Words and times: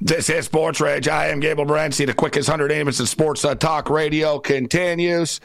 This 0.00 0.30
is 0.30 0.44
Sports 0.44 0.80
Rage. 0.80 1.08
I 1.08 1.26
am 1.26 1.40
Gabe 1.40 1.58
Morency. 1.58 2.06
The 2.06 2.14
quickest 2.14 2.48
100 2.48 2.68
minutes 2.68 3.00
of 3.00 3.08
sports 3.08 3.44
uh, 3.44 3.56
talk 3.56 3.90
radio 3.90 4.38
continues. 4.38 5.40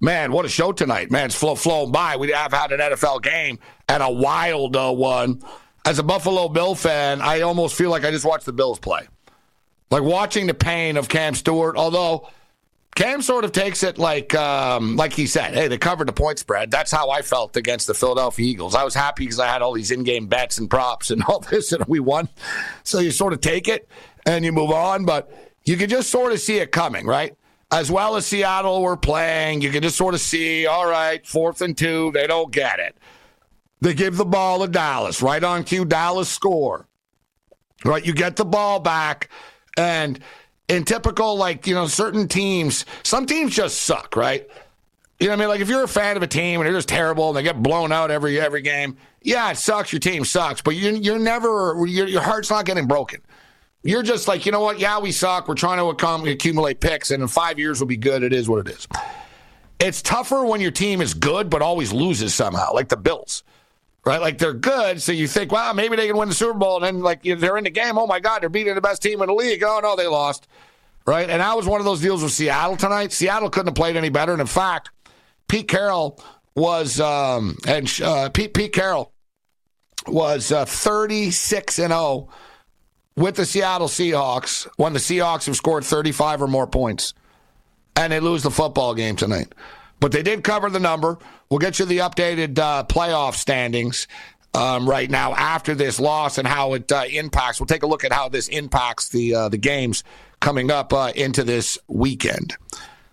Man, 0.00 0.32
what 0.32 0.44
a 0.44 0.48
show 0.48 0.72
tonight. 0.72 1.12
Man, 1.12 1.26
it's 1.26 1.36
flow, 1.36 1.54
flown 1.54 1.92
by. 1.92 2.16
We 2.16 2.32
have 2.32 2.52
had 2.52 2.72
an 2.72 2.80
NFL 2.80 3.22
game 3.22 3.60
and 3.88 4.02
a 4.02 4.10
wild 4.10 4.74
uh, 4.74 4.92
one. 4.92 5.40
As 5.84 6.00
a 6.00 6.02
Buffalo 6.02 6.48
Bill 6.48 6.74
fan, 6.74 7.20
I 7.20 7.42
almost 7.42 7.76
feel 7.76 7.90
like 7.90 8.04
I 8.04 8.10
just 8.10 8.24
watched 8.24 8.44
the 8.44 8.52
Bills 8.52 8.80
play. 8.80 9.06
Like 9.92 10.02
watching 10.02 10.48
the 10.48 10.54
pain 10.54 10.96
of 10.96 11.08
Cam 11.08 11.36
Stewart, 11.36 11.76
although 11.76 12.28
Cam 12.94 13.22
sort 13.22 13.44
of 13.46 13.52
takes 13.52 13.82
it 13.82 13.96
like 13.96 14.34
um, 14.34 14.96
like 14.96 15.14
he 15.14 15.26
said, 15.26 15.54
hey, 15.54 15.66
they 15.66 15.78
covered 15.78 16.08
the 16.08 16.12
point 16.12 16.38
spread. 16.38 16.70
That's 16.70 16.90
how 16.90 17.08
I 17.08 17.22
felt 17.22 17.56
against 17.56 17.86
the 17.86 17.94
Philadelphia 17.94 18.46
Eagles. 18.46 18.74
I 18.74 18.84
was 18.84 18.94
happy 18.94 19.24
because 19.24 19.40
I 19.40 19.46
had 19.46 19.62
all 19.62 19.72
these 19.72 19.90
in-game 19.90 20.26
bets 20.26 20.58
and 20.58 20.68
props 20.68 21.10
and 21.10 21.22
all 21.28 21.40
this, 21.40 21.72
and 21.72 21.84
we 21.86 22.00
won. 22.00 22.28
So 22.84 22.98
you 22.98 23.10
sort 23.10 23.32
of 23.32 23.40
take 23.40 23.66
it 23.66 23.88
and 24.26 24.44
you 24.44 24.52
move 24.52 24.70
on, 24.70 25.06
but 25.06 25.32
you 25.64 25.76
can 25.76 25.88
just 25.88 26.10
sort 26.10 26.32
of 26.32 26.40
see 26.40 26.58
it 26.58 26.70
coming, 26.70 27.06
right? 27.06 27.34
As 27.70 27.90
well 27.90 28.16
as 28.16 28.26
Seattle 28.26 28.82
were 28.82 28.98
playing, 28.98 29.62
you 29.62 29.70
can 29.70 29.82
just 29.82 29.96
sort 29.96 30.12
of 30.12 30.20
see, 30.20 30.66
all 30.66 30.86
right, 30.86 31.26
fourth 31.26 31.62
and 31.62 31.76
two, 31.76 32.10
they 32.12 32.26
don't 32.26 32.52
get 32.52 32.78
it. 32.78 32.94
They 33.80 33.94
give 33.94 34.18
the 34.18 34.26
ball 34.26 34.60
to 34.60 34.68
Dallas, 34.68 35.22
right 35.22 35.42
on 35.42 35.64
cue, 35.64 35.86
Dallas 35.86 36.28
score. 36.28 36.86
Right, 37.84 38.04
you 38.04 38.12
get 38.12 38.36
the 38.36 38.44
ball 38.44 38.80
back, 38.80 39.30
and– 39.78 40.20
in 40.72 40.84
typical, 40.84 41.36
like, 41.36 41.66
you 41.66 41.74
know, 41.74 41.86
certain 41.86 42.26
teams, 42.28 42.86
some 43.02 43.26
teams 43.26 43.54
just 43.54 43.82
suck, 43.82 44.16
right? 44.16 44.48
You 45.20 45.28
know 45.28 45.34
what 45.34 45.36
I 45.36 45.40
mean? 45.40 45.48
Like 45.50 45.60
if 45.60 45.68
you're 45.68 45.84
a 45.84 45.88
fan 45.88 46.16
of 46.16 46.22
a 46.22 46.26
team 46.26 46.60
and 46.60 46.66
they're 46.66 46.74
just 46.74 46.88
terrible 46.88 47.28
and 47.28 47.36
they 47.36 47.42
get 47.44 47.62
blown 47.62 47.92
out 47.92 48.10
every 48.10 48.40
every 48.40 48.62
game, 48.62 48.96
yeah, 49.20 49.50
it 49.52 49.56
sucks. 49.56 49.92
Your 49.92 50.00
team 50.00 50.24
sucks, 50.24 50.62
but 50.62 50.74
you, 50.74 50.90
you're 50.96 51.18
never 51.18 51.86
your 51.86 52.20
heart's 52.20 52.50
not 52.50 52.64
getting 52.64 52.88
broken. 52.88 53.20
You're 53.84 54.02
just 54.02 54.26
like, 54.26 54.46
you 54.46 54.52
know 54.52 54.60
what? 54.60 54.80
Yeah, 54.80 54.98
we 54.98 55.12
suck. 55.12 55.46
We're 55.46 55.54
trying 55.54 55.78
to 55.78 56.30
accumulate 56.30 56.80
picks, 56.80 57.12
and 57.12 57.22
in 57.22 57.28
five 57.28 57.58
years 57.58 57.78
we'll 57.78 57.86
be 57.86 57.96
good. 57.96 58.24
It 58.24 58.32
is 58.32 58.48
what 58.48 58.66
it 58.66 58.72
is. 58.74 58.88
It's 59.78 60.02
tougher 60.02 60.44
when 60.44 60.60
your 60.60 60.70
team 60.70 61.00
is 61.00 61.14
good 61.14 61.50
but 61.50 61.62
always 61.62 61.92
loses 61.92 62.34
somehow, 62.34 62.72
like 62.72 62.88
the 62.88 62.96
Bills, 62.96 63.44
right? 64.04 64.20
Like 64.20 64.38
they're 64.38 64.52
good, 64.52 65.00
so 65.00 65.12
you 65.12 65.28
think, 65.28 65.52
well, 65.52 65.74
maybe 65.74 65.96
they 65.96 66.06
can 66.06 66.16
win 66.16 66.28
the 66.28 66.34
Super 66.34 66.58
Bowl, 66.58 66.76
and 66.76 66.84
then 66.84 67.02
like 67.02 67.22
they're 67.22 67.56
in 67.56 67.64
the 67.64 67.70
game. 67.70 67.98
Oh 67.98 68.06
my 68.06 68.20
God, 68.20 68.42
they're 68.42 68.48
beating 68.48 68.74
the 68.74 68.80
best 68.80 69.02
team 69.02 69.22
in 69.22 69.28
the 69.28 69.34
league. 69.34 69.62
Oh 69.62 69.80
no, 69.82 69.96
they 69.96 70.06
lost 70.06 70.48
right? 71.06 71.28
And 71.28 71.40
that 71.40 71.56
was 71.56 71.66
one 71.66 71.80
of 71.80 71.84
those 71.84 72.00
deals 72.00 72.22
with 72.22 72.32
Seattle 72.32 72.76
tonight. 72.76 73.12
Seattle 73.12 73.50
couldn't 73.50 73.68
have 73.68 73.74
played 73.74 73.96
any 73.96 74.08
better. 74.08 74.32
And 74.32 74.40
in 74.40 74.46
fact, 74.46 74.90
Pete 75.48 75.68
Carroll 75.68 76.22
was, 76.54 77.00
um, 77.00 77.56
and 77.66 77.90
uh, 78.02 78.28
Pete, 78.30 78.54
Pete 78.54 78.72
Carroll 78.72 79.12
was 80.06 80.52
uh, 80.52 80.64
36 80.64 81.78
and 81.78 81.92
0 81.92 82.28
with 83.16 83.36
the 83.36 83.46
Seattle 83.46 83.88
Seahawks 83.88 84.66
when 84.76 84.92
the 84.92 84.98
Seahawks 84.98 85.46
have 85.46 85.56
scored 85.56 85.84
35 85.84 86.42
or 86.42 86.48
more 86.48 86.66
points. 86.66 87.14
And 87.94 88.12
they 88.12 88.20
lose 88.20 88.42
the 88.42 88.50
football 88.50 88.94
game 88.94 89.16
tonight. 89.16 89.54
But 90.02 90.10
they 90.10 90.24
did 90.24 90.42
cover 90.42 90.68
the 90.68 90.80
number. 90.80 91.16
We'll 91.48 91.60
get 91.60 91.78
you 91.78 91.84
the 91.84 91.98
updated 91.98 92.58
uh, 92.58 92.82
playoff 92.88 93.34
standings 93.34 94.08
um, 94.52 94.90
right 94.90 95.08
now 95.08 95.32
after 95.32 95.76
this 95.76 96.00
loss 96.00 96.38
and 96.38 96.48
how 96.48 96.74
it 96.74 96.90
uh, 96.90 97.04
impacts. 97.08 97.60
We'll 97.60 97.68
take 97.68 97.84
a 97.84 97.86
look 97.86 98.02
at 98.02 98.12
how 98.12 98.28
this 98.28 98.48
impacts 98.48 99.10
the 99.10 99.32
uh, 99.32 99.48
the 99.48 99.58
games 99.58 100.02
coming 100.40 100.72
up 100.72 100.92
uh, 100.92 101.12
into 101.14 101.44
this 101.44 101.78
weekend. 101.86 102.56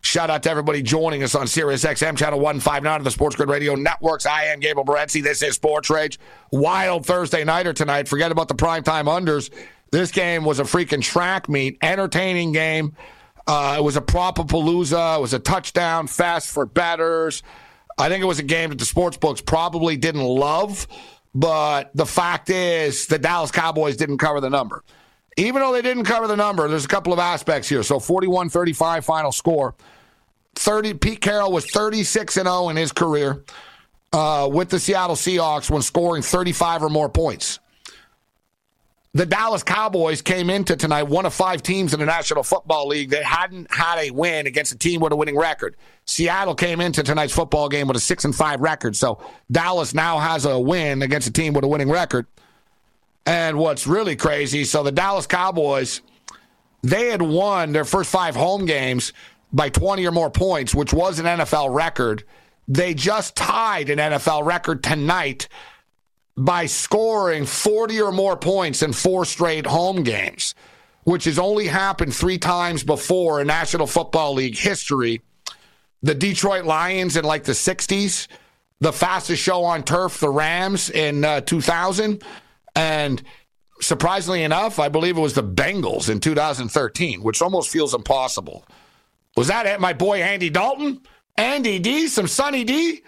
Shout 0.01 0.31
out 0.31 0.41
to 0.43 0.49
everybody 0.49 0.81
joining 0.81 1.21
us 1.21 1.35
on 1.35 1.45
Sirius 1.45 1.85
XM 1.85 2.17
channel 2.17 2.39
159 2.39 2.99
of 2.99 3.03
the 3.03 3.11
Sports 3.11 3.35
Grid 3.35 3.49
Radio 3.49 3.75
Networks. 3.75 4.25
I 4.25 4.45
am 4.45 4.59
Gabe 4.59 4.77
Morency. 4.77 5.21
This 5.21 5.43
is 5.43 5.53
Sports 5.53 5.91
Rage. 5.91 6.19
Wild 6.51 7.05
Thursday 7.05 7.43
nighter 7.43 7.71
tonight. 7.71 8.07
Forget 8.07 8.31
about 8.31 8.47
the 8.47 8.55
primetime 8.55 9.05
unders. 9.05 9.51
This 9.91 10.09
game 10.09 10.43
was 10.43 10.59
a 10.59 10.63
freaking 10.63 11.03
track 11.03 11.49
meet, 11.49 11.77
entertaining 11.83 12.51
game. 12.51 12.95
Uh, 13.49 13.77
it 13.79 13.83
was 13.83 13.95
a 13.95 14.01
proper 14.01 14.43
palooza. 14.43 15.17
It 15.17 15.21
was 15.21 15.33
a 15.33 15.39
touchdown 15.39 16.05
fast 16.05 16.51
for 16.51 16.67
betters. 16.67 17.41
I 17.97 18.07
think 18.07 18.21
it 18.21 18.27
was 18.27 18.37
a 18.37 18.43
game 18.43 18.69
that 18.69 18.77
the 18.77 18.85
sports 18.85 19.17
books 19.17 19.41
probably 19.41 19.97
didn't 19.97 20.21
love, 20.21 20.87
but 21.33 21.89
the 21.95 22.05
fact 22.05 22.51
is 22.51 23.07
the 23.07 23.17
Dallas 23.17 23.49
Cowboys 23.49 23.97
didn't 23.97 24.19
cover 24.19 24.39
the 24.39 24.51
number. 24.51 24.83
Even 25.35 25.63
though 25.63 25.73
they 25.73 25.81
didn't 25.81 26.03
cover 26.03 26.27
the 26.27 26.35
number, 26.35 26.67
there's 26.67 26.85
a 26.85 26.89
couple 26.89 27.11
of 27.11 27.17
aspects 27.17 27.67
here. 27.67 27.81
So 27.81 27.99
41 27.99 28.51
35 28.51 29.03
final 29.03 29.31
score. 29.31 29.73
30 30.53 30.93
Pete 30.93 31.19
Carroll 31.19 31.51
was 31.51 31.65
36 31.71 32.37
and 32.37 32.45
0 32.45 32.69
in 32.69 32.75
his 32.75 32.91
career 32.91 33.43
uh, 34.13 34.47
with 34.51 34.69
the 34.69 34.79
Seattle 34.79 35.15
Seahawks 35.15 35.71
when 35.71 35.81
scoring 35.81 36.21
35 36.21 36.83
or 36.83 36.89
more 36.89 37.09
points. 37.09 37.59
The 39.15 39.25
Dallas 39.25 39.63
Cowboys 39.63 40.21
came 40.21 40.51
into 40.51 40.75
tonight 40.75 41.03
one 41.03 41.25
of 41.25 41.33
five 41.33 41.63
teams 41.63 41.95
in 41.95 41.99
the 41.99 42.05
National 42.05 42.43
Football 42.43 42.87
League 42.87 43.09
that 43.09 43.23
hadn't 43.23 43.73
had 43.73 43.97
a 43.97 44.11
win 44.11 44.45
against 44.45 44.71
a 44.71 44.77
team 44.77 45.01
with 45.01 45.11
a 45.11 45.15
winning 45.15 45.35
record. 45.35 45.75
Seattle 46.05 46.53
came 46.53 46.79
into 46.79 47.01
tonight's 47.01 47.33
football 47.33 47.69
game 47.69 47.87
with 47.87 47.97
a 47.97 47.99
six 47.99 48.23
and 48.23 48.35
five 48.35 48.61
record, 48.61 48.95
so 48.95 49.19
Dallas 49.51 49.95
now 49.95 50.19
has 50.19 50.45
a 50.45 50.59
win 50.59 51.01
against 51.01 51.27
a 51.27 51.31
team 51.31 51.53
with 51.53 51.63
a 51.63 51.67
winning 51.67 51.89
record. 51.89 52.27
And 53.25 53.57
what's 53.57 53.87
really 53.87 54.15
crazy, 54.15 54.63
so 54.63 54.83
the 54.83 54.91
Dallas 54.91 55.25
Cowboys, 55.25 56.01
they 56.83 57.09
had 57.09 57.23
won 57.23 57.71
their 57.71 57.85
first 57.85 58.11
five 58.11 58.35
home 58.35 58.67
games 58.67 59.11
by 59.51 59.69
20 59.69 60.05
or 60.05 60.11
more 60.11 60.29
points, 60.29 60.75
which 60.75 60.93
was 60.93 61.17
an 61.17 61.25
NFL 61.25 61.73
record. 61.73 62.23
They 62.67 62.93
just 62.93 63.35
tied 63.35 63.89
an 63.89 63.97
NFL 63.97 64.45
record 64.45 64.83
tonight 64.83 65.47
by 66.39 66.65
scoring 66.67 67.45
40 67.45 68.01
or 68.01 68.11
more 68.13 68.37
points 68.37 68.81
in 68.81 68.93
four 68.93 69.25
straight 69.25 69.65
home 69.65 70.03
games, 70.03 70.55
which 71.03 71.25
has 71.25 71.37
only 71.37 71.67
happened 71.67 72.15
three 72.15 72.37
times 72.37 72.81
before 72.81 73.41
in 73.41 73.47
National 73.47 73.85
Football 73.85 74.35
League 74.35 74.57
history. 74.57 75.21
The 76.01 76.15
Detroit 76.15 76.63
Lions 76.63 77.17
in 77.17 77.25
like 77.25 77.43
the 77.43 77.51
60s, 77.51 78.27
the 78.79 78.93
fastest 78.93 79.43
show 79.43 79.65
on 79.65 79.83
turf, 79.83 80.21
the 80.21 80.29
Rams 80.29 80.89
in 80.89 81.25
uh, 81.25 81.41
2000 81.41 82.23
and 82.73 83.21
surprisingly 83.81 84.43
enough, 84.43 84.79
I 84.79 84.87
believe 84.87 85.17
it 85.17 85.21
was 85.21 85.33
the 85.33 85.43
Bengals 85.43 86.09
in 86.09 86.21
2013, 86.21 87.21
which 87.21 87.41
almost 87.41 87.69
feels 87.69 87.93
impossible. 87.93 88.65
Was 89.35 89.49
that 89.49 89.81
my 89.81 89.91
boy 89.91 90.21
Andy 90.21 90.49
Dalton? 90.49 91.01
Andy 91.35 91.79
D, 91.79 92.07
some 92.07 92.27
Sunny 92.27 92.63
D? 92.63 93.01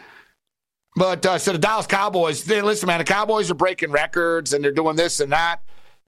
But 0.95 1.25
uh, 1.25 1.37
so 1.37 1.53
the 1.53 1.57
Dallas 1.57 1.87
Cowboys, 1.87 2.43
they 2.43 2.61
listen, 2.61 2.87
man, 2.87 2.99
the 2.99 3.05
Cowboys 3.05 3.49
are 3.49 3.55
breaking 3.55 3.91
records 3.91 4.53
and 4.53 4.63
they're 4.63 4.71
doing 4.71 4.95
this 4.95 5.19
and 5.19 5.31
that. 5.31 5.61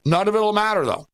None 0.04 0.28
of 0.28 0.34
it 0.34 0.40
will 0.40 0.52
matter, 0.52 0.84
though. 0.84 1.08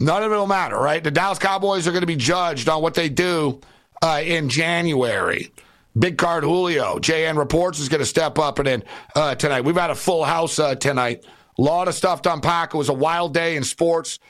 None 0.00 0.22
of 0.22 0.32
it 0.32 0.34
will 0.34 0.46
matter, 0.46 0.76
right? 0.76 1.02
The 1.02 1.10
Dallas 1.10 1.38
Cowboys 1.38 1.86
are 1.86 1.92
going 1.92 2.02
to 2.02 2.06
be 2.06 2.16
judged 2.16 2.68
on 2.68 2.82
what 2.82 2.94
they 2.94 3.08
do 3.08 3.60
uh, 4.02 4.20
in 4.24 4.48
January. 4.48 5.52
Big 5.98 6.18
card 6.18 6.44
Julio, 6.44 6.98
JN 6.98 7.36
Reports 7.36 7.80
is 7.80 7.88
going 7.88 8.00
to 8.00 8.06
step 8.06 8.38
up 8.38 8.58
and 8.58 8.68
in 8.68 8.84
uh, 9.16 9.34
tonight. 9.34 9.62
We've 9.62 9.76
had 9.76 9.90
a 9.90 9.96
full 9.96 10.24
house 10.24 10.58
uh, 10.58 10.74
tonight. 10.76 11.24
A 11.58 11.62
lot 11.62 11.88
of 11.88 11.94
stuff 11.94 12.22
to 12.22 12.32
unpack. 12.32 12.74
It 12.74 12.76
was 12.76 12.88
a 12.88 12.94
wild 12.94 13.34
day 13.34 13.56
in 13.56 13.64
sports. 13.64 14.20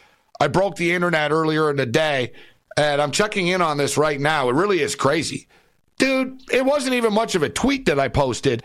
I 0.41 0.49
broke 0.49 0.77
the 0.77 0.93
internet 0.93 1.31
earlier 1.31 1.69
in 1.69 1.77
the 1.77 1.85
day, 1.85 2.33
and 2.77 3.03
I'm 3.03 3.11
checking 3.11 3.49
in 3.49 3.61
on 3.61 3.77
this 3.77 3.99
right 3.99 4.19
now. 4.19 4.49
It 4.49 4.55
really 4.55 4.81
is 4.81 4.95
crazy. 4.95 5.49
Dude, 5.99 6.41
it 6.53 6.65
wasn't 6.65 6.95
even 6.95 7.13
much 7.13 7.35
of 7.35 7.43
a 7.43 7.49
tweet 7.49 7.87
that 7.87 7.99
I 7.99 8.09
posted. 8.09 8.63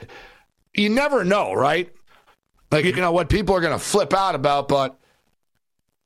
You 0.73 0.89
never 0.89 1.23
know, 1.23 1.53
right? 1.53 1.91
Like, 2.71 2.85
you 2.85 2.93
know, 2.93 3.11
what 3.11 3.29
people 3.29 3.55
are 3.55 3.61
going 3.61 3.77
to 3.77 3.83
flip 3.83 4.13
out 4.13 4.35
about, 4.35 4.67
but 4.67 4.97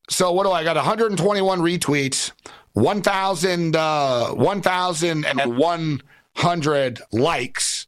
So 0.09 0.31
what 0.31 0.45
do 0.45 0.51
I 0.51 0.63
got? 0.63 0.77
121 0.77 1.59
retweets, 1.59 2.31
1,000, 2.73 3.75
uh, 3.75 4.29
1,100 4.29 7.01
likes, 7.11 7.87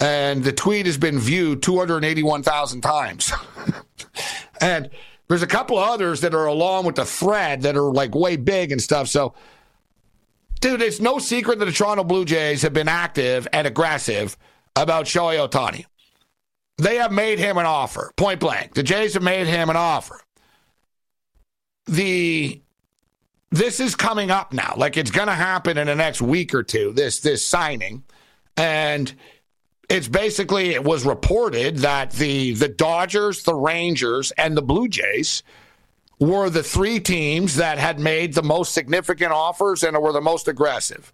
and 0.00 0.42
the 0.42 0.52
tweet 0.52 0.86
has 0.86 0.96
been 0.96 1.18
viewed 1.18 1.62
281,000 1.62 2.80
times. 2.80 3.30
and 4.60 4.88
there's 5.28 5.42
a 5.42 5.46
couple 5.46 5.76
others 5.78 6.22
that 6.22 6.34
are 6.34 6.46
along 6.46 6.86
with 6.86 6.96
the 6.96 7.04
thread 7.04 7.62
that 7.62 7.76
are 7.76 7.92
like 7.92 8.14
way 8.14 8.36
big 8.36 8.72
and 8.72 8.80
stuff. 8.80 9.08
So, 9.08 9.34
dude, 10.60 10.82
it's 10.82 11.00
no 11.00 11.18
secret 11.18 11.58
that 11.58 11.64
the 11.66 11.72
Toronto 11.72 12.04
Blue 12.04 12.24
Jays 12.24 12.62
have 12.62 12.72
been 12.72 12.88
active 12.88 13.46
and 13.52 13.66
aggressive 13.66 14.36
about 14.76 15.06
Shohei 15.06 15.48
Ohtani. 15.48 15.86
They 16.78 16.96
have 16.96 17.12
made 17.12 17.38
him 17.38 17.56
an 17.58 17.66
offer, 17.66 18.12
point 18.16 18.40
blank. 18.40 18.74
The 18.74 18.82
Jays 18.82 19.14
have 19.14 19.22
made 19.22 19.46
him 19.46 19.70
an 19.70 19.76
offer. 19.76 20.20
The 21.86 22.60
this 23.50 23.78
is 23.78 23.94
coming 23.94 24.32
up 24.32 24.52
now. 24.52 24.74
Like 24.76 24.96
it's 24.96 25.12
going 25.12 25.28
to 25.28 25.34
happen 25.34 25.78
in 25.78 25.86
the 25.86 25.94
next 25.94 26.20
week 26.20 26.54
or 26.54 26.64
two. 26.64 26.92
This 26.92 27.20
this 27.20 27.44
signing, 27.44 28.02
and 28.56 29.14
it's 29.88 30.08
basically 30.08 30.70
it 30.70 30.82
was 30.82 31.06
reported 31.06 31.78
that 31.78 32.10
the 32.12 32.54
the 32.54 32.68
Dodgers, 32.68 33.44
the 33.44 33.54
Rangers, 33.54 34.32
and 34.32 34.56
the 34.56 34.62
Blue 34.62 34.88
Jays 34.88 35.44
were 36.24 36.50
the 36.50 36.62
three 36.62 37.00
teams 37.00 37.56
that 37.56 37.78
had 37.78 38.00
made 38.00 38.34
the 38.34 38.42
most 38.42 38.72
significant 38.72 39.32
offers 39.32 39.82
and 39.82 39.96
were 40.00 40.12
the 40.12 40.20
most 40.20 40.48
aggressive. 40.48 41.12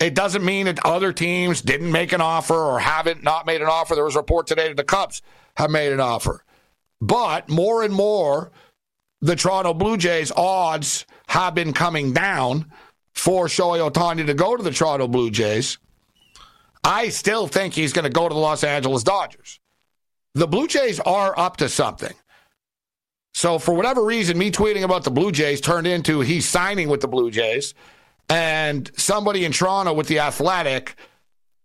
It 0.00 0.14
doesn't 0.14 0.44
mean 0.44 0.66
that 0.66 0.84
other 0.84 1.12
teams 1.12 1.62
didn't 1.62 1.90
make 1.90 2.12
an 2.12 2.20
offer 2.20 2.54
or 2.54 2.78
haven't 2.80 3.22
not 3.22 3.46
made 3.46 3.60
an 3.60 3.68
offer. 3.68 3.94
There 3.94 4.04
was 4.04 4.16
a 4.16 4.20
report 4.20 4.46
today 4.46 4.68
that 4.68 4.76
the 4.76 4.84
Cubs 4.84 5.22
have 5.56 5.70
made 5.70 5.92
an 5.92 6.00
offer. 6.00 6.44
But 7.00 7.48
more 7.48 7.82
and 7.82 7.94
more, 7.94 8.50
the 9.20 9.36
Toronto 9.36 9.72
Blue 9.72 9.96
Jays 9.96 10.32
odds 10.36 11.06
have 11.28 11.54
been 11.54 11.72
coming 11.72 12.12
down 12.12 12.70
for 13.12 13.46
Shohei 13.46 13.90
Ohtani 13.90 14.26
to 14.26 14.34
go 14.34 14.56
to 14.56 14.62
the 14.62 14.70
Toronto 14.70 15.08
Blue 15.08 15.30
Jays. 15.30 15.78
I 16.82 17.08
still 17.08 17.46
think 17.46 17.72
he's 17.72 17.92
going 17.92 18.04
to 18.04 18.10
go 18.10 18.28
to 18.28 18.34
the 18.34 18.40
Los 18.40 18.62
Angeles 18.64 19.02
Dodgers. 19.02 19.60
The 20.34 20.46
Blue 20.46 20.66
Jays 20.66 21.00
are 21.00 21.38
up 21.38 21.56
to 21.58 21.68
something. 21.68 22.12
So, 23.34 23.58
for 23.58 23.74
whatever 23.74 24.04
reason, 24.04 24.38
me 24.38 24.52
tweeting 24.52 24.84
about 24.84 25.02
the 25.02 25.10
Blue 25.10 25.32
Jays 25.32 25.60
turned 25.60 25.88
into 25.88 26.20
he's 26.20 26.48
signing 26.48 26.88
with 26.88 27.00
the 27.00 27.08
Blue 27.08 27.30
Jays. 27.30 27.74
And 28.28 28.90
somebody 28.96 29.44
in 29.44 29.52
Toronto 29.52 29.92
with 29.92 30.06
the 30.06 30.20
Athletic 30.20 30.96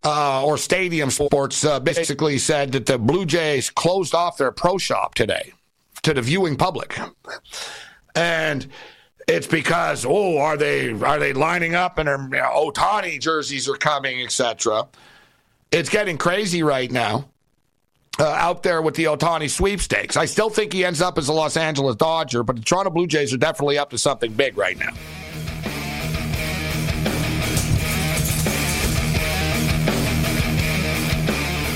uh, 0.04 0.44
or 0.44 0.58
Stadium 0.58 1.10
Sports 1.10 1.64
uh, 1.64 1.80
basically 1.80 2.38
said 2.38 2.72
that 2.72 2.86
the 2.86 2.98
Blue 2.98 3.24
Jays 3.24 3.70
closed 3.70 4.14
off 4.14 4.36
their 4.36 4.50
pro 4.50 4.78
shop 4.78 5.14
today 5.14 5.52
to 6.02 6.12
the 6.12 6.20
viewing 6.20 6.56
public. 6.56 6.98
And 8.14 8.66
it's 9.28 9.46
because 9.46 10.04
oh, 10.04 10.38
are 10.38 10.56
they 10.56 10.90
are 10.90 11.20
they 11.20 11.32
lining 11.32 11.76
up 11.76 11.98
and 11.98 12.08
their 12.08 12.20
you 12.20 12.28
know, 12.30 12.72
Ohtani 12.72 13.20
jerseys 13.20 13.68
are 13.68 13.76
coming, 13.76 14.22
etc. 14.22 14.88
It's 15.70 15.88
getting 15.88 16.18
crazy 16.18 16.64
right 16.64 16.90
now. 16.90 17.29
Uh, 18.18 18.24
out 18.24 18.62
there 18.62 18.82
with 18.82 18.96
the 18.96 19.04
Ohtani 19.04 19.48
sweepstakes. 19.48 20.16
I 20.16 20.26
still 20.26 20.50
think 20.50 20.72
he 20.74 20.84
ends 20.84 21.00
up 21.00 21.16
as 21.16 21.28
a 21.28 21.32
Los 21.32 21.56
Angeles 21.56 21.96
Dodger, 21.96 22.42
but 22.42 22.56
the 22.56 22.62
Toronto 22.62 22.90
Blue 22.90 23.06
Jays 23.06 23.32
are 23.32 23.38
definitely 23.38 23.78
up 23.78 23.90
to 23.90 23.98
something 23.98 24.32
big 24.32 24.58
right 24.58 24.76
now. 24.76 24.90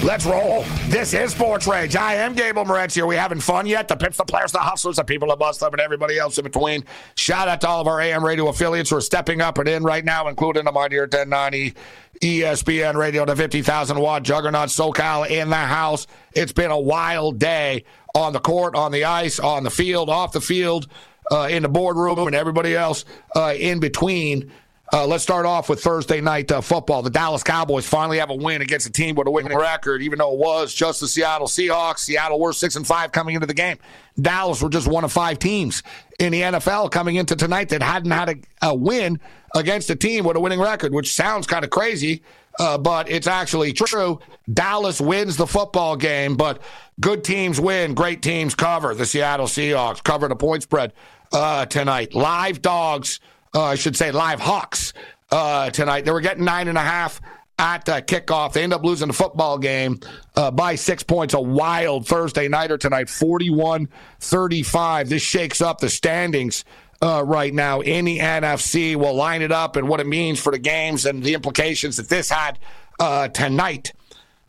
Let's 0.05 0.27
roll. 0.27 0.67
This 0.89 1.15
is 1.15 1.33
Sports 1.33 1.67
Rage. 1.67 1.97
I 1.97 2.17
am 2.17 2.35
Gabe 2.35 2.57
Morency. 2.57 2.97
here. 2.97 3.07
we 3.07 3.17
having 3.17 3.41
fun 3.41 3.65
yet? 3.65 3.89
The 3.89 3.97
Pips, 3.97 4.19
the 4.19 4.25
players, 4.25 4.53
the 4.53 4.59
hustlers, 4.59 4.97
the 4.97 5.03
people 5.03 5.29
that 5.29 5.39
bust 5.39 5.61
them, 5.61 5.73
and 5.73 5.81
everybody 5.81 6.19
else 6.19 6.37
in 6.37 6.45
between. 6.45 6.85
Shout 7.17 7.49
out 7.49 7.63
to 7.63 7.69
all 7.69 7.81
of 7.81 7.89
our 7.89 8.03
AM 8.03 8.23
radio 8.23 8.49
affiliates 8.49 8.91
who 8.91 8.97
are 8.97 9.01
stepping 9.01 9.41
up 9.41 9.57
and 9.57 9.67
in 9.67 9.83
right 9.83 10.05
now, 10.05 10.29
including 10.29 10.67
the 10.67 10.73
Mighty 10.73 10.99
1090 10.99 11.73
ESPN 12.21 12.97
radio, 12.97 13.25
the 13.25 13.35
50,000 13.35 13.99
watt 13.99 14.23
juggernaut 14.25 14.69
SoCal 14.69 15.27
in 15.27 15.49
the 15.49 15.57
house. 15.57 16.07
It's 16.35 16.53
been 16.53 16.71
a 16.71 16.79
wild 16.79 17.39
day 17.39 17.85
on 18.15 18.35
the 18.35 18.41
court, 18.41 18.77
on 18.77 18.93
the 18.93 19.07
ice, 19.07 19.41
on 19.41 19.65
the 19.65 19.71
field, 19.71 20.11
off 20.11 20.33
the 20.33 20.43
field, 20.43 20.87
uh, 21.33 21.49
in 21.51 21.63
the 21.63 21.71
boardroom, 21.71 22.19
and 22.27 22.37
everybody 22.37 22.77
else 22.77 23.07
uh, 23.35 23.55
in 23.59 23.81
between. 23.81 24.53
Uh, 24.93 25.07
let's 25.07 25.23
start 25.23 25.47
off 25.47 25.69
with 25.69 25.83
Thursday 25.83 26.21
night 26.21 26.53
uh, 26.53 26.61
football. 26.61 27.03
The 27.03 27.11
Dallas 27.11 27.43
Cowboys 27.43 27.87
finally 27.87 28.19
have 28.19 28.29
a 28.31 28.35
win 28.35 28.61
against 28.61 28.87
a 28.87 28.93
team 28.93 29.15
with 29.15 29.27
a 29.27 29.31
winning 29.31 29.57
record, 29.57 30.03
even 30.03 30.19
though 30.19 30.35
it 30.35 30.39
was 30.39 30.75
just 30.75 31.01
the 31.01 31.09
Seattle 31.09 31.47
Seahawks. 31.47 32.01
Seattle 32.01 32.39
were 32.39 32.53
six 32.53 32.77
and 32.77 32.87
five 32.87 33.11
coming 33.11 33.35
into 33.35 33.47
the 33.47 33.55
game. 33.55 33.79
Dallas 34.21 34.63
were 34.63 34.69
just 34.69 34.87
one 34.87 35.03
of 35.03 35.11
five 35.11 35.39
teams 35.39 35.83
in 36.19 36.33
the 36.33 36.43
NFL 36.43 36.91
coming 36.91 37.17
into 37.17 37.35
tonight 37.35 37.71
that 37.71 37.83
hadn't 37.83 38.11
had 38.11 38.29
a, 38.29 38.69
a 38.69 38.75
win 38.75 39.19
against 39.55 39.89
a 39.89 39.97
team 39.97 40.25
with 40.25 40.37
a 40.37 40.41
winning 40.41 40.61
record, 40.61 40.93
which 40.93 41.15
sounds 41.15 41.47
kind 41.47 41.65
of 41.65 41.71
crazy, 41.71 42.23
uh, 42.61 42.77
but 42.77 43.09
it's 43.09 43.27
actually 43.27 43.73
true. 43.73 44.21
Dallas 44.53 45.01
wins 45.01 45.37
the 45.37 45.47
football 45.47 45.97
game, 45.97 46.37
but 46.37 46.61
good 47.01 47.25
teams 47.25 47.59
win, 47.59 47.95
great 47.95 48.21
teams 48.21 48.55
cover. 48.55 48.95
The 48.95 49.07
Seattle 49.07 49.47
Seahawks 49.47 50.05
cover 50.05 50.29
the 50.29 50.37
point 50.37 50.63
spread 50.63 50.93
uh, 51.33 51.65
tonight. 51.67 52.15
Live 52.15 52.61
dogs 52.61 53.19
I 53.63 53.75
should 53.77 53.97
say, 53.97 54.11
live 54.11 54.41
Hawks 54.41 54.93
uh, 55.31 55.71
tonight. 55.71 56.05
They 56.05 56.11
were 56.11 56.21
getting 56.21 56.45
nine 56.45 56.69
and 56.69 56.79
a 56.79 56.83
half 56.83 57.21
at 57.59 57.89
uh, 57.89 58.01
kickoff. 58.01 58.53
They 58.53 58.63
end 58.63 58.73
up 58.73 58.85
losing 58.85 59.09
the 59.09 59.15
football 59.15 59.59
game 59.59 60.01
uh, 60.37 60.51
by 60.51 60.75
six 60.75 61.03
points. 61.03 61.35
A 61.35 61.41
wild 61.41 62.07
Thursday 62.07 62.49
nighter 62.49 62.79
tonight, 62.79 63.09
41 63.09 63.89
35. 64.21 65.09
This 65.09 65.23
shakes 65.23 65.61
up 65.61 65.81
the 65.81 65.89
standings. 65.89 66.65
Uh, 67.03 67.23
right 67.23 67.53
now 67.53 67.81
in 67.81 68.07
the 68.07 68.19
NFC, 68.19 68.97
we'll 68.97 69.15
line 69.15 69.43
it 69.43 69.53
up 69.53 69.77
and 69.77 69.89
what 69.89 70.01
it 70.01 70.07
means 70.07 70.41
for 70.41 70.51
the 70.51 70.59
games 70.59 71.05
and 71.05 71.23
the 71.23 71.35
implications 71.35 71.99
that 71.99 72.09
this 72.09 72.31
had 72.31 72.59
uh, 72.99 73.29
tonight 73.29 73.93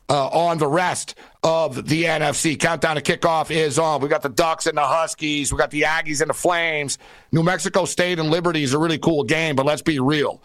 uh, 0.10 0.28
on 0.28 0.58
the 0.58 0.68
rest 0.68 1.16
of 1.44 1.88
the 1.88 2.04
NFC. 2.04 2.60
Countdown 2.60 2.96
to 2.96 3.02
kickoff 3.02 3.52
is 3.52 3.80
on. 3.80 4.02
We 4.02 4.08
got 4.08 4.22
the 4.22 4.30
Ducks 4.30 4.68
and 4.68 4.78
the 4.78 4.84
Huskies. 4.84 5.52
We 5.52 5.58
got 5.58 5.72
the 5.72 5.84
Aggies 5.84 6.22
and 6.22 6.30
the 6.30 6.34
Flames. 6.36 6.98
New 7.32 7.44
Mexico 7.44 7.86
State 7.86 8.20
and 8.20 8.30
Liberty 8.30 8.64
is 8.64 8.74
a 8.74 8.80
really 8.80 9.00
cool 9.00 9.24
game, 9.24 9.56
but 9.56 9.66
let's 9.66 9.82
be 9.82 10.00
real. 10.00 10.42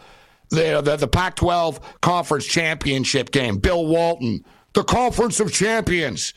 The, 0.49 0.81
the, 0.81 0.97
the 0.97 1.07
Pac 1.07 1.35
12 1.35 2.01
Conference 2.01 2.45
Championship 2.45 3.31
game. 3.31 3.57
Bill 3.57 3.85
Walton, 3.85 4.43
the 4.73 4.83
Conference 4.83 5.39
of 5.39 5.51
Champions. 5.53 6.33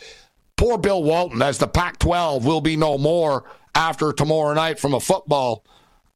Poor 0.57 0.79
Bill 0.79 1.03
Walton, 1.03 1.43
as 1.43 1.59
the 1.59 1.67
Pac 1.67 1.99
12 1.99 2.45
will 2.45 2.61
be 2.61 2.77
no 2.77 2.97
more 2.97 3.45
after 3.75 4.13
tomorrow 4.13 4.55
night 4.55 4.79
from 4.79 4.95
a 4.95 5.01
football 5.01 5.65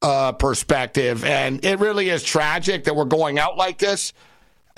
uh, 0.00 0.32
perspective. 0.32 1.24
And 1.24 1.64
it 1.64 1.80
really 1.80 2.08
is 2.08 2.22
tragic 2.22 2.84
that 2.84 2.94
we're 2.94 3.04
going 3.04 3.38
out 3.38 3.56
like 3.56 3.78
this. 3.78 4.12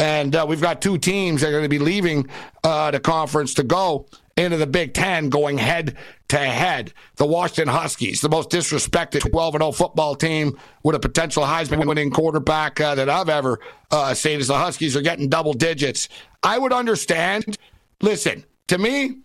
And 0.00 0.34
uh, 0.34 0.46
we've 0.48 0.60
got 0.60 0.80
two 0.80 0.98
teams 0.98 1.42
that 1.42 1.48
are 1.48 1.52
going 1.52 1.62
to 1.62 1.68
be 1.68 1.78
leaving 1.78 2.28
uh, 2.64 2.90
the 2.90 3.00
conference 3.00 3.54
to 3.54 3.62
go 3.62 4.06
into 4.36 4.56
the 4.56 4.66
Big 4.66 4.94
Ten 4.94 5.28
going 5.28 5.58
head 5.58 5.96
to 6.28 6.38
head. 6.38 6.92
The 7.16 7.26
Washington 7.26 7.68
Huskies, 7.68 8.20
the 8.20 8.28
most 8.28 8.50
disrespected 8.50 9.28
12 9.30 9.54
0 9.54 9.72
football 9.72 10.14
team 10.14 10.58
with 10.82 10.96
a 10.96 11.00
potential 11.00 11.42
Heisman 11.42 11.86
winning 11.86 12.10
quarterback 12.10 12.80
uh, 12.80 12.94
that 12.94 13.10
I've 13.10 13.28
ever 13.28 13.60
uh, 13.90 14.14
seen, 14.14 14.40
as 14.40 14.48
the 14.48 14.56
Huskies 14.56 14.96
are 14.96 15.02
getting 15.02 15.28
double 15.28 15.52
digits. 15.52 16.08
I 16.42 16.58
would 16.58 16.72
understand. 16.72 17.58
Listen, 18.00 18.44
to 18.68 18.78
me, 18.78 19.18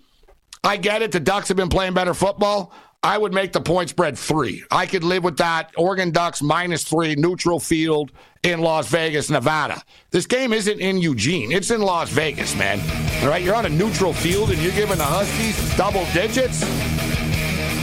I 0.63 0.75
get 0.77 1.01
it. 1.01 1.13
The 1.13 1.21
Ducks 1.21 1.47
have 1.47 1.57
been 1.57 1.69
playing 1.69 1.93
better 1.93 2.13
football. 2.13 2.73
I 3.01 3.19
would 3.19 3.33
make 3.33 3.53
the 3.53 3.61
point 3.61 3.89
spread 3.89 4.17
three. 4.17 4.63
I 4.71 4.87
could 4.87 5.03
live 5.03 5.23
with 5.23 5.37
that. 5.37 5.71
Oregon 5.77 6.09
Ducks 6.09 6.41
minus 6.41 6.83
three, 6.83 7.15
neutral 7.15 7.59
field 7.59 8.11
in 8.45 8.61
Las 8.61 8.87
Vegas, 8.87 9.29
Nevada. 9.29 9.81
This 10.11 10.27
game 10.27 10.53
isn't 10.53 10.79
in 10.79 10.99
Eugene. 10.99 11.51
It's 11.51 11.71
in 11.71 11.81
Las 11.81 12.09
Vegas, 12.09 12.55
man. 12.55 12.79
All 13.23 13.29
right, 13.29 13.41
you're 13.41 13.55
on 13.55 13.65
a 13.65 13.69
neutral 13.69 14.13
field 14.13 14.51
and 14.51 14.61
you're 14.61 14.71
giving 14.73 14.97
the 14.97 15.03
Huskies 15.03 15.75
double 15.75 16.05
digits. 16.13 16.63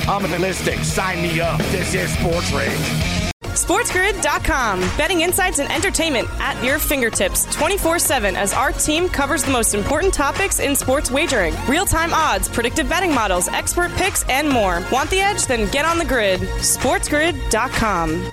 I'm 0.08 0.22
listening. 0.40 0.82
Sign 0.84 1.20
me 1.22 1.40
up. 1.40 1.58
This 1.70 1.94
is 1.94 2.12
Sports 2.18 2.52
Rage. 2.52 3.12
SportsGrid.com. 3.52 4.80
Betting 4.96 5.20
insights 5.20 5.58
and 5.58 5.70
entertainment 5.70 6.28
at 6.40 6.62
your 6.64 6.78
fingertips 6.78 7.44
24 7.54 7.98
7 7.98 8.36
as 8.36 8.54
our 8.54 8.72
team 8.72 9.08
covers 9.08 9.44
the 9.44 9.50
most 9.50 9.74
important 9.74 10.14
topics 10.14 10.58
in 10.58 10.74
sports 10.74 11.10
wagering 11.10 11.54
real 11.68 11.84
time 11.84 12.14
odds, 12.14 12.48
predictive 12.48 12.88
betting 12.88 13.14
models, 13.14 13.48
expert 13.48 13.90
picks, 13.92 14.22
and 14.28 14.48
more. 14.48 14.82
Want 14.90 15.10
the 15.10 15.20
edge? 15.20 15.46
Then 15.46 15.70
get 15.70 15.84
on 15.84 15.98
the 15.98 16.04
grid. 16.04 16.40
SportsGrid.com. 16.40 18.32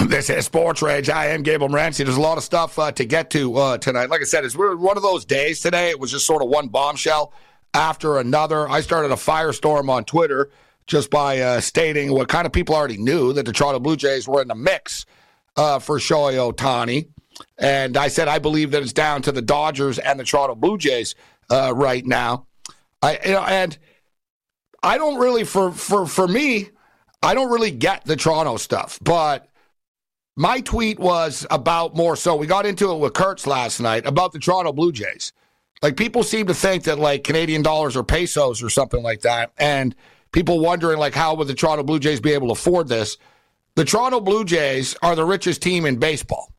This 0.08 0.30
is 0.30 0.46
Sports 0.46 0.82
Rage. 0.82 1.10
I 1.10 1.26
am 1.26 1.42
Gabe 1.42 1.60
Morency. 1.60 2.04
There's 2.04 2.16
a 2.16 2.20
lot 2.20 2.38
of 2.38 2.44
stuff 2.44 2.78
uh, 2.78 2.90
to 2.92 3.04
get 3.04 3.30
to 3.30 3.54
uh, 3.56 3.78
tonight. 3.78 4.08
Like 4.08 4.22
I 4.22 4.24
said, 4.24 4.44
it's 4.44 4.56
one 4.56 4.96
of 4.96 5.02
those 5.02 5.24
days 5.24 5.60
today. 5.60 5.90
It 5.90 6.00
was 6.00 6.10
just 6.10 6.26
sort 6.26 6.42
of 6.42 6.48
one 6.48 6.68
bombshell 6.68 7.32
after 7.74 8.18
another. 8.18 8.68
I 8.68 8.80
started 8.80 9.10
a 9.10 9.16
firestorm 9.16 9.90
on 9.90 10.04
Twitter 10.04 10.50
just 10.86 11.10
by 11.10 11.40
uh, 11.40 11.60
stating 11.60 12.12
what 12.12 12.28
kind 12.28 12.46
of 12.46 12.52
people 12.52 12.74
already 12.74 12.96
knew 12.96 13.32
that 13.34 13.44
the 13.44 13.52
Toronto 13.52 13.78
Blue 13.78 13.96
Jays 13.96 14.26
were 14.26 14.40
in 14.40 14.48
the 14.48 14.54
mix 14.54 15.04
uh, 15.56 15.78
for 15.78 15.98
Shohei 15.98 16.52
Ohtani. 16.52 17.08
And 17.58 17.96
I 17.96 18.08
said 18.08 18.26
I 18.26 18.38
believe 18.38 18.70
that 18.70 18.82
it's 18.82 18.92
down 18.94 19.22
to 19.22 19.32
the 19.32 19.42
Dodgers 19.42 19.98
and 19.98 20.18
the 20.18 20.24
Toronto 20.24 20.54
Blue 20.54 20.78
Jays 20.78 21.14
uh, 21.50 21.74
right 21.76 22.06
now. 22.06 22.46
I 23.02 23.18
you 23.24 23.32
know, 23.32 23.44
and 23.44 23.76
I 24.82 24.96
don't 24.96 25.18
really 25.18 25.44
for 25.44 25.72
for 25.72 26.06
for 26.06 26.26
me, 26.26 26.70
I 27.22 27.34
don't 27.34 27.50
really 27.50 27.70
get 27.70 28.04
the 28.04 28.16
Toronto 28.16 28.56
stuff, 28.56 28.98
but 29.02 29.49
my 30.40 30.58
tweet 30.62 30.98
was 30.98 31.46
about 31.50 31.94
more 31.94 32.16
so. 32.16 32.34
We 32.34 32.46
got 32.46 32.64
into 32.64 32.90
it 32.92 32.96
with 32.96 33.12
Kurtz 33.12 33.46
last 33.46 33.78
night 33.78 34.06
about 34.06 34.32
the 34.32 34.38
Toronto 34.38 34.72
Blue 34.72 34.90
Jays. 34.90 35.34
Like 35.82 35.98
people 35.98 36.22
seem 36.22 36.46
to 36.46 36.54
think 36.54 36.84
that 36.84 36.98
like 36.98 37.24
Canadian 37.24 37.60
dollars 37.60 37.94
or 37.94 38.02
pesos 38.02 38.62
or 38.62 38.70
something 38.70 39.02
like 39.02 39.20
that, 39.20 39.52
and 39.58 39.94
people 40.32 40.58
wondering 40.58 40.98
like 40.98 41.12
how 41.12 41.34
would 41.34 41.46
the 41.46 41.52
Toronto 41.52 41.82
Blue 41.82 41.98
Jays 41.98 42.20
be 42.20 42.32
able 42.32 42.46
to 42.46 42.52
afford 42.54 42.88
this? 42.88 43.18
The 43.74 43.84
Toronto 43.84 44.18
Blue 44.18 44.46
Jays 44.46 44.96
are 45.02 45.14
the 45.14 45.26
richest 45.26 45.60
team 45.60 45.84
in 45.84 45.98
baseball. 45.98 46.50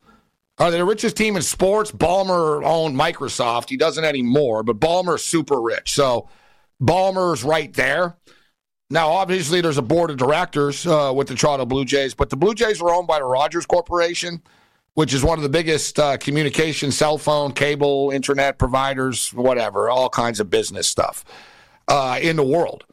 Are 0.59 0.69
they 0.69 0.77
the 0.77 0.85
richest 0.85 1.17
team 1.17 1.35
in 1.35 1.41
sports? 1.41 1.91
Ballmer 1.91 2.63
owned 2.63 2.95
Microsoft. 2.95 3.69
He 3.69 3.77
doesn't 3.77 4.05
anymore, 4.05 4.61
but 4.61 4.79
Ballmer's 4.79 5.25
super 5.25 5.59
rich. 5.59 5.93
So 5.93 6.29
Ballmer's 6.79 7.43
right 7.43 7.73
there. 7.73 8.15
Now, 8.91 9.09
obviously, 9.09 9.61
there's 9.61 9.77
a 9.77 9.81
board 9.81 10.11
of 10.11 10.17
directors 10.17 10.85
uh, 10.85 11.13
with 11.15 11.29
the 11.29 11.35
Toronto 11.35 11.65
Blue 11.65 11.85
Jays, 11.85 12.13
but 12.13 12.29
the 12.29 12.35
Blue 12.35 12.53
Jays 12.53 12.81
are 12.81 12.89
owned 12.89 13.07
by 13.07 13.19
the 13.19 13.25
Rogers 13.25 13.65
Corporation, 13.65 14.41
which 14.95 15.13
is 15.13 15.23
one 15.23 15.39
of 15.39 15.43
the 15.43 15.49
biggest 15.49 15.97
uh, 15.97 16.17
communication, 16.17 16.91
cell 16.91 17.17
phone, 17.17 17.53
cable, 17.53 18.11
internet 18.11 18.59
providers, 18.59 19.29
whatever, 19.29 19.89
all 19.89 20.09
kinds 20.09 20.41
of 20.41 20.49
business 20.49 20.89
stuff 20.89 21.23
uh, 21.87 22.19
in 22.21 22.35
the 22.35 22.43
world. 22.43 22.83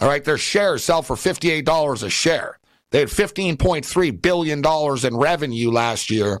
All 0.00 0.06
right, 0.06 0.22
their 0.22 0.38
shares 0.38 0.84
sell 0.84 1.02
for 1.02 1.16
$58 1.16 2.04
a 2.04 2.08
share. 2.08 2.60
They 2.90 3.00
had 3.00 3.08
$15.3 3.08 4.22
billion 4.22 4.64
in 5.04 5.16
revenue 5.16 5.70
last 5.72 6.10
year. 6.10 6.40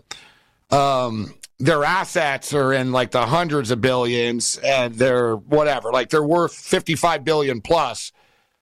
Um, 0.70 1.34
their 1.58 1.82
assets 1.82 2.54
are 2.54 2.72
in 2.72 2.92
like 2.92 3.10
the 3.10 3.26
hundreds 3.26 3.72
of 3.72 3.80
billions 3.80 4.56
and 4.58 4.94
they're 4.94 5.34
whatever, 5.34 5.90
like 5.90 6.10
they're 6.10 6.22
worth 6.22 6.54
55 6.54 7.24
billion 7.24 7.60
plus 7.60 8.12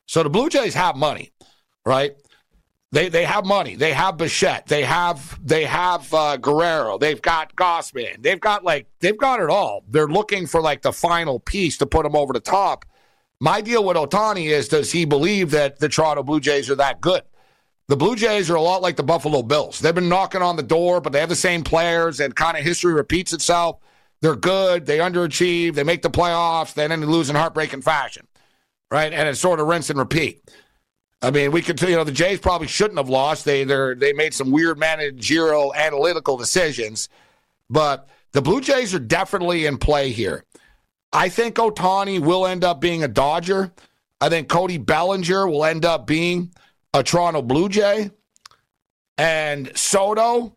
so 0.08 0.22
the 0.22 0.30
Blue 0.30 0.48
Jays 0.48 0.72
have 0.72 0.96
money, 0.96 1.32
right? 1.84 2.16
They 2.92 3.10
they 3.10 3.26
have 3.26 3.44
money. 3.44 3.76
They 3.76 3.92
have 3.92 4.16
Bichette. 4.16 4.66
They 4.66 4.82
have 4.82 5.38
they 5.46 5.64
have 5.64 6.12
uh, 6.14 6.38
Guerrero. 6.38 6.96
They've 6.96 7.20
got 7.20 7.54
Gausman. 7.54 8.22
They've 8.22 8.40
got 8.40 8.64
like 8.64 8.86
they've 9.00 9.18
got 9.18 9.40
it 9.40 9.50
all. 9.50 9.84
They're 9.86 10.08
looking 10.08 10.46
for 10.46 10.62
like 10.62 10.80
the 10.80 10.92
final 10.92 11.38
piece 11.38 11.76
to 11.78 11.86
put 11.86 12.04
them 12.04 12.16
over 12.16 12.32
the 12.32 12.40
top. 12.40 12.86
My 13.38 13.60
deal 13.60 13.84
with 13.84 13.98
Ohtani 13.98 14.46
is 14.46 14.68
does 14.68 14.90
he 14.90 15.04
believe 15.04 15.50
that 15.50 15.78
the 15.78 15.90
Toronto 15.90 16.22
Blue 16.22 16.40
Jays 16.40 16.70
are 16.70 16.76
that 16.76 17.02
good? 17.02 17.22
The 17.88 17.96
Blue 17.96 18.16
Jays 18.16 18.50
are 18.50 18.56
a 18.56 18.62
lot 18.62 18.80
like 18.80 18.96
the 18.96 19.02
Buffalo 19.02 19.42
Bills. 19.42 19.78
They've 19.78 19.94
been 19.94 20.08
knocking 20.08 20.42
on 20.42 20.56
the 20.56 20.62
door, 20.62 21.02
but 21.02 21.12
they 21.12 21.20
have 21.20 21.28
the 21.28 21.36
same 21.36 21.62
players, 21.62 22.20
and 22.20 22.34
kind 22.34 22.56
of 22.56 22.64
history 22.64 22.94
repeats 22.94 23.34
itself. 23.34 23.78
They're 24.22 24.36
good. 24.36 24.86
They 24.86 24.98
underachieve. 24.98 25.74
They 25.74 25.84
make 25.84 26.00
the 26.00 26.10
playoffs. 26.10 26.72
Then 26.72 26.88
they 26.88 27.06
lose 27.06 27.28
in 27.28 27.36
heartbreaking 27.36 27.82
fashion 27.82 28.26
right? 28.90 29.12
And 29.12 29.28
it's 29.28 29.40
sort 29.40 29.60
of 29.60 29.66
rinse 29.66 29.90
and 29.90 29.98
repeat. 29.98 30.42
I 31.20 31.30
mean, 31.30 31.50
we 31.50 31.62
could, 31.62 31.80
you 31.82 31.96
know, 31.96 32.04
the 32.04 32.12
Jays 32.12 32.38
probably 32.38 32.68
shouldn't 32.68 32.98
have 32.98 33.08
lost. 33.08 33.44
They 33.44 33.64
they 33.64 33.94
they 33.94 34.12
made 34.12 34.34
some 34.34 34.52
weird 34.52 34.78
managerial 34.78 35.74
analytical 35.74 36.36
decisions, 36.36 37.08
but 37.68 38.08
the 38.32 38.42
Blue 38.42 38.60
Jays 38.60 38.94
are 38.94 39.00
definitely 39.00 39.66
in 39.66 39.78
play 39.78 40.10
here. 40.10 40.44
I 41.12 41.28
think 41.28 41.56
Ohtani 41.56 42.20
will 42.20 42.46
end 42.46 42.64
up 42.64 42.80
being 42.80 43.02
a 43.02 43.08
Dodger. 43.08 43.72
I 44.20 44.28
think 44.28 44.48
Cody 44.48 44.78
Bellinger 44.78 45.48
will 45.48 45.64
end 45.64 45.84
up 45.84 46.06
being 46.06 46.52
a 46.94 47.02
Toronto 47.02 47.42
Blue 47.42 47.68
Jay, 47.68 48.10
and 49.16 49.76
Soto, 49.76 50.54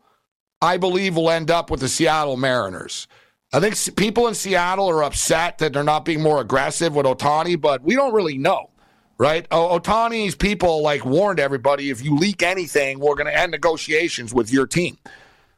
I 0.62 0.78
believe, 0.78 1.16
will 1.16 1.32
end 1.32 1.50
up 1.50 1.72
with 1.72 1.80
the 1.80 1.90
Seattle 1.90 2.38
Mariners. 2.38 3.08
I 3.54 3.60
think 3.60 3.76
people 3.98 4.28
in 4.28 4.34
Seattle 4.34 4.90
are 4.90 5.04
upset 5.04 5.58
that 5.58 5.74
they're 5.74 5.84
not 5.84 6.06
being 6.06 6.22
more 6.22 6.40
aggressive 6.40 6.96
with 6.96 7.06
Ohtani, 7.06 7.60
but 7.60 7.84
we 7.84 7.96
don't 7.96 8.14
really 8.14 8.38
know, 8.38 8.70
right? 9.18 9.48
Ohtani's 9.50 10.36
people 10.36 10.82
like 10.82 11.04
warned 11.04 11.40
everybody 11.40 11.90
if 11.90 12.04
you 12.04 12.16
leak 12.16 12.44
anything, 12.44 13.00
we're 13.00 13.16
going 13.16 13.28
to 13.28 13.38
end 13.38 13.52
negotiations 13.52 14.34
with 14.34 14.54
your 14.54 14.66
team. 14.68 14.98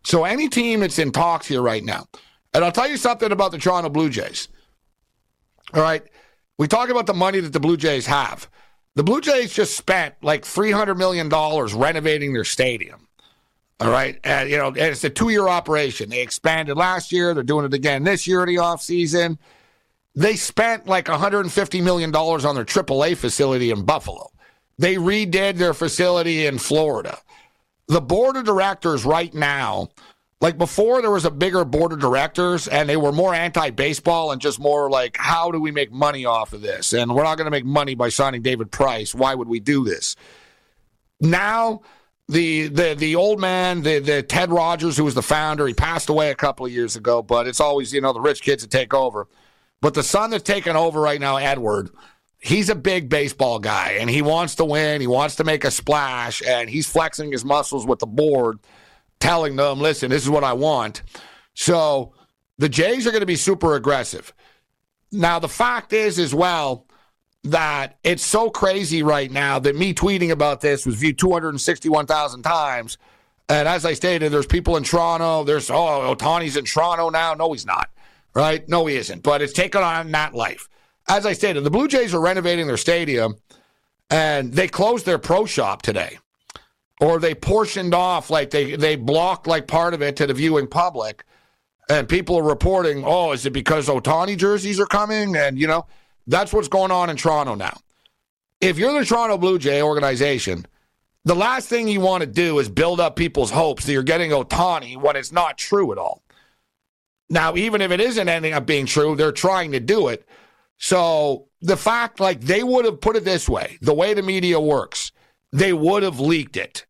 So 0.03 0.23
any 0.23 0.49
team 0.49 0.79
that's 0.79 0.97
in 0.97 1.11
talks 1.11 1.47
here 1.47 1.61
right 1.61 1.83
now, 1.83 2.07
and 2.53 2.65
I'll 2.65 2.71
tell 2.71 2.87
you 2.87 2.97
something 2.97 3.31
about 3.31 3.51
the 3.51 3.59
Toronto 3.59 3.89
Blue 3.89 4.09
Jays. 4.09 4.47
All 5.73 5.81
right, 5.81 6.03
we 6.57 6.67
talk 6.67 6.89
about 6.89 7.05
the 7.05 7.13
money 7.13 7.39
that 7.41 7.53
the 7.53 7.59
Blue 7.59 7.77
Jays 7.77 8.07
have. 8.07 8.49
The 8.95 9.03
Blue 9.03 9.21
Jays 9.21 9.53
just 9.53 9.77
spent 9.77 10.15
like 10.21 10.43
$300 10.43 10.97
million 10.97 11.29
renovating 11.79 12.33
their 12.33 12.43
stadium. 12.43 13.02
All 13.79 13.89
right. 13.89 14.19
And, 14.23 14.49
you 14.49 14.57
know, 14.57 14.73
it's 14.75 15.03
a 15.03 15.09
two 15.09 15.29
year 15.29 15.47
operation. 15.47 16.09
They 16.09 16.21
expanded 16.21 16.77
last 16.77 17.11
year. 17.11 17.33
They're 17.33 17.43
doing 17.43 17.65
it 17.65 17.73
again 17.73 18.03
this 18.03 18.27
year 18.27 18.41
in 18.43 18.47
the 18.47 18.61
offseason. 18.61 19.37
They 20.15 20.35
spent 20.35 20.87
like 20.87 21.05
$150 21.05 21.83
million 21.83 22.15
on 22.15 22.55
their 22.55 22.65
AAA 22.65 23.17
facility 23.17 23.71
in 23.71 23.83
Buffalo. 23.83 24.29
They 24.77 24.95
redid 24.95 25.57
their 25.57 25.73
facility 25.73 26.45
in 26.45 26.59
Florida. 26.59 27.17
The 27.87 28.01
board 28.01 28.37
of 28.37 28.45
directors 28.45 29.05
right 29.05 29.33
now, 29.33 29.89
like 30.39 30.57
before, 30.57 31.01
there 31.01 31.11
was 31.11 31.25
a 31.25 31.31
bigger 31.31 31.65
board 31.65 31.93
of 31.93 31.99
directors 31.99 32.67
and 32.67 32.87
they 32.87 32.97
were 32.97 33.11
more 33.11 33.33
anti 33.33 33.71
baseball 33.71 34.31
and 34.31 34.39
just 34.39 34.59
more 34.59 34.89
like, 34.89 35.17
how 35.17 35.51
do 35.51 35.59
we 35.59 35.71
make 35.71 35.91
money 35.91 36.25
off 36.25 36.53
of 36.53 36.61
this? 36.61 36.93
And 36.93 37.13
we're 37.13 37.23
not 37.23 37.37
going 37.37 37.45
to 37.45 37.51
make 37.51 37.65
money 37.65 37.95
by 37.95 38.09
signing 38.09 38.41
David 38.41 38.71
Price. 38.71 39.15
Why 39.15 39.35
would 39.35 39.47
we 39.47 39.59
do 39.59 39.83
this? 39.83 40.15
Now, 41.19 41.81
the 42.27 42.67
the 42.67 42.95
the 42.97 43.15
old 43.15 43.39
man, 43.39 43.81
the 43.81 43.99
the 43.99 44.23
Ted 44.23 44.51
Rogers, 44.51 44.97
who 44.97 45.03
was 45.03 45.15
the 45.15 45.21
founder, 45.21 45.67
he 45.67 45.73
passed 45.73 46.09
away 46.09 46.31
a 46.31 46.35
couple 46.35 46.65
of 46.65 46.71
years 46.71 46.95
ago. 46.95 47.21
But 47.21 47.47
it's 47.47 47.59
always 47.59 47.93
you 47.93 48.01
know 48.01 48.13
the 48.13 48.21
rich 48.21 48.41
kids 48.41 48.63
that 48.63 48.71
take 48.71 48.93
over. 48.93 49.27
But 49.81 49.93
the 49.93 50.03
son 50.03 50.29
that's 50.29 50.43
taking 50.43 50.75
over 50.75 51.01
right 51.01 51.19
now, 51.19 51.35
Edward, 51.35 51.89
he's 52.39 52.69
a 52.69 52.75
big 52.75 53.09
baseball 53.09 53.59
guy, 53.59 53.97
and 53.99 54.09
he 54.09 54.21
wants 54.21 54.55
to 54.55 54.65
win. 54.65 55.01
He 55.01 55.07
wants 55.07 55.35
to 55.35 55.43
make 55.43 55.65
a 55.65 55.71
splash, 55.71 56.41
and 56.41 56.69
he's 56.69 56.87
flexing 56.87 57.31
his 57.33 57.43
muscles 57.43 57.85
with 57.85 57.99
the 57.99 58.07
board, 58.07 58.59
telling 59.19 59.57
them, 59.57 59.79
"Listen, 59.79 60.09
this 60.09 60.23
is 60.23 60.29
what 60.29 60.45
I 60.45 60.53
want." 60.53 61.03
So 61.53 62.13
the 62.57 62.69
Jays 62.69 63.05
are 63.05 63.11
going 63.11 63.21
to 63.21 63.25
be 63.25 63.35
super 63.35 63.75
aggressive. 63.75 64.33
Now 65.11 65.39
the 65.39 65.49
fact 65.49 65.91
is, 65.91 66.17
as 66.17 66.33
well 66.33 66.87
that 67.43 67.97
it's 68.03 68.25
so 68.25 68.49
crazy 68.49 69.03
right 69.03 69.29
now 69.29 69.59
that 69.59 69.75
me 69.75 69.93
tweeting 69.93 70.31
about 70.31 70.61
this 70.61 70.85
was 70.85 70.95
viewed 70.95 71.17
261,000 71.17 72.41
times. 72.41 72.97
And 73.49 73.67
as 73.67 73.85
I 73.85 73.93
stated, 73.93 74.31
there's 74.31 74.45
people 74.45 74.77
in 74.77 74.83
Toronto. 74.83 75.43
There's, 75.43 75.69
oh, 75.69 76.15
Ohtani's 76.15 76.55
in 76.55 76.65
Toronto 76.65 77.09
now. 77.09 77.33
No, 77.33 77.51
he's 77.51 77.65
not. 77.65 77.89
Right? 78.33 78.67
No, 78.69 78.85
he 78.85 78.95
isn't. 78.95 79.23
But 79.23 79.41
it's 79.41 79.53
taken 79.53 79.83
on 79.83 80.11
that 80.11 80.33
life. 80.33 80.69
As 81.07 81.25
I 81.25 81.33
stated, 81.33 81.63
the 81.63 81.69
Blue 81.69 81.87
Jays 81.87 82.13
are 82.13 82.21
renovating 82.21 82.65
their 82.65 82.77
stadium 82.77 83.35
and 84.09 84.53
they 84.53 84.67
closed 84.67 85.05
their 85.05 85.19
pro 85.19 85.45
shop 85.45 85.81
today. 85.81 86.19
Or 87.01 87.19
they 87.19 87.35
portioned 87.35 87.93
off, 87.93 88.29
like 88.29 88.51
they, 88.51 88.77
they 88.77 88.95
blocked 88.95 89.47
like 89.47 89.67
part 89.67 89.93
of 89.93 90.01
it 90.01 90.15
to 90.17 90.27
the 90.27 90.33
viewing 90.33 90.67
public. 90.67 91.25
And 91.89 92.07
people 92.07 92.37
are 92.37 92.43
reporting, 92.43 93.03
oh, 93.05 93.33
is 93.33 93.45
it 93.45 93.51
because 93.51 93.89
Ohtani 93.89 94.37
jerseys 94.37 94.79
are 94.79 94.85
coming? 94.85 95.35
And, 95.35 95.59
you 95.59 95.67
know, 95.67 95.85
that's 96.27 96.53
what's 96.53 96.67
going 96.67 96.91
on 96.91 97.09
in 97.09 97.17
Toronto 97.17 97.55
now. 97.55 97.77
If 98.61 98.77
you're 98.77 98.97
the 98.97 99.05
Toronto 99.05 99.37
Blue 99.37 99.59
Jay 99.59 99.81
organization, 99.81 100.65
the 101.25 101.35
last 101.35 101.69
thing 101.69 101.87
you 101.87 102.01
want 102.01 102.21
to 102.21 102.27
do 102.27 102.59
is 102.59 102.69
build 102.69 102.99
up 102.99 103.15
people's 103.15 103.51
hopes 103.51 103.85
that 103.85 103.91
you're 103.91 104.03
getting 104.03 104.31
Ohtani 104.31 104.97
when 104.97 105.15
it's 105.15 105.31
not 105.31 105.57
true 105.57 105.91
at 105.91 105.97
all. 105.97 106.23
Now, 107.29 107.55
even 107.55 107.81
if 107.81 107.91
it 107.91 108.01
isn't 108.01 108.29
ending 108.29 108.53
up 108.53 108.65
being 108.65 108.85
true, 108.85 109.15
they're 109.15 109.31
trying 109.31 109.71
to 109.71 109.79
do 109.79 110.09
it. 110.09 110.27
So 110.77 111.47
the 111.61 111.77
fact, 111.77 112.19
like, 112.19 112.41
they 112.41 112.63
would 112.63 112.85
have 112.85 113.01
put 113.01 113.15
it 113.15 113.23
this 113.23 113.47
way 113.47 113.77
the 113.81 113.93
way 113.93 114.13
the 114.13 114.21
media 114.21 114.59
works, 114.59 115.11
they 115.51 115.73
would 115.73 116.03
have 116.03 116.19
leaked 116.19 116.57
it. 116.57 116.85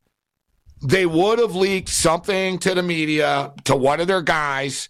They 0.81 1.05
would 1.05 1.39
have 1.39 1.55
leaked 1.55 1.89
something 1.89 2.59
to 2.59 2.75
the 2.75 2.83
media, 2.83 3.53
to 3.63 3.75
one 3.75 3.99
of 3.99 4.07
their 4.07 4.21
guys, 4.21 4.89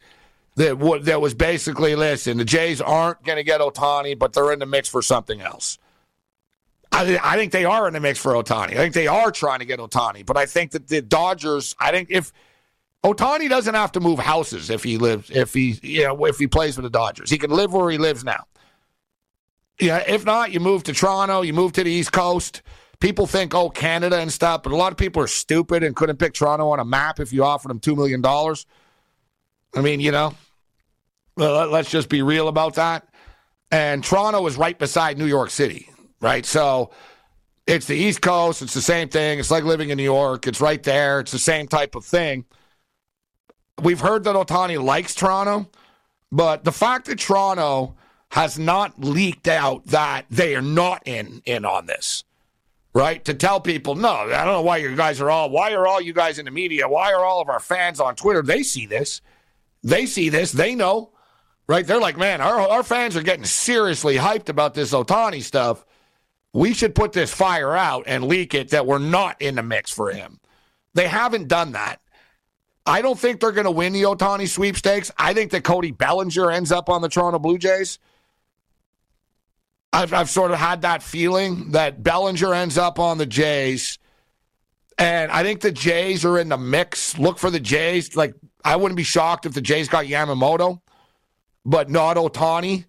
that, 0.55 0.77
would, 0.77 1.05
that 1.05 1.21
was 1.21 1.33
basically 1.33 1.95
listen, 1.95 2.37
the 2.37 2.45
Jays 2.45 2.81
aren't 2.81 3.23
going 3.23 3.37
to 3.37 3.43
get 3.43 3.61
Ohtani, 3.61 4.17
but 4.17 4.33
they're 4.33 4.51
in 4.51 4.59
the 4.59 4.65
mix 4.65 4.87
for 4.87 5.01
something 5.01 5.41
else. 5.41 5.77
I, 6.91 7.19
I 7.23 7.37
think 7.37 7.51
they 7.51 7.65
are 7.65 7.87
in 7.87 7.93
the 7.93 7.99
mix 7.99 8.19
for 8.19 8.33
Ohtani. 8.33 8.71
I 8.71 8.75
think 8.75 8.93
they 8.93 9.07
are 9.07 9.31
trying 9.31 9.59
to 9.59 9.65
get 9.65 9.79
Ohtani, 9.79 10.25
but 10.25 10.37
I 10.37 10.45
think 10.45 10.71
that 10.71 10.87
the 10.87 11.01
Dodgers, 11.01 11.75
I 11.79 11.91
think 11.91 12.09
if 12.11 12.31
Ohtani 13.03 13.49
doesn't 13.49 13.73
have 13.73 13.91
to 13.93 13.99
move 13.99 14.19
houses 14.19 14.69
if 14.69 14.83
he 14.83 14.97
lives 14.97 15.29
if 15.29 15.53
he 15.53 15.77
you 15.81 16.03
know 16.05 16.25
if 16.25 16.37
he 16.37 16.47
plays 16.47 16.75
for 16.75 16.81
the 16.81 16.89
Dodgers. 16.89 17.29
He 17.29 17.37
can 17.37 17.51
live 17.51 17.73
where 17.73 17.89
he 17.89 17.97
lives 17.97 18.23
now. 18.23 18.45
Yeah, 19.79 20.03
if 20.07 20.23
not, 20.23 20.51
you 20.51 20.59
move 20.59 20.83
to 20.83 20.93
Toronto, 20.93 21.41
you 21.41 21.51
move 21.51 21.73
to 21.73 21.83
the 21.83 21.91
East 21.91 22.11
Coast. 22.11 22.61
People 22.99 23.27
think, 23.27 23.53
oh, 23.53 23.69
Canada 23.69 24.19
and 24.19 24.31
stuff, 24.31 24.63
but 24.63 24.71
a 24.71 24.77
lot 24.77 24.93
of 24.93 24.97
people 24.97 25.21
are 25.21 25.27
stupid 25.27 25.83
and 25.83 25.95
couldn't 25.95 26.17
pick 26.17 26.33
Toronto 26.33 26.69
on 26.69 26.79
a 26.79 26.85
map 26.85 27.19
if 27.19 27.33
you 27.33 27.43
offered 27.43 27.69
them 27.69 27.79
$2 27.81 27.97
million. 27.97 28.21
I 29.75 29.81
mean, 29.81 29.99
you 29.99 30.11
know, 30.11 30.35
let's 31.35 31.89
just 31.89 32.09
be 32.09 32.21
real 32.21 32.47
about 32.47 32.75
that. 32.75 33.07
And 33.71 34.03
Toronto 34.03 34.45
is 34.45 34.55
right 34.55 34.77
beside 34.77 35.17
New 35.17 35.25
York 35.25 35.49
City, 35.49 35.89
right? 36.21 36.45
So 36.45 36.91
it's 37.65 37.87
the 37.87 37.95
East 37.95 38.21
Coast. 38.21 38.61
It's 38.61 38.75
the 38.75 38.81
same 38.81 39.09
thing. 39.09 39.39
It's 39.39 39.49
like 39.49 39.63
living 39.63 39.89
in 39.89 39.97
New 39.97 40.03
York. 40.03 40.45
It's 40.45 40.61
right 40.61 40.81
there. 40.83 41.21
It's 41.21 41.31
the 41.31 41.39
same 41.39 41.67
type 41.67 41.95
of 41.95 42.05
thing. 42.05 42.45
We've 43.81 43.99
heard 43.99 44.25
that 44.25 44.35
Ohtani 44.35 44.81
likes 44.83 45.15
Toronto, 45.15 45.69
but 46.31 46.63
the 46.63 46.71
fact 46.71 47.07
that 47.07 47.17
Toronto 47.17 47.95
has 48.29 48.59
not 48.59 48.99
leaked 48.99 49.47
out 49.47 49.85
that 49.87 50.25
they 50.29 50.55
are 50.55 50.61
not 50.61 51.01
in 51.07 51.41
in 51.45 51.65
on 51.65 51.87
this, 51.87 52.23
right? 52.93 53.23
To 53.25 53.33
tell 53.33 53.59
people, 53.59 53.95
no, 53.95 54.11
I 54.11 54.43
don't 54.43 54.53
know 54.53 54.61
why 54.61 54.77
you 54.77 54.95
guys 54.95 55.19
are 55.19 55.31
all, 55.31 55.49
why 55.49 55.73
are 55.73 55.87
all 55.87 55.99
you 55.99 56.13
guys 56.13 56.37
in 56.37 56.45
the 56.45 56.51
media? 56.51 56.87
Why 56.87 57.13
are 57.13 57.25
all 57.25 57.41
of 57.41 57.49
our 57.49 57.59
fans 57.59 57.99
on 57.99 58.15
Twitter? 58.15 58.43
They 58.43 58.61
see 58.61 58.85
this. 58.85 59.21
They 59.83 60.05
see 60.05 60.29
this. 60.29 60.51
They 60.51 60.75
know, 60.75 61.11
right? 61.67 61.85
They're 61.85 61.99
like, 61.99 62.17
man, 62.17 62.41
our, 62.41 62.59
our 62.59 62.83
fans 62.83 63.17
are 63.17 63.23
getting 63.23 63.45
seriously 63.45 64.15
hyped 64.15 64.49
about 64.49 64.73
this 64.73 64.93
Ohtani 64.93 65.41
stuff. 65.41 65.85
We 66.53 66.73
should 66.73 66.95
put 66.95 67.13
this 67.13 67.33
fire 67.33 67.75
out 67.75 68.03
and 68.07 68.25
leak 68.25 68.53
it 68.53 68.69
that 68.69 68.85
we're 68.85 68.99
not 68.99 69.41
in 69.41 69.55
the 69.55 69.63
mix 69.63 69.91
for 69.91 70.11
him. 70.11 70.39
They 70.93 71.07
haven't 71.07 71.47
done 71.47 71.71
that. 71.73 71.99
I 72.85 73.01
don't 73.01 73.17
think 73.17 73.39
they're 73.39 73.51
going 73.51 73.65
to 73.65 73.71
win 73.71 73.93
the 73.93 74.03
Ohtani 74.03 74.47
sweepstakes. 74.47 75.11
I 75.17 75.33
think 75.33 75.51
that 75.51 75.63
Cody 75.63 75.91
Bellinger 75.91 76.51
ends 76.51 76.71
up 76.71 76.89
on 76.89 77.01
the 77.01 77.09
Toronto 77.09 77.39
Blue 77.39 77.57
Jays. 77.57 77.97
I've, 79.91 80.13
I've 80.13 80.29
sort 80.29 80.51
of 80.51 80.59
had 80.59 80.81
that 80.81 81.01
feeling 81.01 81.71
that 81.71 82.03
Bellinger 82.03 82.53
ends 82.53 82.77
up 82.77 82.99
on 82.99 83.17
the 83.17 83.25
Jays. 83.25 83.99
And 84.97 85.31
I 85.31 85.43
think 85.43 85.61
the 85.61 85.71
Jays 85.71 86.25
are 86.25 86.37
in 86.37 86.49
the 86.49 86.57
mix. 86.57 87.17
Look 87.17 87.39
for 87.39 87.49
the 87.49 87.59
Jays. 87.59 88.15
Like, 88.15 88.35
I 88.63 88.75
wouldn't 88.75 88.97
be 88.97 89.03
shocked 89.03 89.45
if 89.45 89.53
the 89.53 89.61
Jays 89.61 89.89
got 89.89 90.05
Yamamoto, 90.05 90.81
but 91.65 91.89
not 91.89 92.17
Ohtani. 92.17 92.85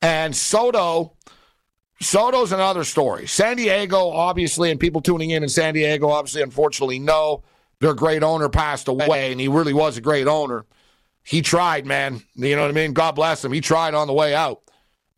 And 0.00 0.36
Soto, 0.36 1.14
Soto's 2.00 2.52
another 2.52 2.84
story. 2.84 3.26
San 3.26 3.56
Diego, 3.56 4.10
obviously, 4.10 4.70
and 4.70 4.78
people 4.78 5.00
tuning 5.00 5.30
in 5.30 5.42
in 5.42 5.48
San 5.48 5.74
Diego, 5.74 6.08
obviously, 6.10 6.42
unfortunately, 6.42 6.98
know 6.98 7.42
their 7.80 7.94
great 7.94 8.22
owner 8.22 8.48
passed 8.48 8.88
away, 8.88 9.32
and 9.32 9.40
he 9.40 9.48
really 9.48 9.72
was 9.72 9.96
a 9.96 10.00
great 10.00 10.26
owner. 10.26 10.64
He 11.22 11.40
tried, 11.40 11.86
man. 11.86 12.22
You 12.34 12.54
know 12.54 12.62
what 12.62 12.70
I 12.70 12.74
mean? 12.74 12.92
God 12.92 13.12
bless 13.12 13.44
him. 13.44 13.52
He 13.52 13.60
tried 13.60 13.94
on 13.94 14.06
the 14.06 14.12
way 14.12 14.34
out, 14.34 14.62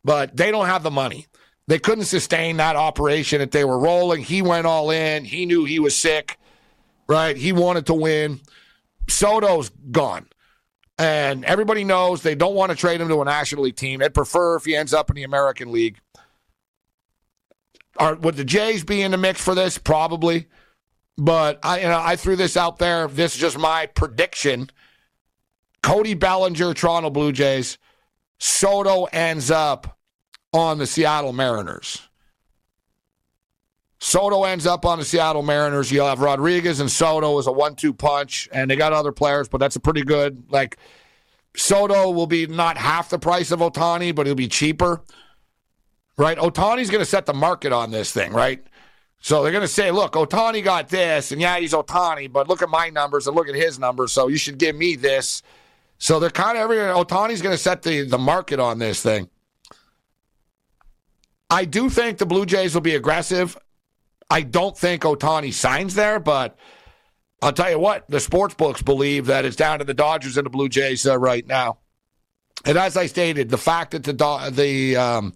but 0.03 0.35
they 0.35 0.51
don't 0.51 0.67
have 0.67 0.83
the 0.83 0.91
money. 0.91 1.27
They 1.67 1.79
couldn't 1.79 2.05
sustain 2.05 2.57
that 2.57 2.77
operation 2.77 3.39
that 3.39 3.51
they 3.51 3.65
were 3.65 3.77
rolling. 3.77 4.23
He 4.23 4.41
went 4.41 4.65
all 4.65 4.89
in. 4.89 5.25
He 5.25 5.45
knew 5.45 5.65
he 5.65 5.79
was 5.79 5.97
sick, 5.97 6.39
right? 7.09 7.35
He 7.35 7.51
wanted 7.51 7.87
to 7.87 7.93
win. 7.93 8.39
Soto's 9.07 9.69
gone. 9.91 10.27
And 10.99 11.45
everybody 11.45 11.83
knows 11.83 12.21
they 12.21 12.35
don't 12.35 12.55
want 12.55 12.71
to 12.71 12.75
trade 12.75 12.99
him 12.99 13.07
to 13.07 13.21
a 13.21 13.25
National 13.25 13.63
League 13.63 13.75
team. 13.75 13.99
They'd 13.99 14.13
prefer 14.13 14.55
if 14.55 14.65
he 14.65 14.75
ends 14.75 14.93
up 14.93 15.09
in 15.09 15.15
the 15.15 15.23
American 15.23 15.71
League. 15.71 15.99
Are, 17.97 18.15
would 18.15 18.35
the 18.35 18.43
Jays 18.43 18.83
be 18.83 19.01
in 19.01 19.11
the 19.11 19.17
mix 19.17 19.43
for 19.43 19.53
this? 19.53 19.77
Probably. 19.77 20.47
But 21.17 21.59
I, 21.63 21.81
you 21.81 21.87
know, 21.87 22.01
I 22.03 22.15
threw 22.15 22.35
this 22.35 22.57
out 22.57 22.77
there. 22.77 23.07
This 23.07 23.35
is 23.35 23.41
just 23.41 23.57
my 23.57 23.87
prediction. 23.87 24.69
Cody 25.83 26.13
Bellinger, 26.15 26.73
Toronto 26.73 27.09
Blue 27.09 27.31
Jays. 27.31 27.77
Soto 28.39 29.05
ends 29.05 29.49
up 29.49 29.99
on 30.53 30.77
the 30.77 30.87
Seattle 30.87 31.33
Mariners. 31.33 32.06
Soto 33.99 34.43
ends 34.43 34.67
up 34.67 34.85
on 34.85 34.99
the 34.99 35.05
Seattle 35.05 35.41
Mariners. 35.41 35.91
You'll 35.91 36.07
have 36.07 36.19
Rodriguez 36.19 36.79
and 36.79 36.91
Soto 36.91 37.39
as 37.39 37.47
a 37.47 37.51
one-two 37.51 37.93
punch, 37.93 38.47
and 38.51 38.69
they 38.69 38.75
got 38.75 38.93
other 38.93 39.11
players, 39.11 39.47
but 39.47 39.57
that's 39.57 39.75
a 39.75 39.79
pretty 39.79 40.03
good. 40.03 40.51
Like 40.51 40.77
Soto 41.55 42.11
will 42.11 42.27
be 42.27 42.45
not 42.45 42.77
half 42.77 43.09
the 43.09 43.17
price 43.17 43.51
of 43.51 43.59
Ohtani, 43.59 44.13
but 44.13 44.27
he'll 44.27 44.35
be 44.35 44.47
cheaper, 44.47 45.01
right? 46.17 46.37
Ohtani's 46.37 46.91
going 46.91 47.01
to 47.01 47.05
set 47.05 47.25
the 47.25 47.33
market 47.33 47.73
on 47.73 47.89
this 47.89 48.11
thing, 48.11 48.33
right? 48.33 48.63
So 49.19 49.41
they're 49.41 49.51
going 49.51 49.63
to 49.63 49.67
say, 49.67 49.89
look, 49.89 50.13
Ohtani 50.13 50.63
got 50.63 50.89
this, 50.89 51.31
and 51.31 51.41
yeah, 51.41 51.57
he's 51.57 51.73
Ohtani, 51.73 52.31
but 52.31 52.47
look 52.47 52.61
at 52.61 52.69
my 52.69 52.89
numbers 52.89 53.25
and 53.25 53.35
look 53.35 53.49
at 53.49 53.55
his 53.55 53.79
numbers, 53.79 54.11
so 54.11 54.27
you 54.27 54.37
should 54.37 54.59
give 54.59 54.75
me 54.75 54.95
this. 54.95 55.41
So 55.97 56.19
they're 56.19 56.29
kind 56.29 56.55
of 56.55 56.63
every 56.63 56.77
Ohtani's 56.77 57.41
going 57.41 57.55
to 57.55 57.61
set 57.61 57.81
the, 57.81 58.03
the 58.03 58.19
market 58.19 58.59
on 58.59 58.77
this 58.77 59.01
thing. 59.01 59.27
I 61.49 61.65
do 61.65 61.89
think 61.89 62.19
the 62.19 62.27
Blue 62.27 62.45
Jays 62.45 62.75
will 62.75 62.81
be 62.81 62.93
aggressive. 62.93 63.57
I 64.29 64.41
don't 64.41 64.77
think 64.77 65.03
Ohtani 65.03 65.53
signs 65.53 65.95
there, 65.95 66.19
but 66.19 66.57
I'll 67.41 67.53
tell 67.53 67.69
you 67.69 67.79
what, 67.79 68.07
the 68.09 68.19
sports 68.19 68.55
books 68.55 68.81
believe 68.81 69.27
that 69.27 69.45
it's 69.45 69.55
down 69.55 69.79
to 69.79 69.85
the 69.85 69.93
Dodgers 69.93 70.37
and 70.37 70.45
the 70.45 70.49
Blue 70.49 70.69
Jays 70.69 71.05
uh, 71.05 71.17
right 71.17 71.45
now. 71.45 71.77
And 72.65 72.77
as 72.77 72.97
I 72.97 73.05
stated, 73.05 73.49
the 73.49 73.57
fact 73.57 73.91
that 73.91 74.03
the 74.03 74.51
the 74.51 74.95
um, 74.97 75.33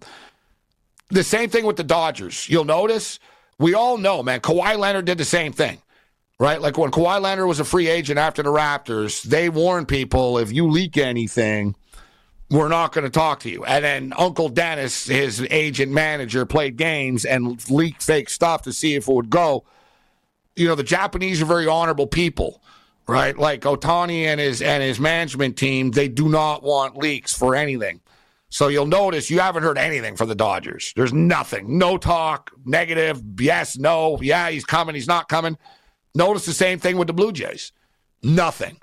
the 1.12 1.22
same 1.22 1.50
thing 1.50 1.64
with 1.64 1.76
the 1.76 1.84
Dodgers. 1.84 2.48
You'll 2.48 2.64
notice 2.64 3.18
we 3.58 3.74
all 3.74 3.98
know, 3.98 4.22
man, 4.22 4.40
Kawhi 4.40 4.76
Leonard 4.76 5.04
did 5.04 5.18
the 5.18 5.24
same 5.24 5.52
thing, 5.52 5.80
right? 6.40 6.60
Like 6.60 6.76
when 6.76 6.90
Kawhi 6.90 7.20
Leonard 7.20 7.46
was 7.46 7.60
a 7.60 7.64
free 7.64 7.86
agent 7.86 8.18
after 8.18 8.42
the 8.42 8.50
Raptors, 8.50 9.22
they 9.22 9.48
warned 9.48 9.88
people 9.88 10.38
if 10.38 10.50
you 10.50 10.68
leak 10.68 10.96
anything, 10.96 11.76
we're 12.52 12.68
not 12.68 12.92
going 12.92 13.04
to 13.04 13.10
talk 13.10 13.40
to 13.40 13.50
you. 13.50 13.64
And 13.64 13.82
then 13.82 14.12
Uncle 14.16 14.50
Dennis, 14.50 15.06
his 15.06 15.44
agent 15.50 15.90
manager, 15.90 16.44
played 16.44 16.76
games 16.76 17.24
and 17.24 17.68
leaked 17.70 18.02
fake 18.02 18.28
stuff 18.28 18.62
to 18.62 18.74
see 18.74 18.94
if 18.94 19.08
it 19.08 19.12
would 19.12 19.30
go. 19.30 19.64
You 20.54 20.68
know, 20.68 20.74
the 20.74 20.82
Japanese 20.82 21.40
are 21.40 21.46
very 21.46 21.66
honorable 21.66 22.06
people, 22.06 22.62
right? 23.08 23.36
Like 23.36 23.62
Ohtani 23.62 24.24
and 24.24 24.38
his 24.38 24.60
and 24.60 24.82
his 24.82 25.00
management 25.00 25.56
team, 25.56 25.92
they 25.92 26.08
do 26.08 26.28
not 26.28 26.62
want 26.62 26.98
leaks 26.98 27.34
for 27.34 27.54
anything. 27.54 28.02
So 28.50 28.68
you'll 28.68 28.84
notice 28.84 29.30
you 29.30 29.40
haven't 29.40 29.62
heard 29.62 29.78
anything 29.78 30.14
from 30.14 30.28
the 30.28 30.34
Dodgers. 30.34 30.92
There's 30.94 31.14
nothing. 31.14 31.78
No 31.78 31.96
talk, 31.96 32.50
negative, 32.66 33.22
yes, 33.38 33.78
no, 33.78 34.18
yeah, 34.20 34.50
he's 34.50 34.66
coming, 34.66 34.94
he's 34.94 35.08
not 35.08 35.30
coming. 35.30 35.56
Notice 36.14 36.44
the 36.44 36.52
same 36.52 36.78
thing 36.78 36.98
with 36.98 37.06
the 37.06 37.14
Blue 37.14 37.32
Jays. 37.32 37.72
Nothing. 38.22 38.76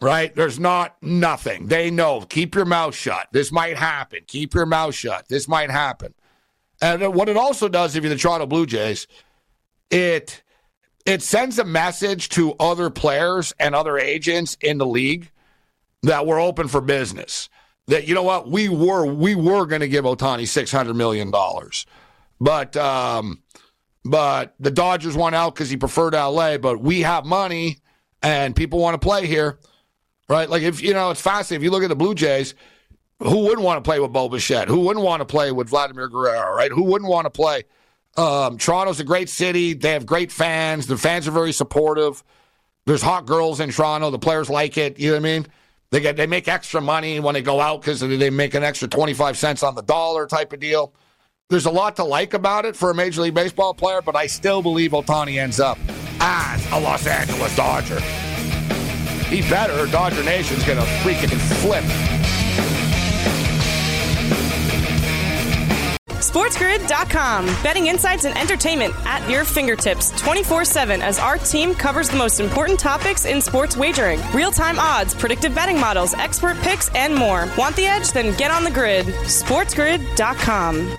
Right? 0.00 0.34
There's 0.34 0.58
not 0.58 0.96
nothing. 1.02 1.68
They 1.68 1.90
know. 1.90 2.20
Keep 2.20 2.54
your 2.54 2.66
mouth 2.66 2.94
shut. 2.94 3.28
This 3.32 3.50
might 3.50 3.76
happen. 3.78 4.20
Keep 4.26 4.54
your 4.54 4.66
mouth 4.66 4.94
shut. 4.94 5.28
This 5.28 5.48
might 5.48 5.70
happen. 5.70 6.14
And 6.82 7.14
what 7.14 7.30
it 7.30 7.36
also 7.36 7.68
does, 7.68 7.96
if 7.96 8.04
you're 8.04 8.12
the 8.12 8.18
Toronto 8.18 8.46
Blue 8.46 8.66
Jays, 8.66 9.06
it 9.90 10.42
it 11.06 11.22
sends 11.22 11.58
a 11.58 11.64
message 11.64 12.28
to 12.30 12.54
other 12.60 12.90
players 12.90 13.54
and 13.58 13.74
other 13.74 13.96
agents 13.96 14.56
in 14.60 14.76
the 14.76 14.86
league 14.86 15.30
that 16.02 16.26
we're 16.26 16.40
open 16.40 16.68
for 16.68 16.80
business 16.80 17.48
that 17.88 18.08
you 18.08 18.14
know 18.14 18.22
what 18.22 18.48
we 18.48 18.68
were 18.68 19.06
we 19.06 19.34
were 19.34 19.66
going 19.66 19.80
to 19.80 19.88
give 19.88 20.04
Ohtani 20.04 20.46
six 20.46 20.70
hundred 20.70 20.94
million 20.94 21.30
dollars, 21.30 21.86
but 22.40 22.76
um, 22.76 23.42
but 24.04 24.54
the 24.58 24.70
Dodgers 24.70 25.16
won 25.16 25.34
out 25.34 25.54
because 25.54 25.70
he 25.70 25.76
preferred 25.76 26.14
L.A. 26.14 26.58
But 26.58 26.80
we 26.80 27.02
have 27.02 27.24
money 27.24 27.78
and 28.22 28.56
people 28.56 28.80
want 28.80 29.00
to 29.00 29.04
play 29.04 29.26
here, 29.26 29.58
right? 30.28 30.48
Like 30.48 30.62
if 30.62 30.82
you 30.82 30.92
know 30.92 31.10
it's 31.10 31.20
fascinating. 31.20 31.62
If 31.62 31.64
you 31.64 31.70
look 31.70 31.82
at 31.82 31.88
the 31.88 31.96
Blue 31.96 32.14
Jays, 32.14 32.54
who 33.20 33.44
wouldn't 33.44 33.62
want 33.62 33.82
to 33.82 33.88
play 33.88 34.00
with 34.00 34.12
Bo 34.12 34.28
Bichette? 34.28 34.68
Who 34.68 34.80
wouldn't 34.80 35.04
want 35.04 35.20
to 35.20 35.24
play 35.26 35.52
with 35.52 35.68
Vladimir 35.68 36.08
Guerrero? 36.08 36.54
Right? 36.54 36.70
Who 36.70 36.82
wouldn't 36.84 37.10
want 37.10 37.26
to 37.26 37.30
play? 37.30 37.64
Um, 38.16 38.56
Toronto's 38.58 39.00
a 39.00 39.04
great 39.04 39.28
city. 39.28 39.74
They 39.74 39.92
have 39.92 40.06
great 40.06 40.32
fans. 40.32 40.86
The 40.86 40.96
fans 40.96 41.28
are 41.28 41.32
very 41.32 41.52
supportive. 41.52 42.22
There's 42.86 43.02
hot 43.02 43.26
girls 43.26 43.60
in 43.60 43.70
Toronto. 43.70 44.10
The 44.10 44.18
players 44.18 44.48
like 44.48 44.78
it. 44.78 44.98
You 44.98 45.08
know 45.08 45.14
what 45.14 45.20
I 45.20 45.22
mean? 45.22 45.46
They 45.90 46.00
get 46.00 46.16
they 46.16 46.26
make 46.26 46.48
extra 46.48 46.80
money 46.80 47.20
when 47.20 47.34
they 47.34 47.42
go 47.42 47.60
out 47.60 47.80
because 47.80 48.00
they 48.00 48.30
make 48.30 48.54
an 48.54 48.64
extra 48.64 48.88
25 48.88 49.38
cents 49.38 49.62
on 49.62 49.74
the 49.74 49.82
dollar 49.82 50.26
type 50.26 50.52
of 50.52 50.60
deal. 50.60 50.92
There's 51.48 51.66
a 51.66 51.70
lot 51.70 51.96
to 51.96 52.04
like 52.04 52.34
about 52.34 52.64
it 52.64 52.74
for 52.74 52.90
a 52.90 52.94
Major 52.94 53.22
League 53.22 53.34
Baseball 53.34 53.72
player, 53.72 54.02
but 54.02 54.16
I 54.16 54.26
still 54.26 54.62
believe 54.62 54.90
Ohtani 54.90 55.38
ends 55.38 55.60
up 55.60 55.78
as 56.18 56.66
a 56.72 56.80
Los 56.80 57.06
Angeles 57.06 57.54
Dodger. 57.54 58.00
He 59.28 59.42
better. 59.42 59.78
Or 59.78 59.86
Dodger 59.86 60.22
Nation's 60.22 60.64
going 60.64 60.78
to 60.78 60.84
freaking 61.02 61.38
flip. 61.60 61.84
SportsGrid.com. 66.36 67.46
Betting 67.62 67.86
insights 67.86 68.26
and 68.26 68.36
entertainment 68.36 68.94
at 69.06 69.28
your 69.30 69.44
fingertips 69.44 70.10
24 70.20 70.66
7 70.66 71.00
as 71.00 71.18
our 71.18 71.38
team 71.38 71.74
covers 71.74 72.10
the 72.10 72.16
most 72.16 72.40
important 72.40 72.78
topics 72.78 73.24
in 73.24 73.40
sports 73.40 73.76
wagering 73.76 74.20
real 74.34 74.50
time 74.50 74.78
odds, 74.78 75.14
predictive 75.14 75.54
betting 75.54 75.80
models, 75.80 76.12
expert 76.14 76.56
picks, 76.58 76.94
and 76.94 77.14
more. 77.14 77.48
Want 77.56 77.74
the 77.76 77.86
edge? 77.86 78.12
Then 78.12 78.36
get 78.36 78.50
on 78.50 78.64
the 78.64 78.70
grid. 78.70 79.06
SportsGrid.com. 79.06 80.98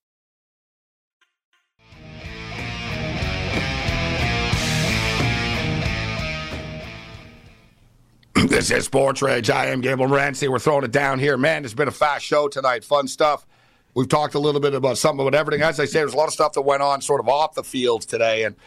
This 8.51 8.69
is 8.69 8.83
Sports 8.83 9.21
Rage. 9.21 9.49
I 9.49 9.67
am 9.67 9.79
Gabe 9.79 9.97
Morency. 9.97 10.49
We're 10.49 10.59
throwing 10.59 10.83
it 10.83 10.91
down 10.91 11.19
here. 11.19 11.37
Man, 11.37 11.63
it's 11.63 11.73
been 11.73 11.87
a 11.87 11.91
fast 11.91 12.25
show 12.25 12.49
tonight. 12.49 12.83
Fun 12.83 13.07
stuff. 13.07 13.47
We've 13.93 14.09
talked 14.09 14.35
a 14.35 14.39
little 14.39 14.59
bit 14.59 14.73
about 14.73 14.97
something 14.97 15.25
about 15.25 15.39
everything. 15.39 15.63
As 15.63 15.79
I 15.79 15.85
say, 15.85 15.99
there's 15.99 16.13
a 16.13 16.17
lot 16.17 16.27
of 16.27 16.33
stuff 16.33 16.51
that 16.53 16.63
went 16.63 16.83
on 16.83 16.99
sort 16.99 17.21
of 17.21 17.29
off 17.29 17.53
the 17.53 17.63
fields 17.63 18.05
today. 18.05 18.43
And 18.43 18.57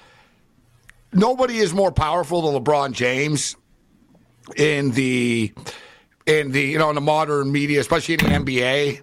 nobody 1.13 1.59
is 1.59 1.75
more 1.75 1.93
powerful 1.93 2.41
than 2.41 2.65
LeBron 2.65 2.93
James 2.93 3.57
in 4.57 4.93
the 4.93 5.53
in 6.25 6.53
the 6.53 6.63
you 6.63 6.79
know 6.79 6.89
in 6.89 6.95
the 6.95 7.03
modern 7.03 7.53
media, 7.53 7.79
especially 7.79 8.15
in 8.15 8.21
the 8.21 8.55
NBA. 8.55 9.03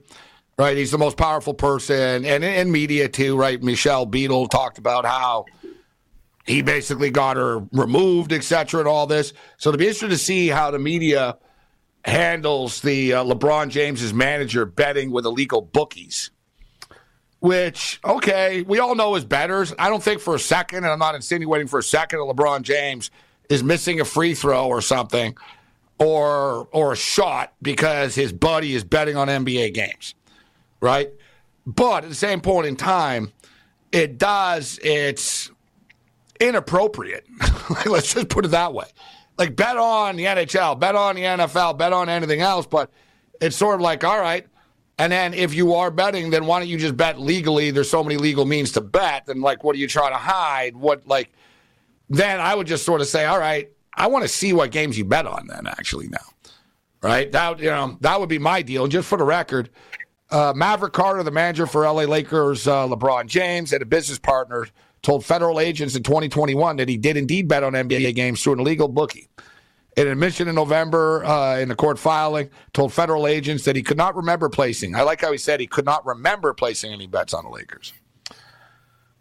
Right? 0.58 0.76
He's 0.76 0.90
the 0.90 0.98
most 0.98 1.16
powerful 1.16 1.54
person 1.54 2.26
and 2.26 2.44
in 2.44 2.72
media 2.72 3.08
too, 3.08 3.38
right? 3.38 3.62
Michelle 3.62 4.08
Beadle 4.08 4.48
talked 4.48 4.80
about 4.80 5.06
how 5.06 5.46
he 6.46 6.62
basically 6.62 7.12
got 7.12 7.38
her 7.38 7.60
removed, 7.72 8.34
etc., 8.34 8.80
and 8.82 8.88
all 8.88 9.08
this. 9.08 9.34
So 9.58 9.70
it'll 9.70 9.80
be 9.80 9.86
interesting 9.86 10.10
to 10.10 10.18
see 10.18 10.48
how 10.48 10.72
the 10.72 10.80
media 10.80 11.38
handles 12.04 12.82
the 12.82 13.14
uh, 13.14 13.24
LeBron 13.24 13.70
James's 13.70 14.14
manager 14.14 14.66
betting 14.66 15.12
with 15.12 15.26
illegal 15.26 15.62
bookies. 15.62 16.32
Which, 17.40 18.00
okay, 18.06 18.62
we 18.62 18.78
all 18.80 18.94
know 18.94 19.16
is 19.16 19.26
betters. 19.26 19.74
I 19.80 19.90
don't 19.90 20.04
think 20.04 20.22
for 20.22 20.36
a 20.36 20.40
second, 20.40 20.80
and 20.84 20.88
I'm 20.88 21.00
not 21.00 21.16
insinuating 21.16 21.68
for 21.68 21.80
a 21.80 21.84
second 21.84 22.20
that 22.20 22.36
LeBron 22.36 22.62
James 22.62 23.10
is 23.50 23.64
missing 23.64 24.00
a 24.00 24.06
free 24.06 24.36
throw 24.36 24.68
or 24.68 24.80
something, 24.80 25.36
or 25.98 26.68
or 26.72 26.94
a 26.94 26.96
shot 26.96 27.54
because 27.62 28.14
his 28.14 28.32
buddy 28.32 28.76
is 28.76 28.84
betting 28.84 29.18
on 29.18 29.28
NBA 29.28 29.74
games, 29.74 30.14
right? 30.82 31.10
But 31.66 32.04
at 32.04 32.10
the 32.10 32.16
same 32.16 32.42
point 32.42 32.68
in 32.68 32.76
time, 32.76 33.32
it 33.92 34.20
does. 34.20 34.80
It's 34.84 35.52
inappropriate. 36.42 37.26
Let's 37.86 38.14
just 38.14 38.30
put 38.30 38.46
it 38.46 38.50
that 38.50 38.74
way. 38.74 38.86
Like 39.38 39.56
bet 39.56 39.78
on 39.78 40.18
the 40.18 40.26
NHL, 40.26 40.80
bet 40.80 40.96
on 40.96 41.16
the 41.16 41.22
NFL, 41.22 41.78
bet 41.78 41.94
on 41.94 42.10
anything 42.10 42.42
else, 42.42 42.66
but 42.66 42.92
it's 43.40 43.56
sort 43.56 43.76
of 43.76 43.82
like, 43.82 44.04
all 44.04 44.20
right. 44.20 44.46
And 44.98 45.12
then 45.12 45.34
if 45.34 45.54
you 45.54 45.74
are 45.74 45.90
betting, 45.90 46.30
then 46.30 46.46
why 46.46 46.60
don't 46.60 46.68
you 46.68 46.78
just 46.78 46.98
bet 46.98 47.20
legally? 47.20 47.72
There's 47.72 47.90
so 47.90 48.04
many 48.04 48.18
legal 48.18 48.46
means 48.46 48.74
to 48.74 48.82
bet. 48.82 49.28
And 49.30 49.42
like, 49.42 49.64
what 49.64 49.76
are 49.76 49.80
you 49.80 49.88
trying 49.88 50.12
to 50.12 50.18
hide? 50.18 50.76
What 50.76 51.08
like? 51.08 51.32
Then 52.10 52.40
I 52.40 52.54
would 52.54 52.68
just 52.68 52.86
sort 52.86 53.02
of 53.02 53.08
say, 53.08 53.26
all 53.26 53.40
right, 53.40 53.72
I 53.96 54.08
want 54.08 54.24
to 54.24 54.28
see 54.28 54.54
what 54.54 54.70
games 54.70 54.98
you 54.98 55.06
bet 55.06 55.26
on. 55.26 55.48
Then 55.48 55.66
actually 55.66 56.08
now, 56.10 56.20
right? 57.02 57.32
That 57.32 57.60
you 57.60 57.72
know 57.72 57.98
that 58.02 58.20
would 58.20 58.30
be 58.30 58.38
my 58.38 58.62
deal. 58.62 58.86
Just 58.88 59.08
for 59.08 59.18
the 59.18 59.24
record, 59.24 59.70
uh, 60.30 60.54
Maverick 60.56 60.94
Carter, 60.94 61.24
the 61.24 61.32
manager 61.32 61.66
for 61.66 61.84
LA 61.84 62.04
Lakers, 62.04 62.68
uh, 62.68 62.86
LeBron 62.88 63.26
James, 63.26 63.74
and 63.74 63.82
a 63.82 63.86
business 63.86 64.20
partner 64.20 64.68
told 65.02 65.26
federal 65.26 65.60
agents 65.60 65.96
in 65.96 66.04
2021 66.04 66.78
that 66.78 66.88
he 66.88 66.98
did 66.98 67.18
indeed 67.18 67.48
bet 67.48 67.64
on 67.64 67.74
NBA 67.74 68.16
games 68.16 68.42
through 68.42 68.54
an 68.54 68.60
illegal 68.60 68.88
bookie. 68.88 69.28
In 69.98 70.08
an 70.08 70.14
admission 70.14 70.48
in 70.48 70.56
November 70.56 71.26
uh, 71.26 71.58
in 71.58 71.68
the 71.68 71.76
court 71.76 72.00
filing, 72.00 72.50
told 72.74 72.94
federal 72.94 73.28
agents 73.28 73.66
that 73.66 73.76
he 73.76 73.84
could 73.84 73.98
not 73.98 74.16
remember 74.16 74.48
placing. 74.48 74.96
I 74.96 75.02
like 75.02 75.20
how 75.20 75.32
he 75.32 75.38
said 75.38 75.60
he 75.60 75.68
could 75.68 75.86
not 75.86 76.06
remember 76.06 76.54
placing 76.54 76.94
any 76.94 77.08
bets 77.08 77.34
on 77.34 77.44
the 77.44 77.50
Lakers. 77.50 77.92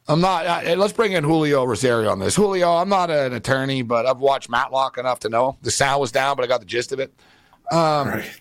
I'm 0.06 0.20
not. 0.20 0.46
Uh, 0.46 0.76
let's 0.76 0.92
bring 0.92 1.12
in 1.12 1.24
Julio 1.24 1.64
Rausseo 1.64 2.10
on 2.10 2.20
this. 2.20 2.36
Julio, 2.36 2.70
I'm 2.70 2.88
not 2.88 3.10
an 3.10 3.32
attorney, 3.32 3.82
but 3.82 4.06
I've 4.06 4.18
watched 4.18 4.48
Matlock 4.48 4.96
enough 4.96 5.20
to 5.20 5.28
know 5.28 5.56
the 5.62 5.70
sound 5.70 6.00
was 6.00 6.12
down, 6.12 6.36
but 6.36 6.44
I 6.44 6.48
got 6.48 6.60
the 6.60 6.66
gist 6.66 6.92
of 6.92 7.00
it. 7.00 7.12
Um, 7.70 8.08
right. 8.08 8.40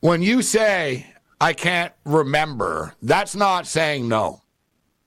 When 0.00 0.22
you 0.22 0.42
say 0.42 1.06
I 1.40 1.52
can't 1.52 1.92
remember, 2.04 2.94
that's 3.02 3.34
not 3.34 3.66
saying 3.66 4.08
no. 4.08 4.40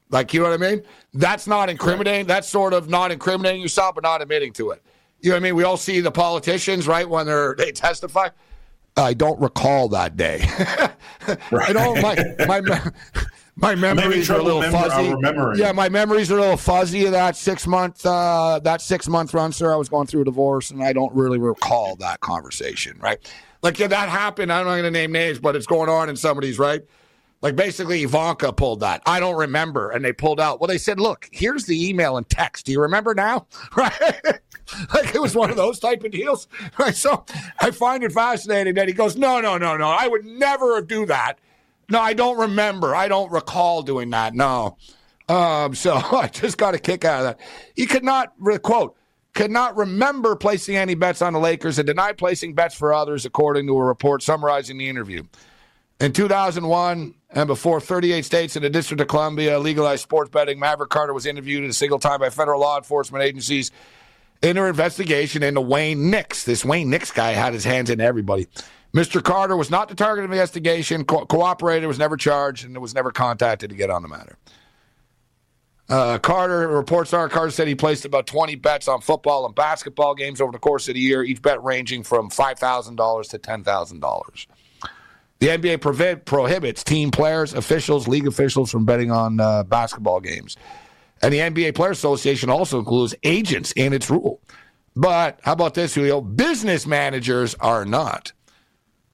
Like, 0.09 0.33
you 0.33 0.39
know 0.39 0.49
what 0.49 0.61
I 0.61 0.71
mean? 0.71 0.83
That's 1.13 1.47
not 1.47 1.69
incriminating. 1.69 2.27
That's 2.27 2.47
sort 2.47 2.73
of 2.73 2.89
not 2.89 3.11
incriminating 3.11 3.61
yourself, 3.61 3.95
but 3.95 4.03
not 4.03 4.21
admitting 4.21 4.53
to 4.53 4.71
it. 4.71 4.81
You 5.19 5.31
know 5.31 5.35
what 5.35 5.41
I 5.41 5.43
mean? 5.43 5.55
We 5.55 5.63
all 5.63 5.77
see 5.77 5.99
the 5.99 6.11
politicians, 6.11 6.87
right, 6.87 7.07
when 7.07 7.25
they're 7.25 7.55
they 7.55 7.71
testify. 7.71 8.29
I 8.95 9.13
don't 9.13 9.39
recall 9.39 9.89
that 9.89 10.17
day. 10.17 10.39
right. 11.51 11.69
I 11.69 11.73
don't 11.73 12.01
my 12.01 12.61
my 12.61 12.91
my 13.55 13.75
memories 13.75 14.29
are 14.29 14.39
a 14.39 14.43
little 14.43 14.63
fuzzy. 14.63 15.13
Yeah, 15.59 15.71
my 15.71 15.89
memories 15.89 16.31
are 16.31 16.37
a 16.37 16.41
little 16.41 16.57
fuzzy 16.57 17.05
of 17.05 17.11
that 17.11 17.35
six 17.35 17.67
month 17.67 18.05
uh, 18.05 18.59
that 18.63 18.81
six 18.81 19.07
month 19.07 19.33
run, 19.33 19.51
sir. 19.51 19.71
I 19.71 19.75
was 19.75 19.89
going 19.89 20.07
through 20.07 20.21
a 20.21 20.25
divorce, 20.25 20.71
and 20.71 20.83
I 20.83 20.93
don't 20.93 21.13
really 21.13 21.39
recall 21.39 21.95
that 21.97 22.19
conversation. 22.21 22.97
Right? 22.99 23.19
Like 23.61 23.77
yeah, 23.79 23.87
that 23.87 24.09
happened. 24.09 24.51
I'm 24.51 24.65
not 24.65 24.71
going 24.71 24.83
to 24.83 24.91
name 24.91 25.11
names, 25.11 25.39
but 25.39 25.55
it's 25.55 25.67
going 25.67 25.89
on 25.89 26.09
in 26.09 26.15
somebody's 26.15 26.59
right. 26.59 26.81
Like 27.41 27.55
basically, 27.55 28.03
Ivanka 28.03 28.51
pulled 28.51 28.79
that. 28.79 29.01
I 29.05 29.19
don't 29.19 29.35
remember. 29.35 29.91
And 29.91 30.03
they 30.03 30.13
pulled 30.13 30.39
out. 30.39 30.59
Well, 30.59 30.67
they 30.67 30.77
said, 30.77 30.99
look, 30.99 31.29
here's 31.31 31.65
the 31.65 31.87
email 31.89 32.17
and 32.17 32.27
text. 32.27 32.65
Do 32.65 32.71
you 32.71 32.81
remember 32.81 33.13
now? 33.13 33.47
Right? 33.75 33.93
like 34.93 35.15
it 35.15 35.21
was 35.21 35.33
one 35.33 35.49
of 35.49 35.55
those 35.55 35.79
type 35.79 36.03
of 36.03 36.11
deals. 36.11 36.47
Right. 36.79 36.95
So 36.95 37.25
I 37.61 37.71
find 37.71 38.03
it 38.03 38.11
fascinating 38.11 38.75
that 38.75 38.87
he 38.87 38.93
goes, 38.93 39.15
no, 39.15 39.39
no, 39.39 39.57
no, 39.57 39.77
no. 39.77 39.87
I 39.87 40.07
would 40.07 40.25
never 40.25 40.81
do 40.81 41.05
that. 41.05 41.39
No, 41.89 42.01
I 42.01 42.13
don't 42.13 42.37
remember. 42.37 42.95
I 42.95 43.07
don't 43.07 43.31
recall 43.31 43.81
doing 43.81 44.09
that. 44.09 44.33
No. 44.33 44.77
Um, 45.29 45.75
so 45.75 45.95
I 46.11 46.27
just 46.27 46.57
got 46.57 46.73
a 46.75 46.79
kick 46.79 47.05
out 47.05 47.19
of 47.19 47.25
that. 47.25 47.39
He 47.75 47.85
could 47.85 48.03
not, 48.03 48.33
quote, 48.63 48.95
could 49.33 49.51
not 49.51 49.77
remember 49.77 50.35
placing 50.35 50.75
any 50.75 50.95
bets 50.95 51.21
on 51.21 51.33
the 51.33 51.39
Lakers 51.39 51.77
and 51.77 51.85
denied 51.85 52.17
placing 52.17 52.55
bets 52.55 52.73
for 52.73 52.93
others, 52.93 53.25
according 53.25 53.67
to 53.67 53.77
a 53.77 53.83
report 53.83 54.23
summarizing 54.23 54.77
the 54.77 54.89
interview. 54.89 55.23
In 55.99 56.13
2001 56.13 57.15
and 57.31 57.47
before 57.47 57.81
38 57.81 58.23
states 58.23 58.55
and 58.55 58.63
the 58.63 58.69
District 58.69 59.01
of 59.01 59.07
Columbia 59.07 59.57
legalized 59.57 60.03
sports 60.03 60.29
betting, 60.29 60.59
Maverick 60.59 60.91
Carter 60.91 61.13
was 61.13 61.25
interviewed 61.25 61.67
a 61.67 61.73
single 61.73 61.97
time 61.97 62.19
by 62.19 62.29
federal 62.29 62.61
law 62.61 62.77
enforcement 62.77 63.23
agencies 63.23 63.71
in 64.43 64.57
her 64.57 64.67
investigation 64.67 65.41
into 65.41 65.59
Wayne 65.59 66.11
Nix. 66.11 66.43
This 66.43 66.63
Wayne 66.63 66.91
Nix 66.91 67.11
guy 67.11 67.31
had 67.31 67.53
his 67.53 67.63
hands 67.63 67.89
in 67.89 67.99
everybody. 67.99 68.47
Mr. 68.93 69.23
Carter 69.23 69.57
was 69.57 69.71
not 69.71 69.89
the 69.89 69.95
target 69.95 70.23
of 70.23 70.29
the 70.29 70.35
investigation, 70.35 71.03
co- 71.03 71.25
cooperated, 71.25 71.87
was 71.87 71.97
never 71.97 72.15
charged, 72.15 72.63
and 72.63 72.77
was 72.77 72.93
never 72.93 73.11
contacted 73.11 73.71
to 73.71 73.75
get 73.75 73.89
on 73.89 74.03
the 74.03 74.07
matter. 74.07 74.37
Uh, 75.89 76.19
Carter 76.19 76.67
reports 76.67 77.11
are 77.11 77.27
Carter 77.27 77.49
said 77.49 77.67
he 77.67 77.73
placed 77.73 78.05
about 78.05 78.27
20 78.27 78.55
bets 78.55 78.87
on 78.87 79.01
football 79.01 79.45
and 79.45 79.55
basketball 79.55 80.13
games 80.13 80.41
over 80.41 80.51
the 80.51 80.59
course 80.59 80.87
of 80.89 80.93
the 80.93 80.99
year, 80.99 81.23
each 81.23 81.41
bet 81.41 81.63
ranging 81.63 82.03
from 82.03 82.29
$5,000 82.29 83.29
to 83.29 83.39
$10,000. 83.39 84.47
The 85.39 85.47
NBA 85.47 86.25
prohibits 86.25 86.83
team 86.83 87.11
players, 87.11 87.53
officials, 87.53 88.07
league 88.07 88.27
officials 88.27 88.71
from 88.71 88.85
betting 88.85 89.11
on 89.11 89.39
uh, 89.39 89.63
basketball 89.63 90.19
games. 90.19 90.57
And 91.21 91.33
the 91.33 91.39
NBA 91.39 91.75
Players 91.75 91.97
Association 91.97 92.49
also 92.49 92.79
includes 92.79 93.15
agents 93.23 93.71
in 93.73 93.93
its 93.93 94.09
rule. 94.09 94.41
But 94.95 95.39
how 95.43 95.53
about 95.53 95.75
this, 95.75 95.93
Julio? 95.93 96.21
Business 96.21 96.87
managers 96.87 97.55
are 97.55 97.85
not. 97.85 98.33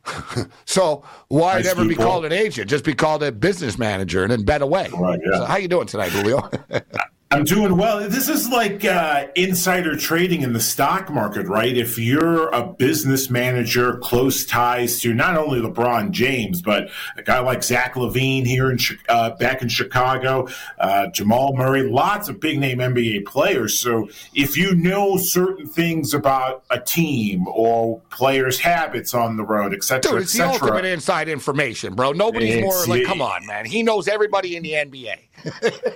so 0.65 1.03
why 1.27 1.55
nice 1.55 1.65
never 1.65 1.83
people. 1.83 1.89
be 1.89 1.95
called 1.95 2.25
an 2.25 2.33
agent? 2.33 2.69
Just 2.69 2.83
be 2.83 2.93
called 2.93 3.23
a 3.23 3.31
business 3.31 3.77
manager 3.77 4.23
and 4.23 4.31
then 4.31 4.43
bet 4.43 4.61
away. 4.61 4.89
Right, 4.97 5.19
yeah. 5.25 5.39
So 5.39 5.45
how 5.45 5.57
you 5.57 5.67
doing 5.67 5.87
tonight, 5.87 6.11
Julio? 6.11 6.49
I'm 7.33 7.45
doing 7.45 7.75
well. 7.77 8.07
This 8.07 8.29
is 8.29 8.47
like 8.49 8.85
uh, 8.85 9.25
insider 9.33 9.97
trading 9.97 10.43
in 10.43 10.53
the 10.53 10.59
stock 10.59 11.09
market, 11.09 11.47
right? 11.47 11.75
If 11.75 11.97
you're 11.97 12.49
a 12.49 12.63
business 12.63 13.27
manager, 13.31 13.97
close 13.97 14.45
ties 14.45 14.99
to 14.99 15.15
not 15.15 15.35
only 15.35 15.59
LeBron 15.59 16.11
James, 16.11 16.61
but 16.61 16.91
a 17.17 17.23
guy 17.23 17.39
like 17.39 17.63
Zach 17.63 17.95
LaVine 17.95 18.45
here 18.45 18.69
in 18.69 18.77
uh, 19.09 19.31
back 19.31 19.63
in 19.63 19.67
Chicago, 19.67 20.47
uh, 20.77 21.07
Jamal 21.07 21.55
Murray, 21.55 21.81
lots 21.81 22.29
of 22.29 22.39
big 22.39 22.59
name 22.59 22.77
NBA 22.77 23.25
players. 23.25 23.79
So 23.79 24.09
if 24.35 24.55
you 24.55 24.75
know 24.75 25.17
certain 25.17 25.65
things 25.65 26.13
about 26.13 26.63
a 26.69 26.79
team 26.79 27.47
or 27.47 27.99
players' 28.11 28.59
habits 28.59 29.15
on 29.15 29.37
the 29.37 29.43
road, 29.43 29.73
etc., 29.73 30.11
Dude, 30.11 30.21
it's 30.21 30.33
the 30.33 30.47
ultimate 30.47 30.85
inside 30.85 31.29
information, 31.29 31.95
bro. 31.95 32.11
Nobody's 32.11 32.53
it's, 32.53 32.63
more 32.63 32.85
like, 32.85 33.05
come 33.05 33.23
on, 33.23 33.43
man. 33.47 33.65
He 33.65 33.81
knows 33.81 34.07
everybody 34.07 34.55
in 34.55 34.61
the 34.61 34.73
NBA. 34.73 35.17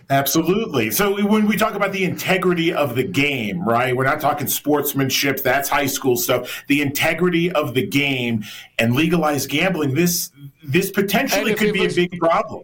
Absolutely. 0.10 0.91
So 0.91 1.25
when 1.25 1.47
we 1.47 1.57
talk 1.57 1.73
about 1.73 1.91
the 1.91 2.03
integrity 2.03 2.73
of 2.73 2.95
the 2.95 3.03
game, 3.03 3.67
right? 3.67 3.95
We're 3.95 4.05
not 4.05 4.21
talking 4.21 4.47
sportsmanship. 4.47 5.41
That's 5.41 5.69
high 5.69 5.86
school 5.86 6.17
stuff. 6.17 6.63
The 6.67 6.81
integrity 6.81 7.51
of 7.51 7.73
the 7.73 7.86
game 7.86 8.43
and 8.79 8.95
legalized 8.95 9.49
gambling. 9.49 9.93
This 9.93 10.31
this 10.63 10.91
potentially 10.91 11.55
could 11.55 11.73
be 11.73 11.81
was, 11.81 11.97
a 11.97 12.07
big 12.07 12.19
problem. 12.19 12.63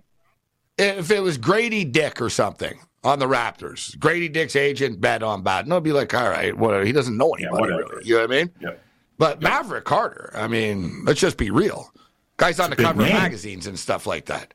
If 0.78 1.12
it 1.12 1.22
was 1.22 1.38
Grady 1.38 1.86
Dick 1.86 2.22
or 2.22 2.30
something 2.30 2.80
on 3.04 3.20
the 3.20 3.28
Raptors, 3.28 3.98
Grady 4.00 4.30
Dick's 4.30 4.56
agent 4.56 5.00
bet 5.00 5.24
on 5.24 5.44
bad, 5.44 5.68
no, 5.68 5.80
be 5.80 5.92
like, 5.92 6.14
all 6.14 6.30
right, 6.30 6.56
whatever. 6.58 6.86
He 6.86 6.92
doesn't 6.92 7.18
know 7.18 7.32
anybody 7.32 7.70
yeah, 7.70 7.78
really. 7.78 8.06
You 8.06 8.16
know 8.16 8.22
what 8.22 8.32
I 8.32 8.36
mean? 8.36 8.50
Yeah. 8.60 8.74
But 9.18 9.42
yeah. 9.42 9.50
Maverick 9.50 9.86
Carter, 9.86 10.32
I 10.36 10.48
mean, 10.48 11.04
let's 11.06 11.20
just 11.20 11.38
be 11.38 11.52
real. 11.52 11.92
Guys 12.38 12.60
on 12.60 12.72
the 12.72 12.76
cover 12.76 13.04
name. 13.04 13.16
of 13.16 13.22
magazines 13.22 13.68
and 13.68 13.78
stuff 13.78 14.08
like 14.08 14.26
that. 14.26 14.54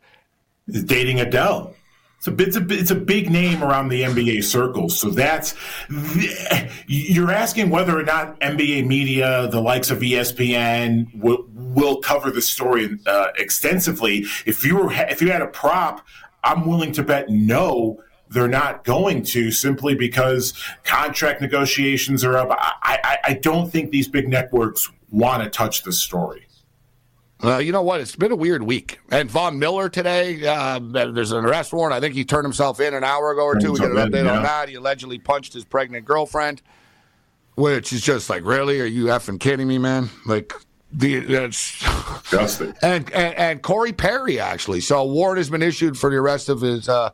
He's 0.66 0.82
dating 0.82 1.20
Adele. 1.20 1.74
It's 2.18 2.26
a, 2.26 2.34
it's, 2.36 2.56
a, 2.56 2.66
it's 2.70 2.90
a 2.90 2.96
big 2.96 3.30
name 3.30 3.62
around 3.62 3.90
the 3.90 4.02
NBA 4.02 4.42
circles. 4.42 4.98
So 4.98 5.10
that's, 5.10 5.54
you're 6.88 7.30
asking 7.30 7.70
whether 7.70 7.96
or 7.96 8.02
not 8.02 8.40
NBA 8.40 8.86
media, 8.88 9.46
the 9.48 9.60
likes 9.60 9.92
of 9.92 10.00
ESPN, 10.00 11.14
will, 11.14 11.46
will 11.54 11.98
cover 12.00 12.32
the 12.32 12.42
story 12.42 12.98
uh, 13.06 13.28
extensively. 13.38 14.24
If 14.46 14.64
you 14.64 14.76
were, 14.76 14.92
if 14.92 15.22
you 15.22 15.30
had 15.30 15.42
a 15.42 15.46
prop, 15.46 16.04
I'm 16.42 16.66
willing 16.66 16.90
to 16.92 17.04
bet 17.04 17.28
no, 17.28 18.02
they're 18.30 18.48
not 18.48 18.82
going 18.82 19.22
to 19.22 19.52
simply 19.52 19.94
because 19.94 20.54
contract 20.82 21.40
negotiations 21.40 22.24
are 22.24 22.36
up. 22.36 22.48
I, 22.50 22.98
I, 23.04 23.18
I 23.24 23.34
don't 23.34 23.70
think 23.70 23.92
these 23.92 24.08
big 24.08 24.28
networks 24.28 24.90
want 25.12 25.44
to 25.44 25.50
touch 25.50 25.84
the 25.84 25.92
story. 25.92 26.47
Uh, 27.42 27.58
you 27.58 27.70
know 27.70 27.82
what? 27.82 28.00
It's 28.00 28.16
been 28.16 28.32
a 28.32 28.36
weird 28.36 28.64
week. 28.64 28.98
And 29.10 29.30
Von 29.30 29.58
Miller 29.58 29.88
today, 29.88 30.44
uh, 30.44 30.80
there's 30.80 31.30
an 31.30 31.44
arrest 31.44 31.72
warrant. 31.72 31.94
I 31.94 32.00
think 32.00 32.14
he 32.14 32.24
turned 32.24 32.44
himself 32.44 32.80
in 32.80 32.94
an 32.94 33.04
hour 33.04 33.30
ago 33.30 33.42
or 33.42 33.56
two. 33.56 33.72
We 33.72 33.78
get 33.78 33.90
an 33.90 33.96
update 33.96 34.24
yeah. 34.24 34.36
on 34.36 34.42
that. 34.42 34.68
He 34.68 34.74
allegedly 34.74 35.18
punched 35.18 35.52
his 35.52 35.64
pregnant 35.64 36.04
girlfriend, 36.04 36.62
which 37.54 37.92
is 37.92 38.00
just 38.00 38.28
like, 38.28 38.44
really? 38.44 38.80
Are 38.80 38.86
you 38.86 39.06
effing 39.06 39.38
kidding 39.38 39.68
me, 39.68 39.78
man? 39.78 40.10
Like, 40.26 40.52
the 40.90 41.20
that's 41.20 41.78
disgusting. 42.22 42.74
And, 42.82 43.12
and, 43.12 43.34
and 43.34 43.62
Corey 43.62 43.92
Perry 43.92 44.40
actually. 44.40 44.80
So 44.80 45.00
a 45.00 45.06
warrant 45.06 45.38
has 45.38 45.50
been 45.50 45.62
issued 45.62 45.98
for 45.98 46.10
the 46.10 46.16
arrest 46.16 46.48
of 46.48 46.62
his. 46.62 46.88
Uh, 46.88 47.10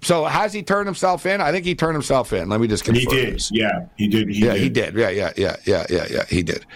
so 0.00 0.24
has 0.24 0.52
he 0.52 0.62
turned 0.62 0.86
himself 0.86 1.26
in? 1.26 1.40
I 1.40 1.52
think 1.52 1.64
he 1.64 1.74
turned 1.74 1.94
himself 1.94 2.32
in. 2.32 2.48
Let 2.48 2.60
me 2.60 2.66
just 2.66 2.84
confirm. 2.84 3.00
He 3.00 3.06
did. 3.06 3.34
This. 3.34 3.50
Yeah, 3.52 3.86
he 3.96 4.08
did. 4.08 4.28
He 4.28 4.44
yeah, 4.44 4.52
did. 4.54 4.62
he 4.62 4.68
did. 4.68 4.94
Yeah, 4.94 5.10
yeah, 5.10 5.32
yeah, 5.36 5.56
yeah, 5.64 5.86
yeah, 5.90 6.06
yeah. 6.10 6.24
He 6.28 6.42
did. 6.42 6.66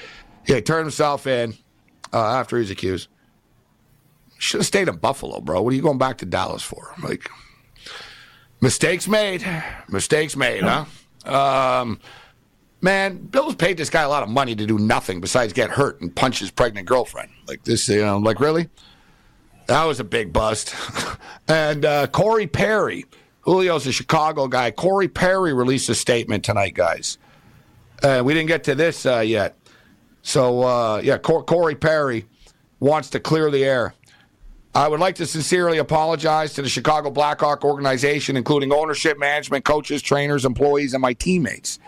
Yeah, 0.46 0.56
he 0.56 0.62
turned 0.62 0.84
himself 0.84 1.26
in 1.26 1.54
uh, 2.12 2.36
after 2.36 2.58
he's 2.58 2.70
accused. 2.70 3.08
Should 4.38 4.60
have 4.60 4.66
stayed 4.66 4.88
in 4.88 4.96
Buffalo, 4.96 5.40
bro. 5.40 5.62
What 5.62 5.72
are 5.72 5.76
you 5.76 5.82
going 5.82 5.98
back 5.98 6.18
to 6.18 6.26
Dallas 6.26 6.62
for? 6.62 6.94
Like, 7.02 7.28
mistakes 8.60 9.08
made. 9.08 9.44
Mistakes 9.88 10.36
made, 10.36 10.62
huh? 10.62 10.84
Um, 11.24 11.98
man, 12.80 13.18
Bill's 13.18 13.56
paid 13.56 13.76
this 13.76 13.90
guy 13.90 14.02
a 14.02 14.08
lot 14.08 14.22
of 14.22 14.28
money 14.28 14.54
to 14.54 14.66
do 14.66 14.78
nothing 14.78 15.20
besides 15.20 15.52
get 15.52 15.70
hurt 15.70 16.00
and 16.00 16.14
punch 16.14 16.38
his 16.38 16.50
pregnant 16.50 16.86
girlfriend. 16.86 17.30
Like 17.46 17.64
this, 17.64 17.88
you 17.88 18.02
know, 18.02 18.18
like 18.18 18.40
really? 18.40 18.68
That 19.66 19.84
was 19.84 20.00
a 20.00 20.04
big 20.04 20.32
bust. 20.32 20.74
and 21.48 21.84
uh, 21.84 22.06
Corey 22.06 22.46
Perry, 22.46 23.04
Julio's 23.44 23.86
a 23.86 23.92
Chicago 23.92 24.48
guy. 24.48 24.70
Corey 24.70 25.08
Perry 25.08 25.52
released 25.52 25.88
a 25.88 25.94
statement 25.94 26.44
tonight, 26.44 26.74
guys. 26.74 27.18
Uh, 28.02 28.22
we 28.24 28.32
didn't 28.32 28.48
get 28.48 28.64
to 28.64 28.74
this 28.74 29.04
uh, 29.04 29.18
yet. 29.18 29.57
So, 30.22 30.62
uh, 30.62 31.00
yeah, 31.02 31.18
Cor- 31.18 31.44
Corey 31.44 31.74
Perry 31.74 32.26
wants 32.80 33.10
to 33.10 33.20
clear 33.20 33.50
the 33.50 33.64
air. 33.64 33.94
I 34.74 34.86
would 34.86 35.00
like 35.00 35.16
to 35.16 35.26
sincerely 35.26 35.78
apologize 35.78 36.52
to 36.54 36.62
the 36.62 36.68
Chicago 36.68 37.10
Blackhawk 37.10 37.64
organization, 37.64 38.36
including 38.36 38.72
ownership, 38.72 39.18
management, 39.18 39.64
coaches, 39.64 40.02
trainers, 40.02 40.44
employees, 40.44 40.94
and 40.94 41.00
my 41.00 41.14
teammates. 41.14 41.78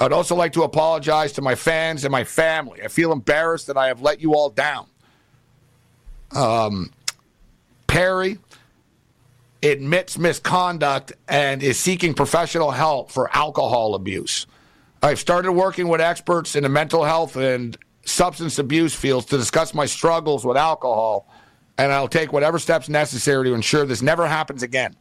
I'd 0.00 0.12
also 0.12 0.34
like 0.34 0.52
to 0.54 0.62
apologize 0.62 1.32
to 1.32 1.42
my 1.42 1.54
fans 1.54 2.04
and 2.04 2.12
my 2.12 2.24
family. 2.24 2.82
I 2.82 2.88
feel 2.88 3.12
embarrassed 3.12 3.66
that 3.66 3.76
I 3.76 3.88
have 3.88 4.00
let 4.00 4.20
you 4.20 4.34
all 4.34 4.48
down. 4.48 4.86
Um, 6.34 6.90
Perry 7.86 8.38
admits 9.62 10.16
misconduct 10.16 11.12
and 11.28 11.62
is 11.62 11.78
seeking 11.78 12.14
professional 12.14 12.70
help 12.70 13.10
for 13.10 13.28
alcohol 13.36 13.94
abuse. 13.94 14.46
I've 15.02 15.18
started 15.18 15.52
working 15.52 15.88
with 15.88 16.00
experts 16.00 16.56
in 16.56 16.62
the 16.62 16.68
mental 16.68 17.04
health 17.04 17.36
and 17.36 17.76
substance 18.04 18.58
abuse 18.58 18.94
fields 18.94 19.26
to 19.26 19.38
discuss 19.38 19.72
my 19.72 19.86
struggles 19.86 20.44
with 20.44 20.58
alcohol, 20.58 21.26
and 21.78 21.90
I'll 21.90 22.08
take 22.08 22.32
whatever 22.32 22.58
steps 22.58 22.88
necessary 22.88 23.44
to 23.48 23.54
ensure 23.54 23.86
this 23.86 24.02
never 24.02 24.26
happens 24.26 24.62
again. 24.62 24.94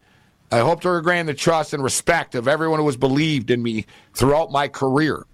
I 0.52 0.60
hope 0.60 0.82
to 0.82 0.90
regain 0.90 1.26
the 1.26 1.34
trust 1.34 1.74
and 1.74 1.84
respect 1.84 2.34
of 2.34 2.48
everyone 2.48 2.80
who 2.80 2.86
has 2.86 2.98
believed 2.98 3.52
in 3.52 3.62
me 3.62 3.86
throughout 4.14 4.52
my 4.52 4.68
career. 4.68 5.26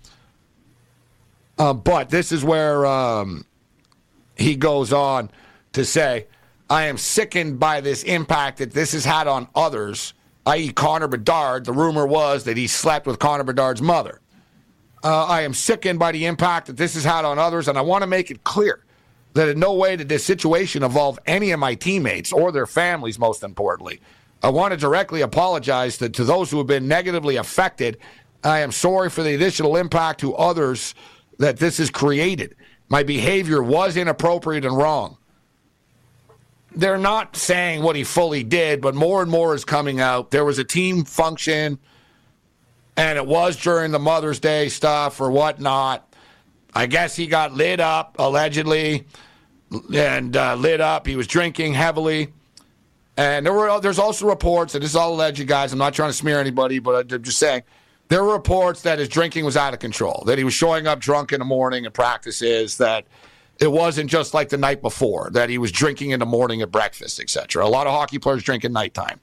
Uh, 1.58 1.74
but 1.74 2.10
this 2.10 2.32
is 2.32 2.44
where 2.44 2.86
um, 2.86 3.46
he 4.36 4.56
goes 4.56 4.92
on 4.92 5.30
to 5.74 5.86
say, 5.86 6.28
I 6.70 6.86
am 6.88 6.98
sickened 6.98 7.60
by 7.60 7.82
this 7.82 8.04
impact 8.04 8.58
that 8.58 8.72
this 8.72 8.94
has 8.94 9.06
had 9.06 9.28
on 9.28 9.48
others, 9.56 10.14
i.e., 10.48 10.72
Connor 10.74 11.08
Bedard. 11.08 11.66
The 11.66 11.72
rumor 11.72 12.06
was 12.08 12.44
that 12.46 12.58
he 12.58 12.68
slept 12.68 13.06
with 13.06 13.20
Connor 13.20 13.44
Bedard's 13.44 13.82
mother. 13.82 14.20
Uh, 15.04 15.26
I 15.26 15.42
am 15.42 15.54
sickened 15.54 16.00
by 16.00 16.12
the 16.12 16.26
impact 16.26 16.68
that 16.68 16.78
this 16.78 16.96
has 16.96 17.04
had 17.04 17.26
on 17.26 17.38
others, 17.38 17.68
and 17.68 17.78
I 17.78 17.82
want 17.82 18.02
to 18.02 18.08
make 18.08 18.32
it 18.32 18.44
clear 18.44 18.84
that 19.34 19.50
in 19.50 19.60
no 19.60 19.74
way 19.74 19.96
did 19.96 20.10
this 20.10 20.24
situation 20.24 20.82
involve 20.82 21.20
any 21.26 21.52
of 21.52 21.60
my 21.60 21.76
teammates 21.76 22.32
or 22.32 22.52
their 22.52 22.66
families, 22.66 23.20
most 23.20 23.44
importantly. 23.44 24.02
I 24.42 24.50
want 24.50 24.72
to 24.72 24.78
directly 24.78 25.22
apologize 25.22 25.98
to, 25.98 26.10
to 26.10 26.24
those 26.24 26.50
who 26.50 26.58
have 26.58 26.68
been 26.68 26.88
negatively 26.88 27.36
affected. 27.36 27.98
I 28.44 28.60
am 28.60 28.72
sorry 28.72 29.10
for 29.10 29.24
the 29.24 29.36
additional 29.36 29.76
impact 29.76 30.22
to 30.22 30.36
others 30.36 30.96
that 31.40 31.58
this 31.58 31.78
has 31.80 31.90
created. 31.90 32.56
My 32.88 33.04
behavior 33.04 33.62
was 33.62 33.98
inappropriate 33.98 34.66
and 34.66 34.78
wrong. 34.78 35.18
They're 36.76 36.98
not 36.98 37.36
saying 37.36 37.84
what 37.84 37.96
he 37.96 38.04
fully 38.04 38.44
did, 38.44 38.82
but 38.82 38.96
more 38.96 39.22
and 39.22 39.32
more 39.32 39.56
is 39.56 39.66
coming 39.66 40.00
out. 40.00 40.32
There 40.32 40.46
was 40.46 40.60
a 40.60 40.64
team 40.64 41.06
function 41.06 41.80
and 42.98 43.18
it 43.18 43.26
was 43.26 43.58
during 43.58 43.92
the 43.92 44.00
Mother's 44.00 44.40
Day 44.40 44.70
stuff 44.70 45.20
or 45.20 45.32
whatnot. 45.32 46.14
I 46.74 46.86
guess 46.88 47.16
he 47.16 47.28
got 47.28 47.54
lit 47.54 47.80
up, 47.80 48.16
allegedly, 48.20 49.06
and 49.94 50.36
uh, 50.36 50.56
lit 50.56 50.82
up. 50.82 51.08
He 51.08 51.16
was 51.16 51.28
drinking 51.28 51.74
heavily. 51.74 52.34
And 53.18 53.46
there 53.46 53.54
were 53.54 53.80
there's 53.80 54.00
also 54.00 54.28
reports, 54.28 54.76
and 54.76 54.84
this 54.84 54.92
is 54.92 54.96
all 54.96 55.14
alleged, 55.14 55.46
guys. 55.48 55.72
I'm 55.72 55.80
not 55.80 55.94
trying 55.94 56.10
to 56.10 56.14
smear 56.14 56.40
anybody, 56.40 56.80
but 56.80 57.14
I'm 57.14 57.24
just 57.24 57.40
saying 57.40 57.64
there 58.10 58.24
were 58.24 58.34
reports 58.34 58.82
that 58.82 59.00
his 59.00 59.08
drinking 59.08 59.46
was 59.46 59.56
out 59.56 59.74
of 59.74 59.80
control, 59.80 60.24
that 60.28 60.38
he 60.38 60.44
was 60.44 60.54
showing 60.54 60.86
up 60.86 61.00
drunk 61.00 61.32
in 61.32 61.40
the 61.40 61.46
morning 61.46 61.86
at 61.86 61.94
practices, 61.94 62.78
that 62.78 63.06
it 63.60 63.72
wasn't 63.72 64.10
just 64.10 64.34
like 64.34 64.50
the 64.50 64.58
night 64.58 64.82
before, 64.82 65.30
that 65.32 65.50
he 65.50 65.58
was 65.58 65.72
drinking 65.72 66.12
in 66.12 66.20
the 66.20 66.26
morning 66.26 66.62
at 66.62 66.72
breakfast, 66.72 67.22
etc. 67.22 67.66
A 67.66 67.68
lot 67.68 67.88
of 67.88 67.94
hockey 67.94 68.20
players 68.20 68.44
drink 68.44 68.66
at 68.66 68.72
nighttime. 68.72 69.20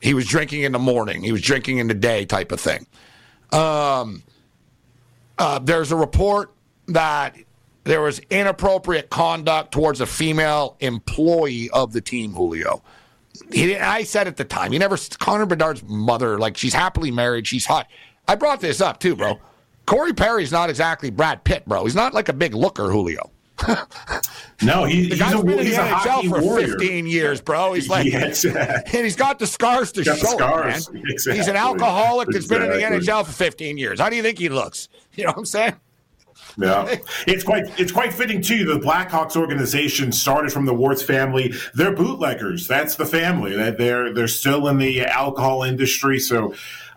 He 0.00 0.14
was 0.14 0.26
drinking 0.26 0.62
in 0.62 0.72
the 0.72 0.78
morning. 0.78 1.22
He 1.22 1.32
was 1.32 1.42
drinking 1.42 1.78
in 1.78 1.88
the 1.88 1.94
day, 1.94 2.24
type 2.24 2.52
of 2.52 2.60
thing. 2.60 2.86
Um, 3.52 4.22
uh, 5.38 5.58
there's 5.58 5.92
a 5.92 5.96
report 5.96 6.52
that 6.88 7.36
there 7.84 8.00
was 8.00 8.18
inappropriate 8.30 9.10
conduct 9.10 9.72
towards 9.72 10.00
a 10.00 10.06
female 10.06 10.76
employee 10.80 11.70
of 11.70 11.92
the 11.92 12.00
team, 12.00 12.32
Julio. 12.32 12.82
He, 13.52 13.76
I 13.76 14.02
said 14.02 14.26
at 14.26 14.36
the 14.36 14.44
time, 14.44 14.72
he 14.72 14.78
never, 14.78 14.96
Connor 15.18 15.46
Bedard's 15.46 15.82
mother, 15.84 16.38
like 16.38 16.56
she's 16.56 16.74
happily 16.74 17.10
married, 17.10 17.46
she's 17.46 17.66
hot. 17.66 17.86
I 18.26 18.34
brought 18.34 18.60
this 18.60 18.80
up 18.80 18.98
too, 18.98 19.14
bro. 19.14 19.38
Corey 19.86 20.12
Perry's 20.12 20.50
not 20.50 20.68
exactly 20.68 21.10
Brad 21.10 21.44
Pitt, 21.44 21.64
bro. 21.66 21.84
He's 21.84 21.94
not 21.94 22.12
like 22.12 22.28
a 22.28 22.32
big 22.32 22.54
looker, 22.54 22.90
Julio. 22.90 23.30
No, 24.62 24.84
he, 24.84 25.08
the 25.08 25.16
guy's 25.16 25.32
he's 25.32 25.42
been 25.42 25.58
a, 25.58 25.62
in 25.62 25.70
the 25.70 25.76
NHL 25.76 26.28
for 26.28 26.42
warrior. 26.42 26.78
15 26.78 27.06
years, 27.06 27.40
bro. 27.40 27.72
He's 27.72 27.88
like, 27.90 28.06
yes. 28.06 28.44
and 28.44 28.86
he's 28.86 29.16
got 29.16 29.38
the 29.38 29.46
scars 29.46 29.92
to 29.92 30.04
show 30.04 30.14
scars. 30.14 30.90
man. 30.92 31.02
Exactly. 31.16 31.38
He's 31.38 31.48
an 31.48 31.56
alcoholic 31.56 32.28
that's 32.28 32.44
exactly. 32.44 32.68
been 32.68 32.92
in 32.92 33.00
the 33.00 33.06
NHL 33.06 33.24
for 33.24 33.32
15 33.32 33.78
years. 33.78 34.00
How 34.00 34.08
do 34.10 34.16
you 34.16 34.22
think 34.22 34.38
he 34.38 34.48
looks? 34.48 34.88
You 35.16 35.24
know 35.24 35.30
what 35.30 35.38
I'm 35.38 35.44
saying? 35.46 35.74
Yeah, 36.58 36.96
it's 37.26 37.42
quite 37.42 37.80
it's 37.80 37.90
quite 37.90 38.12
fitting 38.12 38.42
too. 38.42 38.66
The 38.66 38.78
Blackhawks 38.78 39.34
organization 39.34 40.12
started 40.12 40.52
from 40.52 40.66
the 40.66 40.74
Wirtz 40.74 41.02
family. 41.02 41.54
They're 41.72 41.94
bootleggers. 41.94 42.68
That's 42.68 42.96
the 42.96 43.06
family. 43.06 43.56
That 43.56 43.78
they're 43.78 44.12
they're 44.12 44.28
still 44.28 44.68
in 44.68 44.76
the 44.76 45.06
alcohol 45.06 45.62
industry. 45.62 46.18
So 46.18 46.54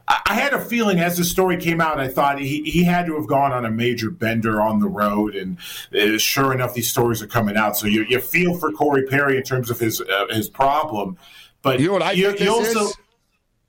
I 0.10 0.34
had 0.34 0.54
a 0.54 0.60
feeling 0.60 1.00
as 1.00 1.17
the 1.17 1.24
story 1.24 1.58
came 1.58 1.80
out, 1.80 2.00
I 2.00 2.08
thought 2.08 2.39
he, 2.39 2.63
he 2.63 2.84
had 2.84 3.06
to 3.06 3.15
have 3.15 3.28
gone 3.28 3.52
on 3.52 3.65
a 3.65 3.69
major 3.69 4.10
bender 4.10 4.60
on 4.60 4.80
the 4.80 4.88
road, 4.88 5.36
and 5.36 5.58
uh, 5.95 6.17
sure 6.17 6.52
enough, 6.52 6.74
these 6.74 6.89
stories 6.89 7.22
are 7.22 7.28
coming 7.28 7.56
out. 7.56 7.78
So 7.78 7.86
you, 7.86 8.04
you 8.10 8.19
feel 8.19 8.58
for 8.58 8.72
Corey 8.72 9.06
Perry 9.06 9.38
in 9.38 9.43
terms 9.43 9.69
of 9.69 9.80
his 9.80 10.02
uh, 10.02 10.26
his 10.30 10.50
problem, 10.50 11.17
but 11.62 11.80
you 11.80 11.88
know 11.88 11.93
what 11.93 12.02
I 12.02 12.13
you, 12.13 12.28
think 12.28 12.39
this 12.39 12.45
you 12.48 12.54
also. 12.54 12.86
is? 12.86 12.98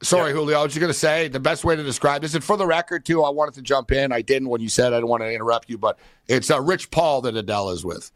Sorry, 0.02 0.32
Julio. 0.32 0.58
I 0.58 0.62
was 0.62 0.72
just 0.72 0.80
going 0.80 0.92
to 0.92 0.98
say 0.98 1.28
the 1.28 1.40
best 1.40 1.62
way 1.62 1.76
to 1.76 1.82
describe 1.82 2.22
this, 2.22 2.34
and 2.34 2.42
for 2.42 2.56
the 2.56 2.66
record, 2.66 3.04
too, 3.04 3.22
I 3.22 3.28
wanted 3.28 3.54
to 3.56 3.62
jump 3.62 3.92
in. 3.92 4.12
I 4.12 4.22
didn't 4.22 4.48
when 4.48 4.62
you 4.62 4.70
said 4.70 4.94
I 4.94 4.96
didn't 4.96 5.08
want 5.08 5.22
to 5.22 5.30
interrupt 5.30 5.68
you, 5.68 5.76
but 5.76 5.98
it's 6.26 6.50
uh, 6.50 6.58
Rich 6.58 6.90
Paul 6.90 7.20
that 7.22 7.36
Adele 7.36 7.70
is 7.70 7.84
with. 7.84 8.10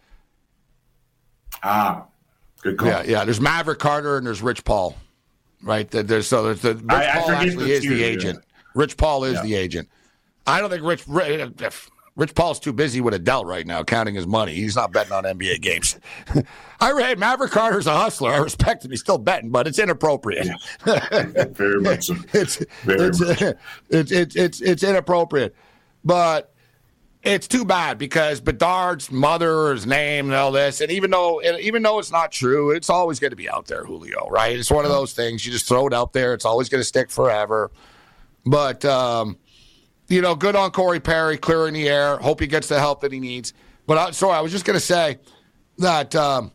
Ah, 1.63 2.07
good 2.63 2.79
call. 2.79 2.89
Yeah, 2.89 3.03
yeah. 3.03 3.25
There's 3.27 3.41
Maverick 3.41 3.81
Carter 3.81 4.17
and 4.17 4.27
there's 4.27 4.41
Rich 4.41 4.65
Paul, 4.65 4.97
right? 5.65 5.91
There's 5.91 6.27
so 6.27 6.43
there's 6.45 6.61
the 6.61 6.75
Rich 6.75 6.85
I- 6.91 7.09
I 7.11 7.13
Paul 7.15 7.27
forget 7.27 7.43
actually 7.49 7.71
is 7.73 7.83
the 7.83 8.05
agent. 8.05 8.45
Rich 8.75 8.97
Paul 8.97 9.25
is 9.25 9.35
Yeah. 9.35 9.43
the 9.43 9.55
agent. 9.55 9.89
I 10.47 10.61
don't 10.61 10.71
think 10.71 10.83
Rich 10.85 11.05
Rich 12.17 12.35
Paul's 12.37 12.61
too 12.61 12.73
busy 12.73 13.01
with 13.01 13.13
Adele 13.13 13.45
right 13.45 13.67
now, 13.67 13.83
counting 13.83 14.15
his 14.15 14.27
money. 14.27 14.55
He's 14.55 14.77
not 14.77 14.93
betting 14.93 15.13
on 15.13 15.25
NBA 15.25 15.61
games. 15.61 15.99
I 16.81 16.93
read 16.93 17.19
Maverick 17.19 17.51
Carter's 17.51 17.89
a 17.89 17.97
hustler. 17.97 18.31
I 18.31 18.37
respect 18.37 18.85
him. 18.85 18.93
He's 18.93 19.01
still 19.01 19.19
betting, 19.19 19.51
but 19.51 19.67
it's 19.67 19.81
inappropriate. 19.81 20.47
Very 20.85 21.81
much 21.81 22.05
so. 22.05 22.15
it's 22.33 22.65
Very 22.85 23.09
it's, 23.09 23.21
much. 23.21 23.43
it's 23.91 24.13
it's 24.13 24.37
it's 24.37 24.61
it's 24.61 24.83
inappropriate, 24.85 25.57
but 26.05 26.54
it's 27.25 27.49
too 27.49 27.65
bad 27.65 27.97
because 27.97 28.41
Bedard's 28.41 29.11
mother's 29.11 29.87
name, 29.87 30.27
and 30.27 30.35
all 30.35 30.53
this, 30.53 30.81
and 30.81 30.93
even 30.93 31.11
though 31.11 31.41
and 31.41 31.59
even 31.61 31.83
though 31.83 31.99
it's 31.99 32.13
not 32.13 32.31
true, 32.31 32.71
it's 32.71 32.91
always 32.91 33.19
going 33.19 33.31
to 33.31 33.37
be 33.37 33.49
out 33.49 33.67
there, 33.67 33.85
Julio. 33.85 34.29
Right? 34.31 34.59
It's 34.59 34.71
one 34.71 34.85
of 34.85 34.91
those 34.91 35.15
things 35.15 35.45
you 35.45 35.51
just 35.51 35.67
throw 35.67 35.87
it 35.87 35.95
out 35.95 36.13
there. 36.13 36.35
It's 36.35 36.45
always 36.45 36.69
going 36.69 36.81
to 36.81 36.85
stick 36.85 37.11
forever. 37.11 37.71
But 38.45 38.85
um, 38.85 39.39
you 40.09 40.21
know, 40.21 40.35
good 40.35 40.55
on 40.55 40.71
Corey 40.71 41.01
Perry, 41.01 41.39
clearing 41.39 41.75
the 41.75 41.89
air. 41.89 42.19
Hope 42.19 42.41
he 42.41 42.47
gets 42.47 42.69
the 42.69 42.79
help 42.79 43.01
that 43.01 43.13
he 43.13 43.21
needs. 43.21 43.55
But 43.87 43.99
I, 43.99 44.11
sorry, 44.11 44.35
I 44.37 44.41
was 44.43 44.53
just 44.53 44.67
going 44.67 44.79
to 44.79 44.85
say 44.85 45.19
that. 45.79 46.15
Um, 46.15 46.53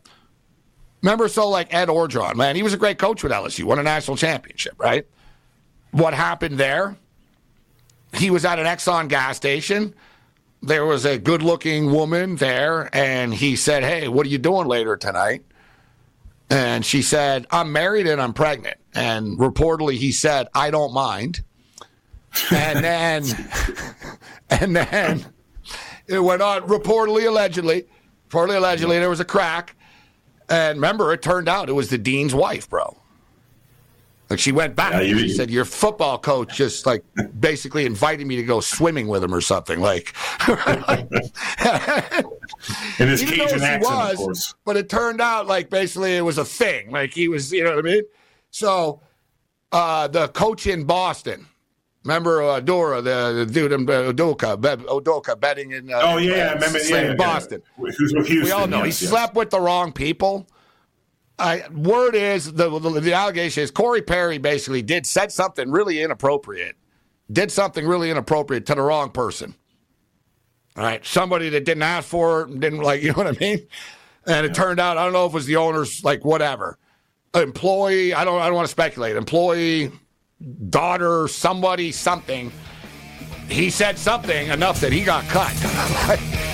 remember, 1.02 1.26
so 1.28 1.48
like 1.48 1.74
Ed 1.74 1.88
Orgeron, 1.88 2.36
man, 2.36 2.54
he 2.54 2.62
was 2.62 2.74
a 2.74 2.78
great 2.78 2.98
coach 2.98 3.24
with 3.24 3.32
LSU, 3.32 3.64
won 3.64 3.80
a 3.80 3.82
national 3.82 4.16
championship, 4.16 4.74
right? 4.78 5.06
What 5.90 6.14
happened 6.14 6.58
there? 6.58 6.96
He 8.14 8.30
was 8.30 8.44
at 8.44 8.58
an 8.58 8.66
Exxon 8.66 9.08
gas 9.08 9.36
station. 9.36 9.94
There 10.62 10.84
was 10.84 11.04
a 11.06 11.18
good 11.18 11.42
looking 11.42 11.90
woman 11.90 12.36
there, 12.36 12.94
and 12.94 13.32
he 13.32 13.56
said, 13.56 13.82
Hey, 13.82 14.08
what 14.08 14.26
are 14.26 14.28
you 14.28 14.38
doing 14.38 14.66
later 14.66 14.96
tonight? 14.96 15.44
And 16.50 16.84
she 16.84 17.00
said, 17.00 17.46
I'm 17.50 17.72
married 17.72 18.06
and 18.06 18.20
I'm 18.20 18.32
pregnant. 18.32 18.76
And 18.92 19.38
reportedly, 19.38 19.94
he 19.94 20.10
said, 20.10 20.48
I 20.54 20.70
don't 20.70 20.92
mind. 20.92 21.42
And 22.50 22.84
then, 22.84 23.24
and 24.50 24.74
then 24.74 25.24
it 26.08 26.18
went 26.18 26.42
on, 26.42 26.62
reportedly, 26.62 27.26
allegedly, 27.26 27.86
reportedly, 28.28 28.56
allegedly, 28.56 28.98
there 28.98 29.10
was 29.10 29.20
a 29.20 29.24
crack. 29.24 29.76
And 30.48 30.78
remember, 30.78 31.12
it 31.12 31.22
turned 31.22 31.48
out 31.48 31.68
it 31.68 31.74
was 31.74 31.90
the 31.90 31.98
dean's 31.98 32.34
wife, 32.34 32.68
bro. 32.68 32.99
Like 34.30 34.38
she 34.38 34.52
went 34.52 34.76
back. 34.76 34.92
Yeah, 34.92 35.00
you- 35.00 35.18
she 35.18 35.28
said, 35.30 35.50
"Your 35.50 35.64
football 35.64 36.16
coach 36.16 36.54
just 36.56 36.86
like 36.86 37.04
basically 37.40 37.84
invited 37.84 38.26
me 38.28 38.36
to 38.36 38.44
go 38.44 38.60
swimming 38.60 39.08
with 39.08 39.24
him 39.24 39.34
or 39.34 39.40
something." 39.40 39.80
Like, 39.80 40.14
In 42.98 43.08
his 43.08 43.22
Cajun 43.22 43.60
accent, 43.62 43.82
was, 43.82 44.12
of 44.12 44.16
course. 44.18 44.54
but 44.64 44.76
it 44.76 44.88
turned 44.88 45.20
out 45.20 45.46
like 45.46 45.70
basically 45.70 46.16
it 46.16 46.20
was 46.20 46.38
a 46.38 46.44
thing. 46.44 46.90
Like 46.90 47.12
he 47.12 47.28
was, 47.28 47.52
you 47.52 47.64
know 47.64 47.70
what 47.76 47.78
I 47.86 47.88
mean? 47.88 48.02
So 48.50 49.00
uh, 49.72 50.08
the 50.08 50.28
coach 50.28 50.66
in 50.66 50.84
Boston, 50.84 51.46
remember 52.04 52.42
uh, 52.42 52.60
Dora, 52.60 53.00
the, 53.02 53.44
the 53.44 53.52
dude 53.52 53.72
in 53.72 53.88
uh, 53.88 54.12
Udoka, 54.12 54.60
Be- 54.60 54.84
Udoka 54.84 55.38
betting 55.40 55.70
in 55.72 55.90
uh, 55.92 56.00
Oh 56.02 56.18
yeah, 56.18 56.50
I 56.50 56.52
remember. 56.54 56.78
in 56.78 56.88
Yeah, 56.88 57.02
yeah, 57.02 57.14
Boston. 57.14 57.62
Yeah. 57.82 57.90
Houston? 57.96 58.42
We 58.44 58.50
all 58.52 58.66
know 58.66 58.84
yes, 58.84 59.00
he 59.00 59.04
yes. 59.06 59.10
slept 59.10 59.34
with 59.34 59.50
the 59.50 59.60
wrong 59.60 59.92
people. 59.92 60.46
I, 61.40 61.68
word 61.70 62.14
is 62.14 62.52
the, 62.52 62.78
the 62.78 63.00
the 63.00 63.14
allegation 63.14 63.62
is 63.62 63.70
Corey 63.70 64.02
Perry 64.02 64.38
basically 64.38 64.82
did 64.82 65.06
said 65.06 65.32
something 65.32 65.70
really 65.70 66.02
inappropriate, 66.02 66.76
did 67.32 67.50
something 67.50 67.86
really 67.86 68.10
inappropriate 68.10 68.66
to 68.66 68.74
the 68.74 68.82
wrong 68.82 69.10
person. 69.10 69.54
All 70.76 70.84
right, 70.84 71.04
somebody 71.04 71.48
that 71.48 71.64
didn't 71.64 71.82
ask 71.82 72.06
for 72.08 72.42
it, 72.42 72.60
didn't 72.60 72.80
like, 72.80 73.02
you 73.02 73.08
know 73.08 73.18
what 73.18 73.26
I 73.26 73.38
mean? 73.40 73.66
And 74.26 74.46
it 74.46 74.54
turned 74.54 74.78
out 74.78 74.98
I 74.98 75.04
don't 75.04 75.14
know 75.14 75.26
if 75.26 75.32
it 75.32 75.34
was 75.34 75.46
the 75.46 75.56
owner's 75.56 76.04
like 76.04 76.24
whatever 76.24 76.78
employee. 77.34 78.14
I 78.14 78.24
don't 78.24 78.40
I 78.40 78.46
don't 78.46 78.54
want 78.54 78.66
to 78.66 78.72
speculate. 78.72 79.16
Employee, 79.16 79.90
daughter, 80.68 81.28
somebody, 81.28 81.92
something. 81.92 82.52
He 83.48 83.70
said 83.70 83.98
something 83.98 84.48
enough 84.48 84.80
that 84.80 84.92
he 84.92 85.02
got 85.04 85.24
cut. 85.24 85.50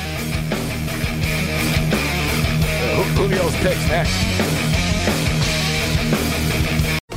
Julio's 3.16 3.54
picks 3.56 3.88
next. 3.88 4.55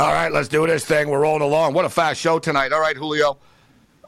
All 0.00 0.14
right, 0.14 0.32
let's 0.32 0.48
do 0.48 0.66
this 0.66 0.82
thing. 0.82 1.10
We're 1.10 1.20
rolling 1.20 1.42
along. 1.42 1.74
What 1.74 1.84
a 1.84 1.90
fast 1.90 2.18
show 2.18 2.38
tonight. 2.38 2.72
All 2.72 2.80
right, 2.80 2.96
Julio. 2.96 3.36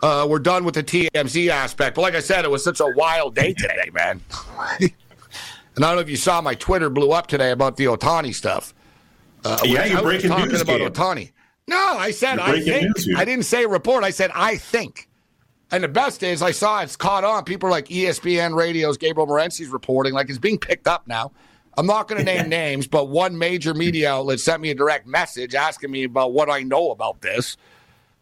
Uh, 0.03 0.27
we're 0.27 0.39
done 0.39 0.65
with 0.65 0.75
the 0.75 0.83
TMZ 0.83 1.49
aspect. 1.49 1.97
But 1.97 2.01
like 2.01 2.15
I 2.15 2.21
said, 2.21 2.47
it 2.47 2.51
was 2.51 2.65
such 2.65 2.81
a 2.81 2.87
wild 2.97 3.35
day 3.35 3.53
today, 3.53 3.91
man. 3.93 4.23
and 4.81 4.91
I 5.77 5.81
don't 5.81 5.97
know 5.97 5.99
if 5.99 6.09
you 6.09 6.17
saw 6.17 6.41
my 6.41 6.55
Twitter 6.55 6.89
blew 6.89 7.13
up 7.13 7.27
today 7.27 7.51
about 7.51 7.77
the 7.77 7.85
Ohtani 7.85 8.35
stuff. 8.35 8.73
Uh, 9.45 9.59
yeah, 9.65 9.85
you're 9.85 9.99
I 9.99 10.03
breaking 10.03 10.31
talking 10.31 10.49
news, 10.49 10.63
about 10.63 10.79
Gabe. 10.79 10.95
Ohtani. 10.95 11.31
No, 11.69 11.77
I 11.77 12.11
said 12.11 12.39
I 12.39 12.59
think. 12.63 12.97
I 13.15 13.27
didn't 13.27 13.45
say 13.45 13.67
report. 13.67 14.03
I 14.03 14.11
said 14.13 14.31
I 14.35 14.57
think. 14.57 15.11
And 15.71 15.85
the 15.85 15.89
best 15.89 16.23
is 16.23 16.41
I 16.41 16.53
saw 16.53 16.81
it's 16.81 16.97
caught 16.97 17.23
on. 17.23 17.45
People 17.45 17.69
like 17.69 17.91
E 17.91 18.05
ESPN 18.05 18.57
Radio's 18.57 18.97
Gabriel 18.97 19.27
Morency's 19.27 19.69
reporting, 19.69 20.15
like 20.15 20.31
it's 20.31 20.39
being 20.39 20.57
picked 20.57 20.89
up 20.89 21.07
now. 21.07 21.33
I'm 21.77 21.87
not 21.87 22.07
going 22.09 22.19
to 22.19 22.25
name 22.25 22.49
names, 22.49 22.87
but 22.87 23.09
one 23.09 23.37
major 23.39 23.73
media 23.75 24.13
outlet 24.13 24.41
sent 24.41 24.61
me 24.61 24.71
a 24.71 24.75
direct 24.75 25.07
message 25.07 25.55
asking 25.55 25.91
me 25.91 26.05
about 26.05 26.33
what 26.33 26.51
I 26.51 26.61
know 26.61 26.91
about 26.91 27.23
this. 27.23 27.57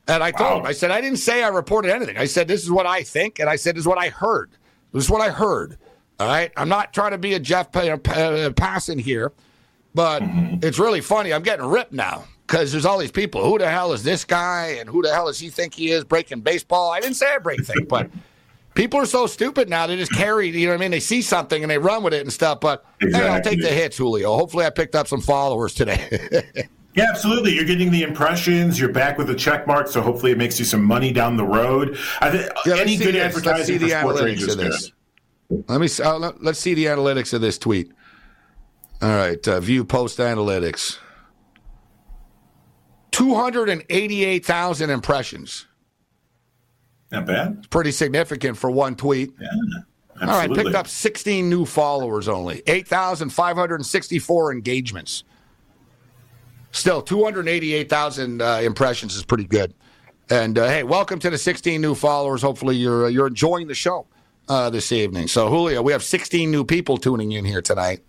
And 0.06 0.22
I 0.22 0.30
told 0.30 0.50
Wow. 0.50 0.58
him, 0.60 0.66
I 0.66 0.72
said, 0.72 0.90
I 0.90 1.00
didn't 1.00 1.18
say 1.18 1.42
I 1.42 1.48
reported 1.48 1.92
anything. 1.92 2.16
I 2.16 2.26
said, 2.26 2.48
this 2.48 2.62
is 2.62 2.70
what 2.70 2.86
I 2.86 3.02
think. 3.02 3.38
And 3.38 3.48
I 3.48 3.56
said, 3.56 3.74
this 3.76 3.82
is 3.82 3.88
what 3.88 3.98
I 3.98 4.08
heard. 4.08 4.50
This 4.92 5.04
is 5.04 5.10
what 5.10 5.20
I 5.20 5.30
heard. 5.30 5.78
All 6.18 6.26
right. 6.26 6.52
I'm 6.56 6.68
not 6.68 6.92
trying 6.92 7.12
to 7.12 7.18
be 7.18 7.34
a 7.34 7.40
Jeff 7.40 7.72
Pa- 7.72 7.80
uh, 7.80 7.96
Pa- 7.96 8.12
uh, 8.12 8.50
Passan 8.50 9.00
here, 9.00 9.32
but 9.94 10.22
mm-hmm. 10.22 10.64
it's 10.64 10.78
really 10.78 11.00
funny. 11.00 11.32
I'm 11.32 11.42
getting 11.42 11.64
ripped 11.66 11.92
now 11.92 12.24
because 12.46 12.72
there's 12.72 12.84
all 12.84 12.98
these 12.98 13.12
people. 13.12 13.44
Who 13.44 13.58
the 13.58 13.70
hell 13.70 13.92
is 13.92 14.02
this 14.02 14.24
guy? 14.24 14.76
And 14.80 14.88
who 14.88 15.02
the 15.02 15.12
hell 15.12 15.26
does 15.26 15.38
he 15.38 15.48
think 15.48 15.74
he 15.74 15.90
is 15.90 16.04
breaking 16.04 16.40
baseball? 16.40 16.90
I 16.90 17.00
didn't 17.00 17.16
say 17.16 17.32
I 17.32 17.38
break 17.38 17.64
things, 17.64 17.86
but 17.88 18.10
people 18.74 18.98
are 19.00 19.06
so 19.06 19.26
stupid 19.26 19.68
now. 19.68 19.86
They 19.86 19.96
just 19.96 20.12
carry, 20.12 20.48
you 20.48 20.66
know 20.66 20.72
what 20.72 20.78
I 20.78 20.80
mean? 20.80 20.90
They 20.90 21.00
see 21.00 21.22
something 21.22 21.62
and 21.62 21.70
they 21.70 21.78
run 21.78 22.02
with 22.02 22.14
it 22.14 22.22
and 22.22 22.32
stuff. 22.32 22.60
But 22.60 22.84
hey, 23.00 23.28
I'll 23.28 23.40
take 23.42 23.60
the 23.60 23.68
hits, 23.68 23.96
Julio. 23.96 24.36
Hopefully, 24.36 24.64
I 24.64 24.70
picked 24.70 24.94
up 24.94 25.08
some 25.08 25.20
followers 25.20 25.74
today. 25.74 26.42
Yeah, 26.92 27.06
absolutely. 27.08 27.54
You're 27.54 27.64
getting 27.66 27.92
the 27.92 28.02
impressions. 28.02 28.80
You're 28.80 28.90
back 28.92 29.16
with 29.16 29.30
a 29.30 29.34
check 29.36 29.64
mark, 29.64 29.86
so 29.86 30.02
hopefully 30.02 30.32
it 30.32 30.38
makes 30.38 30.58
you 30.58 30.64
some 30.64 30.82
money 30.82 31.12
down 31.12 31.36
the 31.36 31.44
road. 31.44 31.96
I 32.20 32.30
think 32.32 32.50
Yeah, 32.66 32.78
any 32.78 32.96
good 32.96 33.14
this. 33.14 33.22
Advertising 33.26 33.78
for 33.78 33.88
sports 33.88 34.20
analytics 34.20 34.50
of 34.50 34.58
this. 34.58 34.92
good. 35.48 35.64
Let 35.68 35.80
me. 35.80 35.88
Uh, 36.04 36.18
let, 36.18 36.42
let's 36.42 36.58
see 36.58 36.74
the 36.74 36.86
analytics 36.86 37.32
of 37.32 37.42
this 37.42 37.58
tweet. 37.58 37.92
All 39.00 39.08
right, 39.08 39.46
uh, 39.46 39.60
view 39.60 39.84
post 39.84 40.18
analytics. 40.18 40.98
Two 43.12 43.36
hundred 43.36 43.68
and 43.68 43.84
eighty-eight 43.88 44.44
thousand 44.44 44.90
impressions. 44.90 45.66
Not 47.10 47.26
bad. 47.26 47.68
Pretty 47.70 47.90
significant 47.90 48.56
for 48.56 48.70
one 48.70 48.94
tweet. 48.94 49.32
Yeah. 49.40 49.48
All 50.22 50.28
right, 50.28 50.52
picked 50.52 50.74
up 50.74 50.86
16 50.86 51.48
new 51.48 51.64
followers 51.64 52.28
only, 52.28 52.62
8,564 52.66 54.52
engagements. 54.52 55.24
Still, 56.72 57.00
288,000 57.00 58.42
uh, 58.42 58.60
impressions 58.62 59.16
is 59.16 59.24
pretty 59.24 59.44
good. 59.44 59.72
And 60.28 60.58
uh, 60.58 60.68
hey, 60.68 60.82
welcome 60.82 61.18
to 61.20 61.30
the 61.30 61.38
16 61.38 61.80
new 61.80 61.94
followers. 61.94 62.42
Hopefully, 62.42 62.76
you're 62.76 63.06
uh, 63.06 63.08
you're 63.08 63.26
enjoying 63.26 63.66
the 63.66 63.74
show 63.74 64.06
uh, 64.48 64.70
this 64.70 64.92
evening. 64.92 65.26
So, 65.26 65.48
Julio, 65.48 65.82
we 65.82 65.90
have 65.90 66.04
16 66.04 66.50
new 66.50 66.64
people 66.64 66.98
tuning 66.98 67.32
in 67.32 67.44
here 67.44 67.62
tonight. 67.62 68.00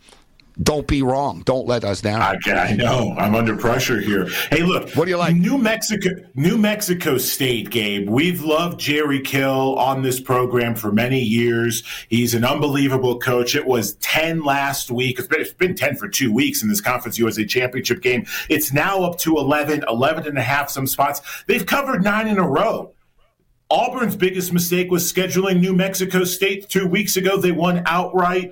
Don't 0.62 0.88
be 0.88 1.02
wrong. 1.02 1.42
Don't 1.46 1.66
let 1.66 1.84
us 1.84 2.02
down. 2.02 2.22
I, 2.22 2.38
I, 2.52 2.74
know. 2.74 3.16
I'm 3.18 3.36
under 3.36 3.56
pressure 3.56 4.00
here. 4.00 4.28
Hey, 4.50 4.64
look. 4.64 4.92
What 4.92 5.06
do 5.06 5.12
you 5.12 5.18
like? 5.18 5.36
New 5.36 5.58
Mexico, 5.58 6.10
New 6.36 6.58
Mexico 6.58 7.18
State, 7.18 7.70
Gabe. 7.70 8.10
We've 8.10 8.42
loved 8.42 8.80
Jerry 8.80 9.22
Kill 9.22 9.78
on 9.80 10.02
this 10.02 10.20
program 10.20 10.76
for 10.76 10.92
many 10.92 11.20
years. 11.20 11.84
He's 12.10 12.34
an 12.34 12.46
unbelievable 12.46 13.20
coach. 13.20 13.56
It 13.56 13.66
was 13.66 13.96
10 13.96 14.44
last 14.44 14.92
week. 14.92 15.20
It's 15.20 15.28
been, 15.28 15.42
it's 15.42 15.54
been 15.54 15.76
10 15.76 15.96
for 15.96 16.08
two 16.08 16.32
weeks 16.32 16.62
in 16.62 16.70
this 16.70 16.82
Conference 16.82 17.18
USA 17.18 17.46
Championship 17.46 18.02
game. 18.02 18.26
It's 18.50 18.72
now 18.72 19.04
up 19.04 19.18
to 19.20 19.38
11, 19.38 19.86
11 19.88 20.28
and 20.28 20.38
a 20.38 20.44
half 20.44 20.70
some 20.70 20.86
spots. 20.86 21.44
They've 21.48 21.66
covered 21.66 22.04
nine 22.04 22.28
in 22.28 22.38
a 22.38 22.48
row. 22.48 22.94
Auburn's 23.72 24.18
biggest 24.18 24.52
mistake 24.52 24.92
was 24.92 25.10
scheduling 25.12 25.62
New 25.62 25.74
Mexico 25.74 26.26
State 26.26 26.68
two 26.68 26.86
weeks 26.86 27.16
ago. 27.16 27.38
They 27.38 27.54
won 27.54 27.84
outright. 27.86 28.52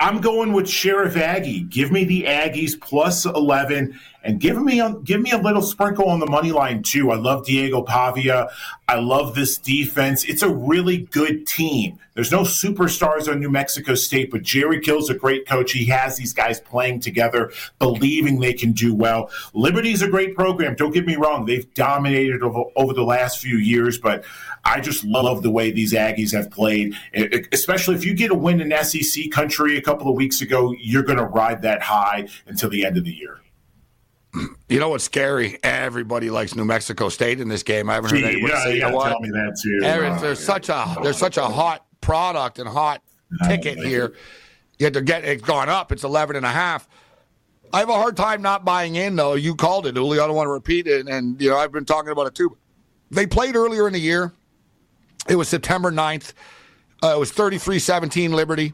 I'm 0.00 0.20
going 0.20 0.52
with 0.52 0.68
Sheriff 0.68 1.16
Aggie. 1.16 1.62
Give 1.62 1.92
me 1.92 2.04
the 2.04 2.24
Aggies 2.24 2.78
plus 2.80 3.24
11 3.24 3.98
and 4.24 4.40
give 4.40 4.60
me 4.60 4.80
a, 4.80 4.94
give 5.04 5.20
me 5.20 5.30
a 5.30 5.38
little 5.38 5.62
sprinkle 5.62 6.08
on 6.08 6.18
the 6.18 6.26
money 6.26 6.50
line 6.50 6.82
too. 6.82 7.10
I 7.10 7.16
love 7.16 7.44
Diego 7.44 7.82
Pavia. 7.82 8.48
I 8.88 8.96
love 8.96 9.34
this 9.34 9.58
defense. 9.58 10.24
It's 10.24 10.42
a 10.42 10.48
really 10.48 10.98
good 10.98 11.46
team. 11.46 11.98
There's 12.14 12.30
no 12.30 12.42
superstars 12.42 13.30
on 13.30 13.40
New 13.40 13.50
Mexico 13.50 13.94
State, 13.94 14.30
but 14.30 14.42
Jerry 14.42 14.80
Kill's 14.80 15.10
a 15.10 15.14
great 15.14 15.46
coach. 15.46 15.72
He 15.72 15.86
has 15.86 16.16
these 16.16 16.32
guys 16.32 16.60
playing 16.60 17.00
together, 17.00 17.52
believing 17.78 18.40
they 18.40 18.54
can 18.54 18.72
do 18.72 18.94
well. 18.94 19.30
Liberty's 19.52 20.00
a 20.00 20.08
great 20.08 20.34
program. 20.34 20.76
Don't 20.76 20.92
get 20.92 21.06
me 21.06 21.16
wrong; 21.16 21.44
they've 21.44 21.72
dominated 21.74 22.42
over, 22.42 22.64
over 22.76 22.92
the 22.92 23.02
last 23.02 23.40
few 23.40 23.56
years, 23.56 23.98
but 23.98 24.24
I 24.64 24.80
just 24.80 25.04
love 25.04 25.42
the 25.42 25.50
way 25.50 25.70
these 25.70 25.92
Aggies 25.92 26.32
have 26.32 26.50
played. 26.50 26.94
Especially 27.52 27.96
if 27.96 28.04
you 28.04 28.14
get 28.14 28.30
a 28.30 28.34
win 28.34 28.60
in 28.60 28.84
SEC 28.84 29.30
country 29.32 29.76
a 29.76 29.82
couple 29.82 30.08
of 30.08 30.14
weeks 30.14 30.40
ago, 30.40 30.72
you're 30.78 31.02
going 31.02 31.18
to 31.18 31.24
ride 31.24 31.62
that 31.62 31.82
high 31.82 32.28
until 32.46 32.70
the 32.70 32.86
end 32.86 32.96
of 32.96 33.04
the 33.04 33.12
year. 33.12 33.40
You 34.68 34.80
know 34.80 34.88
what's 34.88 35.04
scary? 35.04 35.58
Everybody 35.62 36.30
likes 36.30 36.56
New 36.56 36.64
Mexico 36.64 37.08
State 37.08 37.40
in 37.40 37.48
this 37.48 37.62
game. 37.62 37.88
I 37.88 37.94
haven't 37.94 38.10
heard 38.10 38.24
anybody 38.24 38.52
yeah, 38.52 38.64
say 38.64 38.78
yeah, 38.78 38.90
what. 38.90 39.10
Tell 39.10 39.20
me 39.20 39.30
that 39.30 39.58
too. 39.62 39.78
There's, 39.80 40.20
there's 40.20 40.40
such 40.40 40.68
a 40.68 40.96
there's 41.02 41.18
such 41.18 41.36
a 41.36 41.46
hot 41.46 41.86
product 42.00 42.58
and 42.58 42.68
hot 42.68 43.02
ticket 43.46 43.78
here. 43.78 44.14
You 44.78 44.86
had 44.86 44.94
to 44.94 45.02
get 45.02 45.24
it's 45.24 45.42
gone 45.42 45.68
up. 45.68 45.92
It's 45.92 46.04
11 46.04 46.36
and 46.36 46.44
a 46.44 46.50
half. 46.50 46.88
I 47.72 47.78
have 47.80 47.88
a 47.88 47.94
hard 47.94 48.16
time 48.16 48.42
not 48.42 48.64
buying 48.64 48.96
in 48.96 49.16
though. 49.16 49.34
You 49.34 49.54
called 49.54 49.86
it, 49.86 49.96
Uli. 49.96 50.18
I 50.18 50.26
don't 50.26 50.36
want 50.36 50.46
to 50.46 50.52
repeat 50.52 50.86
it, 50.86 51.08
and 51.08 51.40
you 51.40 51.50
know 51.50 51.56
I've 51.56 51.72
been 51.72 51.84
talking 51.84 52.10
about 52.10 52.26
it 52.26 52.34
too. 52.34 52.56
They 53.10 53.26
played 53.26 53.56
earlier 53.56 53.86
in 53.86 53.92
the 53.92 54.00
year. 54.00 54.32
It 55.28 55.36
was 55.36 55.48
September 55.48 55.90
9th. 55.90 56.32
Uh, 57.02 57.14
it 57.16 57.18
was 57.18 57.32
33-17 57.32 58.30
Liberty. 58.30 58.72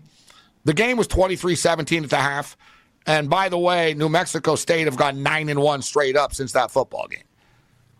The 0.64 0.74
game 0.74 0.96
was 0.96 1.08
23-17 1.08 2.04
at 2.04 2.10
the 2.10 2.16
half. 2.16 2.56
And 3.10 3.28
by 3.28 3.48
the 3.48 3.58
way, 3.58 3.94
New 3.94 4.08
Mexico 4.08 4.54
State 4.54 4.84
have 4.86 4.96
gone 4.96 5.22
nine 5.22 5.48
and 5.48 5.60
one 5.60 5.82
straight 5.82 6.16
up 6.16 6.32
since 6.32 6.52
that 6.52 6.70
football 6.70 7.08
game. 7.08 7.24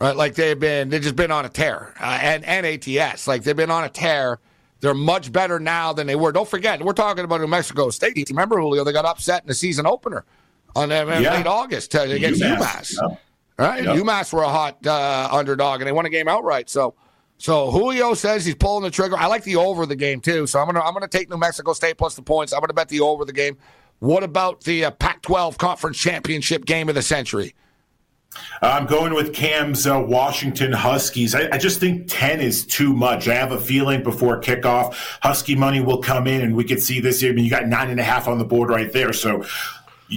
Right, 0.01 0.17
like 0.17 0.35
they've 0.35 0.59
been, 0.59 0.89
they've 0.89 1.03
just 1.03 1.17
been 1.17 1.31
on 1.31 1.45
a 1.45 1.49
tear, 1.51 1.93
uh, 2.01 2.19
and 2.23 2.43
and 2.45 2.65
ATS, 2.65 3.27
like 3.27 3.43
they've 3.43 3.57
been 3.57 3.71
on 3.71 3.85
a 3.85 3.89
tear. 3.91 4.39
They're 4.81 4.95
much 4.95 5.31
better 5.31 5.61
now 5.61 5.93
than 5.93 6.07
they 6.07 6.15
were. 6.17 6.33
Don't 6.33 6.49
forget, 6.49 6.83
we're 6.83 6.95
talking 6.95 7.23
about 7.25 7.41
New 7.43 7.47
Mexico 7.49 7.91
State. 7.91 8.31
Remember, 8.31 8.59
Julio, 8.59 8.83
they 8.83 8.93
got 8.93 9.05
upset 9.05 9.43
in 9.43 9.49
the 9.49 9.55
season 9.55 9.85
opener 9.87 10.25
on 10.75 10.91
in 10.91 11.23
Yeah. 11.23 11.35
late 11.35 11.47
August 11.47 11.95
uh, 11.95 12.01
against 12.01 12.41
UMass. 12.41 12.59
UMass. 12.59 13.11
Yep. 13.11 13.21
Right. 13.59 13.85
UMass 13.85 14.33
were 14.33 14.43
a 14.43 14.49
hot 14.49 14.87
uh, 14.87 15.29
underdog, 15.31 15.81
and 15.83 15.89
they 15.89 15.93
won 15.93 16.07
a 16.07 16.11
game 16.11 16.29
outright. 16.29 16.71
So, 16.71 16.95
so 17.37 17.71
Julio 17.71 18.15
says 18.15 18.47
he's 18.47 18.55
pulling 18.55 18.85
the 18.85 18.91
trigger. 18.91 19.19
I 19.19 19.27
like 19.27 19.45
the 19.45 19.57
over 19.57 19.85
the 19.85 19.97
game 19.97 20.21
too. 20.23 20.47
So 20.47 20.61
I'm 20.61 20.67
gonna 20.67 20.81
I'm 20.81 20.95
gonna 20.95 21.09
take 21.09 21.29
New 21.29 21.37
Mexico 21.37 21.75
State 21.75 21.99
plus 21.99 22.15
the 22.15 22.23
points. 22.23 22.55
I'm 22.55 22.61
gonna 22.61 22.73
bet 22.73 22.89
the 22.89 23.01
over 23.01 23.27
the 23.27 23.35
game. 23.35 23.59
What 24.01 24.23
about 24.23 24.63
the 24.63 24.87
uh, 24.87 24.91
Pac-12 24.93 25.59
Conference 25.59 25.99
Championship 25.99 26.65
game 26.65 26.89
of 26.89 26.95
the 26.95 27.03
century? 27.03 27.55
I'm 28.63 28.87
going 28.87 29.13
with 29.13 29.35
Cam's 29.35 29.87
uh, 29.87 30.03
Washington 30.07 30.73
Huskies. 30.73 31.35
I, 31.35 31.51
I 31.53 31.59
just 31.59 31.81
think 31.81 32.07
10 32.09 32.41
is 32.41 32.65
too 32.65 32.95
much. 32.95 33.29
I 33.29 33.35
have 33.35 33.53
a 33.53 33.61
feeling 33.61 34.03
before 34.03 34.41
kickoff, 34.41 34.95
Husky 35.23 35.55
money 35.55 35.81
will 35.81 36.01
come 36.01 36.27
in, 36.27 36.41
and 36.41 36.57
we 36.57 36.65
could 36.65 36.81
see 36.81 37.01
this. 37.01 37.23
I 37.23 37.33
mean, 37.33 37.45
you 37.45 37.51
got 37.51 37.67
nine 37.67 37.91
and 37.91 38.01
a 38.01 38.03
half 38.03 38.27
on 38.27 38.39
the 38.39 38.45
board 38.45 38.71
right 38.71 38.91
there. 38.91 39.13
So, 39.13 39.45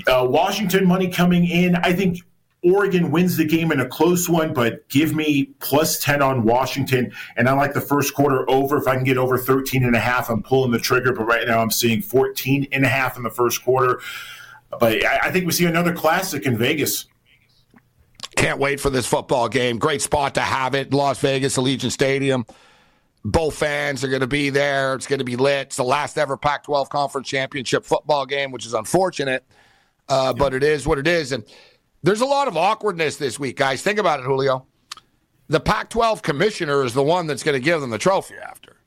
uh, 0.08 0.26
Washington 0.30 0.88
money 0.88 1.10
coming 1.10 1.46
in. 1.46 1.76
I 1.76 1.92
think 1.92 2.22
Oregon 2.64 3.12
wins 3.12 3.36
the 3.36 3.46
game 3.46 3.72
in 3.72 3.80
a 3.82 3.88
close 3.88 4.30
one, 4.30 4.54
but 4.54 4.88
give 4.88 5.14
me 5.14 5.46
plus 5.60 6.00
10 6.00 6.22
on 6.22 6.44
Washington. 6.44 7.12
And 7.36 7.50
I 7.50 7.54
like 7.54 7.74
the 7.74 7.82
first 7.82 8.14
quarter 8.14 8.50
over. 8.50 8.78
If 8.78 8.88
I 8.88 8.96
can 8.96 9.04
get 9.04 9.18
over 9.18 9.38
13 9.38 9.84
and 9.84 9.96
a 9.96 10.00
half, 10.00 10.30
I'm 10.30 10.42
pulling 10.42 10.72
the 10.72 10.80
trigger. 10.80 11.12
But 11.14 11.26
right 11.26 11.46
now, 11.46 11.60
I'm 11.62 11.72
seeing 11.72 12.02
14 12.02 12.68
and 12.72 12.86
a 12.86 12.88
half 12.88 13.18
in 13.18 13.24
the 13.24 13.30
first 13.30 13.64
quarter. 13.64 14.00
But 14.80 15.06
I, 15.06 15.20
I 15.24 15.32
think 15.32 15.46
we 15.46 15.52
see 15.52 15.66
another 15.66 15.94
classic 15.94 16.46
in 16.46 16.58
Vegas. 16.58 17.06
Can't 18.36 18.60
wait 18.60 18.80
for 18.80 18.90
this 18.90 19.06
football 19.06 19.50
game. 19.50 19.78
Great 19.78 20.02
spot 20.02 20.36
to 20.36 20.42
have 20.42 20.74
it. 20.74 20.94
Las 20.94 21.20
Vegas, 21.20 21.58
Allegiant 21.58 21.92
Stadium. 21.92 22.46
Both 23.26 23.56
fans 23.56 24.04
are 24.04 24.10
going 24.10 24.22
to 24.22 24.28
be 24.28 24.50
there. 24.50 24.96
It's 24.96 25.08
going 25.08 25.20
to 25.20 25.26
be 25.26 25.36
lit. 25.36 25.68
It's 25.68 25.78
the 25.78 25.84
last 25.84 26.18
ever 26.18 26.36
Pac 26.36 26.64
12 26.64 26.90
Conference 26.90 27.28
Championship 27.28 27.86
football 27.86 28.26
game, 28.26 28.52
which 28.52 28.66
is 28.66 28.74
unfortunate, 28.74 29.46
uh, 30.10 30.34
but 30.34 30.54
it 30.54 30.64
is 30.64 30.86
what 30.86 30.98
it 30.98 31.08
is. 31.08 31.32
And 31.32 31.46
there's 32.04 32.22
a 32.22 32.26
lot 32.26 32.48
of 32.48 32.56
awkwardness 32.58 33.18
this 33.18 33.40
week, 33.40 33.58
guys. 33.58 33.82
Think 33.82 33.98
about 33.98 34.20
it, 34.20 34.24
Julio. 34.24 34.68
The 35.48 35.60
Pac 35.60 35.90
12 35.90 36.22
commissioner 36.22 36.84
is 36.84 36.94
the 36.94 37.04
one 37.04 37.28
that's 37.28 37.44
going 37.44 37.60
to 37.60 37.64
give 37.64 37.82
them 37.82 37.90
the 37.90 37.98
trophy 37.98 38.36
after 38.36 38.78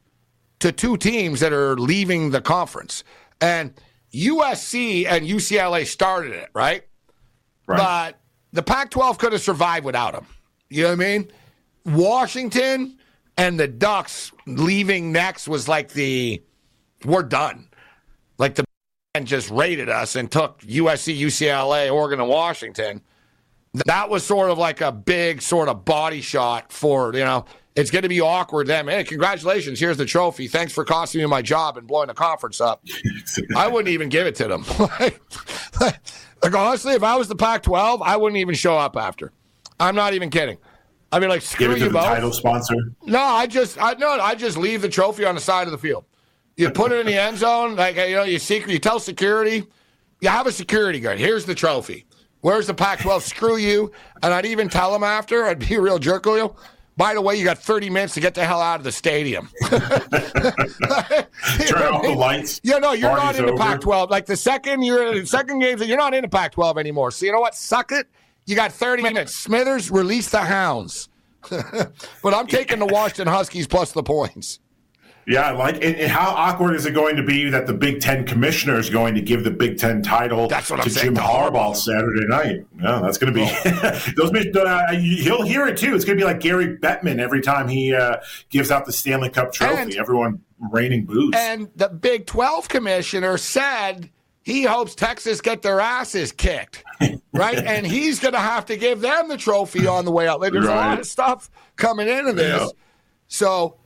to 0.61 0.73
two 0.73 0.97
teams 0.97 1.41
that 1.41 1.53
are 1.53 1.77
leaving 1.77 2.31
the 2.31 2.41
conference. 2.41 3.05
And 3.41 3.75
USC 4.14 5.07
and 5.07 5.27
UCLA 5.27 5.87
started 5.87 6.33
it, 6.33 6.49
right? 6.55 6.85
Right. 7.67 7.79
But 7.79 8.21
the 8.53 8.62
Pac 8.62 8.91
12 8.91 9.19
could 9.19 9.33
have 9.33 9.43
survived 9.43 9.85
without 9.85 10.12
them. 10.12 10.27
You 10.69 10.85
know 10.85 10.89
what 10.89 11.01
I 11.01 11.19
mean? 11.19 11.31
Washington 11.85 12.99
and 13.37 13.61
the 13.61 13.69
Ducks 13.69 14.33
leaving 14.47 15.12
next 15.12 15.47
was 15.47 15.69
like 15.69 15.91
the 15.91 16.43
we're 17.05 17.23
done. 17.23 17.69
Like 18.39 18.55
the 18.55 18.66
and 19.17 19.27
just 19.27 19.51
raided 19.51 19.89
us 19.89 20.14
and 20.14 20.31
took 20.31 20.61
USC, 20.61 21.19
UCLA, 21.19 21.93
Oregon, 21.93 22.21
and 22.21 22.29
Washington. 22.29 23.01
That 23.87 24.09
was 24.09 24.25
sort 24.25 24.51
of 24.51 24.59
like 24.59 24.81
a 24.81 24.93
big 24.93 25.43
sort 25.43 25.69
of 25.69 25.85
body 25.85 26.21
shot 26.21 26.73
for, 26.73 27.14
you 27.14 27.25
know, 27.25 27.45
it's 27.75 27.91
going 27.91 28.03
to 28.03 28.09
be 28.09 28.21
awkward 28.21 28.67
then. 28.69 28.89
Hey, 28.89 29.05
congratulations. 29.05 29.79
Here's 29.81 29.97
the 29.97 30.07
trophy. 30.07 30.49
Thanks 30.49 30.73
for 30.73 30.85
costing 30.85 31.21
me 31.21 31.27
my 31.27 31.43
job 31.43 31.77
and 31.77 31.87
blowing 31.87 32.09
the 32.09 32.14
conference 32.14 32.61
up. 32.61 32.83
I 33.57 33.69
wouldn't 33.69 33.89
even 33.89 34.09
give 34.09 34.27
it 34.27 34.35
to 34.37 34.49
them. 34.49 34.64
like, 35.01 35.21
like, 35.81 36.55
honestly, 36.55 36.95
if 36.95 37.03
I 37.03 37.17
was 37.17 37.29
the 37.29 37.37
Pac 37.37 37.62
12, 37.62 38.01
I 38.01 38.17
wouldn't 38.17 38.39
even 38.39 38.55
show 38.55 38.79
up 38.79 38.97
after. 38.97 39.33
I'm 39.79 39.95
not 39.95 40.14
even 40.14 40.31
kidding. 40.31 40.57
I 41.12 41.19
mean, 41.19 41.29
like, 41.29 41.43
screw 41.43 41.69
Give 41.69 41.77
it 41.77 41.79
to 41.81 41.85
you 41.85 41.89
the 41.89 41.95
both. 41.95 42.05
title 42.05 42.33
sponsor. 42.33 42.77
No, 43.05 43.21
I 43.21 43.47
just 43.47 43.81
I 43.81 43.95
no, 43.95 44.09
I 44.11 44.35
just 44.35 44.57
leave 44.57 44.83
the 44.83 44.89
trophy 44.89 45.25
on 45.25 45.35
the 45.35 45.41
side 45.41 45.67
of 45.67 45.71
the 45.71 45.79
field. 45.79 46.05
You 46.57 46.71
put 46.71 46.93
it 46.93 47.01
in 47.01 47.07
the 47.07 47.21
end 47.21 47.39
zone, 47.39 47.77
like 47.77 47.97
you 47.97 48.17
know, 48.17 48.23
you 48.25 48.39
secret, 48.39 48.73
you 48.73 48.79
tell 48.79 48.99
security, 48.99 49.67
you 50.21 50.29
have 50.29 50.47
a 50.47 50.53
security 50.53 51.01
guard. 51.01 51.19
Here's 51.19 51.45
the 51.45 51.55
trophy. 51.55 52.07
Where's 52.41 52.67
the 52.67 52.75
Pac-12? 52.75 53.23
Screw 53.23 53.57
you. 53.57 53.91
And 54.23 54.33
I'd 54.33 54.47
even 54.47 54.69
tell 54.69 54.93
them 54.93 55.03
after. 55.03 55.45
I'd 55.45 55.59
be 55.59 55.75
a 55.75 55.81
real 55.81 55.99
jerk, 55.99 56.25
Julio. 56.25 56.55
By 56.97 57.13
the 57.13 57.21
way, 57.21 57.37
you 57.37 57.45
got 57.45 57.59
30 57.59 57.91
minutes 57.91 58.15
to 58.15 58.21
get 58.21 58.35
the 58.35 58.45
hell 58.45 58.61
out 58.63 58.79
of 58.79 58.85
the 58.85 58.93
stadium. 58.93 59.51
Turn 59.63 59.83
off 61.83 62.03
the 62.03 62.15
lights. 62.17 62.61
Yeah, 62.63 62.79
no, 62.79 62.93
you're 62.93 63.11
not 63.11 63.37
in 63.37 63.45
the 63.45 63.53
over. 63.53 63.63
Pac-12. 63.63 64.09
Like 64.09 64.25
the 64.25 64.37
second 64.37 64.83
you're 64.83 65.07
in 65.09 65.19
the 65.19 65.27
second 65.27 65.59
games, 65.59 65.87
you're 65.87 65.99
not 65.99 66.15
in 66.15 66.23
the 66.23 66.29
Pac-12 66.29 66.79
anymore. 66.79 67.11
So 67.11 67.27
you 67.27 67.33
know 67.33 67.41
what? 67.41 67.55
Suck 67.55 67.93
it. 67.93 68.07
You 68.47 68.57
got 68.57 68.73
30 68.73 69.03
minutes. 69.03 69.37
Smithers, 69.37 69.91
release 69.91 70.31
the 70.31 70.41
hounds. 70.41 71.11
but 71.51 72.33
I'm 72.33 72.47
taking 72.47 72.79
the 72.79 72.87
Washington 72.87 73.27
Huskies 73.27 73.67
plus 73.67 73.93
the 73.93 74.03
points. 74.03 74.61
Yeah, 75.27 75.51
like 75.51 75.74
and, 75.77 75.97
and 75.97 76.11
how 76.11 76.31
awkward 76.31 76.77
is 76.77 76.87
it 76.87 76.93
going 76.93 77.16
to 77.16 77.22
be 77.22 77.51
that 77.51 77.66
the 77.66 77.74
Big 77.74 78.01
Ten 78.01 78.24
commissioner 78.24 78.79
is 78.79 78.89
going 78.89 79.16
to 79.16 79.20
give 79.20 79.43
the 79.43 79.51
Big 79.51 79.77
Ten 79.77 80.01
title 80.01 80.47
That's 80.47 80.70
what 80.70 80.79
I'm 80.79 80.85
to 80.85 80.91
saying, 80.91 81.07
Jim 81.07 81.14
to 81.16 81.20
Harbaugh 81.20 81.74
Saturday 81.74 82.27
night? 82.29 82.64
Yeah, 82.81 83.01
that's 83.03 83.18
going 83.18 83.35
to 83.35 83.41
be 83.41 84.12
those. 84.16 84.31
Uh, 84.57 84.93
he'll 84.93 85.43
hear 85.43 85.66
it 85.66 85.77
too. 85.77 85.97
It's 85.97 86.05
going 86.05 86.16
to 86.16 86.22
be 86.22 86.27
like 86.27 86.39
Gary 86.39 86.79
Bettman 86.79 87.18
every 87.18 87.41
time 87.41 87.66
he 87.66 87.93
uh, 87.93 88.18
gives 88.51 88.70
out 88.70 88.87
the 88.87 88.93
Stanley 88.93 89.29
Cup 89.29 89.53
trophy. 89.53 89.83
And- 89.83 89.95
Everyone 89.97 90.43
raining 90.70 91.07
boos. 91.07 91.33
And 91.35 91.70
the 91.74 91.89
Big 91.89 92.27
12 92.27 92.68
commissioner 92.68 93.37
said 93.37 94.11
he 94.43 94.62
hopes 94.62 94.95
Texas 94.95 95.41
get 95.41 95.61
their 95.61 95.81
asses 95.81 96.31
kicked, 96.31 96.85
right? 97.33 97.59
and 97.59 97.85
he's 97.85 98.20
going 98.20 98.35
to 98.35 98.39
have 98.41 98.64
to 98.66 98.77
give 98.77 99.01
them 99.01 99.29
the 99.29 99.37
trophy 99.37 99.89
on 99.89 100.05
the 100.05 100.12
way 100.12 100.29
out. 100.29 100.41
Like, 100.41 100.53
there's 100.53 100.66
a 100.66 100.70
lot 100.74 101.01
of 101.01 101.07
stuff 101.07 101.51
coming 101.74 102.07
into 102.07 102.33
this. 102.33 102.61
Yeah. 102.61 102.68
So 103.27 103.77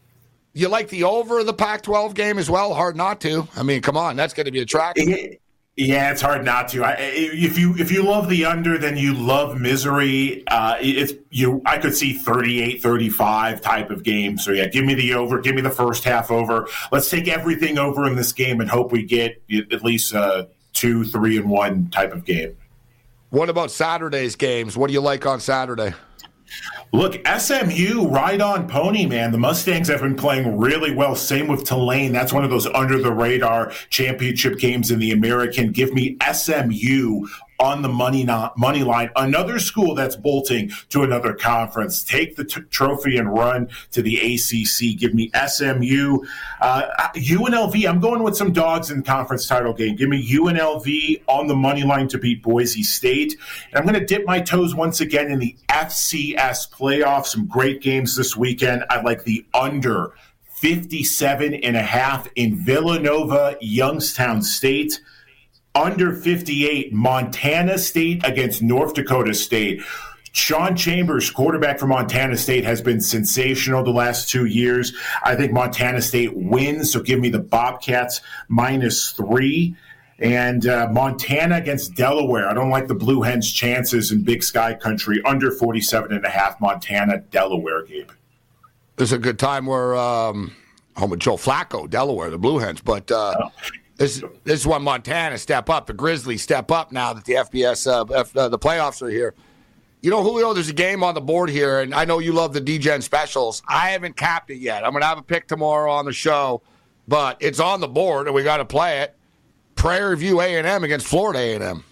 You 0.52 0.68
like 0.68 0.88
the 0.88 1.04
over 1.04 1.40
of 1.40 1.46
the 1.46 1.52
Pac 1.52 1.82
12 1.82 2.14
game 2.14 2.38
as 2.38 2.50
well? 2.50 2.74
Hard 2.74 2.96
not 2.96 3.20
to. 3.20 3.46
I 3.56 3.62
mean, 3.62 3.82
come 3.82 3.96
on, 3.96 4.16
that's 4.16 4.34
going 4.34 4.46
to 4.46 4.52
be 4.52 4.60
attractive. 4.60 5.38
Yeah, 5.76 6.10
it's 6.10 6.20
hard 6.20 6.44
not 6.44 6.68
to. 6.70 6.84
I, 6.84 6.96
if 6.98 7.56
you 7.56 7.74
if 7.76 7.90
you 7.90 8.02
love 8.02 8.28
the 8.28 8.44
under, 8.44 8.76
then 8.76 8.98
you 8.98 9.14
love 9.14 9.58
misery. 9.58 10.44
Uh, 10.48 10.76
it's 10.80 11.14
you. 11.30 11.62
I 11.64 11.78
could 11.78 11.94
see 11.94 12.12
38, 12.12 12.82
35 12.82 13.62
type 13.62 13.90
of 13.90 14.02
game. 14.02 14.36
So 14.36 14.50
yeah, 14.50 14.66
give 14.66 14.84
me 14.84 14.94
the 14.94 15.14
over. 15.14 15.40
Give 15.40 15.54
me 15.54 15.62
the 15.62 15.70
first 15.70 16.04
half 16.04 16.30
over. 16.30 16.68
Let's 16.92 17.08
take 17.08 17.28
everything 17.28 17.78
over 17.78 18.06
in 18.06 18.16
this 18.16 18.32
game 18.32 18.60
and 18.60 18.68
hope 18.68 18.92
we 18.92 19.04
get 19.04 19.40
at 19.72 19.82
least 19.82 20.12
a 20.12 20.48
two, 20.74 21.04
three, 21.04 21.38
and 21.38 21.48
one 21.48 21.88
type 21.88 22.12
of 22.12 22.24
game. 22.26 22.56
What 23.30 23.48
about 23.48 23.70
Saturday's 23.70 24.36
games? 24.36 24.76
What 24.76 24.88
do 24.88 24.92
you 24.92 25.00
like 25.00 25.24
on 25.24 25.40
Saturday? 25.40 25.94
Look, 26.92 27.20
SMU, 27.26 28.08
right 28.08 28.40
on 28.40 28.66
pony, 28.66 29.06
man. 29.06 29.30
The 29.30 29.38
Mustangs 29.38 29.86
have 29.88 30.00
been 30.00 30.16
playing 30.16 30.58
really 30.58 30.92
well. 30.92 31.14
Same 31.14 31.46
with 31.46 31.64
Tulane. 31.64 32.12
That's 32.12 32.32
one 32.32 32.42
of 32.42 32.50
those 32.50 32.66
under 32.66 33.00
the 33.00 33.12
radar 33.12 33.70
championship 33.90 34.58
games 34.58 34.90
in 34.90 34.98
the 34.98 35.12
American. 35.12 35.70
Give 35.70 35.94
me 35.94 36.16
SMU 36.32 37.28
on 37.60 37.82
the 37.82 37.88
money 37.88 38.24
not, 38.24 38.56
money 38.56 38.82
line. 38.82 39.10
Another 39.14 39.58
school 39.58 39.94
that's 39.94 40.16
bolting 40.16 40.70
to 40.88 41.02
another 41.02 41.34
conference. 41.34 42.02
Take 42.02 42.36
the 42.36 42.44
t- 42.44 42.62
trophy 42.70 43.18
and 43.18 43.32
run 43.32 43.68
to 43.92 44.02
the 44.02 44.16
ACC. 44.16 44.98
Give 44.98 45.14
me 45.14 45.30
SMU, 45.46 46.18
uh, 46.60 46.82
UNLV. 47.14 47.88
I'm 47.88 48.00
going 48.00 48.22
with 48.22 48.36
some 48.36 48.52
dogs 48.52 48.90
in 48.90 48.98
the 48.98 49.04
conference 49.04 49.46
title 49.46 49.74
game. 49.74 49.94
Give 49.94 50.08
me 50.08 50.26
UNLV 50.26 51.22
on 51.28 51.46
the 51.46 51.54
money 51.54 51.82
line 51.82 52.08
to 52.08 52.18
beat 52.18 52.42
Boise 52.42 52.82
State. 52.82 53.36
And 53.70 53.78
I'm 53.78 53.84
going 53.84 54.00
to 54.00 54.06
dip 54.06 54.26
my 54.26 54.40
toes 54.40 54.74
once 54.74 55.00
again 55.00 55.30
in 55.30 55.38
the 55.38 55.54
FCS 55.68 56.70
playoffs. 56.72 57.26
Some 57.26 57.46
great 57.46 57.82
games 57.82 58.16
this 58.16 58.36
weekend. 58.36 58.84
I 58.88 59.02
like 59.02 59.24
the 59.24 59.44
under 59.52 60.14
57 60.60 61.54
and 61.54 61.76
a 61.76 61.82
half 61.82 62.28
in 62.36 62.56
Villanova, 62.64 63.56
Youngstown 63.60 64.42
State 64.42 65.00
under 65.74 66.14
58, 66.14 66.92
Montana 66.92 67.78
State 67.78 68.22
against 68.24 68.62
North 68.62 68.94
Dakota 68.94 69.34
State. 69.34 69.82
Sean 70.32 70.76
Chambers, 70.76 71.30
quarterback 71.30 71.78
for 71.78 71.86
Montana 71.86 72.36
State, 72.36 72.64
has 72.64 72.80
been 72.80 73.00
sensational 73.00 73.82
the 73.82 73.90
last 73.90 74.28
two 74.28 74.46
years. 74.46 74.92
I 75.24 75.34
think 75.34 75.52
Montana 75.52 76.00
State 76.00 76.36
wins, 76.36 76.92
so 76.92 77.00
give 77.00 77.18
me 77.18 77.30
the 77.30 77.40
Bobcats 77.40 78.20
minus 78.48 79.10
three. 79.12 79.74
And 80.20 80.66
uh, 80.66 80.88
Montana 80.92 81.56
against 81.56 81.94
Delaware. 81.94 82.48
I 82.48 82.54
don't 82.54 82.68
like 82.68 82.88
the 82.88 82.94
Blue 82.94 83.22
Hens' 83.22 83.50
chances 83.50 84.12
in 84.12 84.22
Big 84.22 84.42
Sky 84.42 84.74
Country. 84.74 85.20
Under 85.24 85.50
47 85.50 86.12
and 86.12 86.24
a 86.24 86.28
half, 86.28 86.60
Montana, 86.60 87.20
Delaware, 87.30 87.84
Gabe. 87.84 88.10
There's 88.96 89.12
a 89.12 89.18
good 89.18 89.38
time 89.38 89.64
where 89.64 89.96
um, 89.96 90.54
home 90.94 91.10
with 91.10 91.20
Joe 91.20 91.36
Flacco, 91.36 91.88
Delaware, 91.88 92.28
the 92.28 92.38
Blue 92.38 92.58
Hens. 92.58 92.82
But 92.82 93.10
uh, 93.10 93.34
oh. 93.44 93.50
This, 94.00 94.24
this 94.44 94.60
is 94.60 94.66
when 94.66 94.80
Montana 94.80 95.36
step 95.36 95.68
up. 95.68 95.86
The 95.86 95.92
Grizzlies 95.92 96.40
step 96.40 96.70
up 96.70 96.90
now 96.90 97.12
that 97.12 97.26
the 97.26 97.34
FBS 97.34 97.86
uh, 97.86 98.10
F, 98.10 98.34
uh, 98.34 98.48
the 98.48 98.58
playoffs 98.58 99.02
are 99.02 99.10
here. 99.10 99.34
You 100.00 100.08
know, 100.08 100.22
Julio, 100.22 100.54
there's 100.54 100.70
a 100.70 100.72
game 100.72 101.04
on 101.04 101.14
the 101.14 101.20
board 101.20 101.50
here, 101.50 101.80
and 101.80 101.94
I 101.94 102.06
know 102.06 102.18
you 102.18 102.32
love 102.32 102.54
the 102.54 102.62
DGen 102.62 103.02
specials. 103.02 103.62
I 103.68 103.90
haven't 103.90 104.16
capped 104.16 104.48
it 104.48 104.56
yet. 104.56 104.86
I'm 104.86 104.92
going 104.92 105.02
to 105.02 105.06
have 105.06 105.18
a 105.18 105.22
pick 105.22 105.46
tomorrow 105.46 105.92
on 105.92 106.06
the 106.06 106.14
show, 106.14 106.62
but 107.08 107.36
it's 107.40 107.60
on 107.60 107.80
the 107.80 107.88
board, 107.88 108.26
and 108.26 108.34
we 108.34 108.42
got 108.42 108.56
to 108.56 108.64
play 108.64 109.00
it. 109.00 109.14
Prairie 109.74 110.16
View 110.16 110.40
A&M 110.40 110.82
against 110.82 111.06
Florida 111.06 111.38
A&M. 111.38 111.84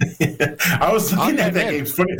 I 0.80 0.92
was 0.92 1.12
looking 1.12 1.40
I'm 1.40 1.40
at 1.40 1.54
that 1.54 1.70
game. 1.72 2.18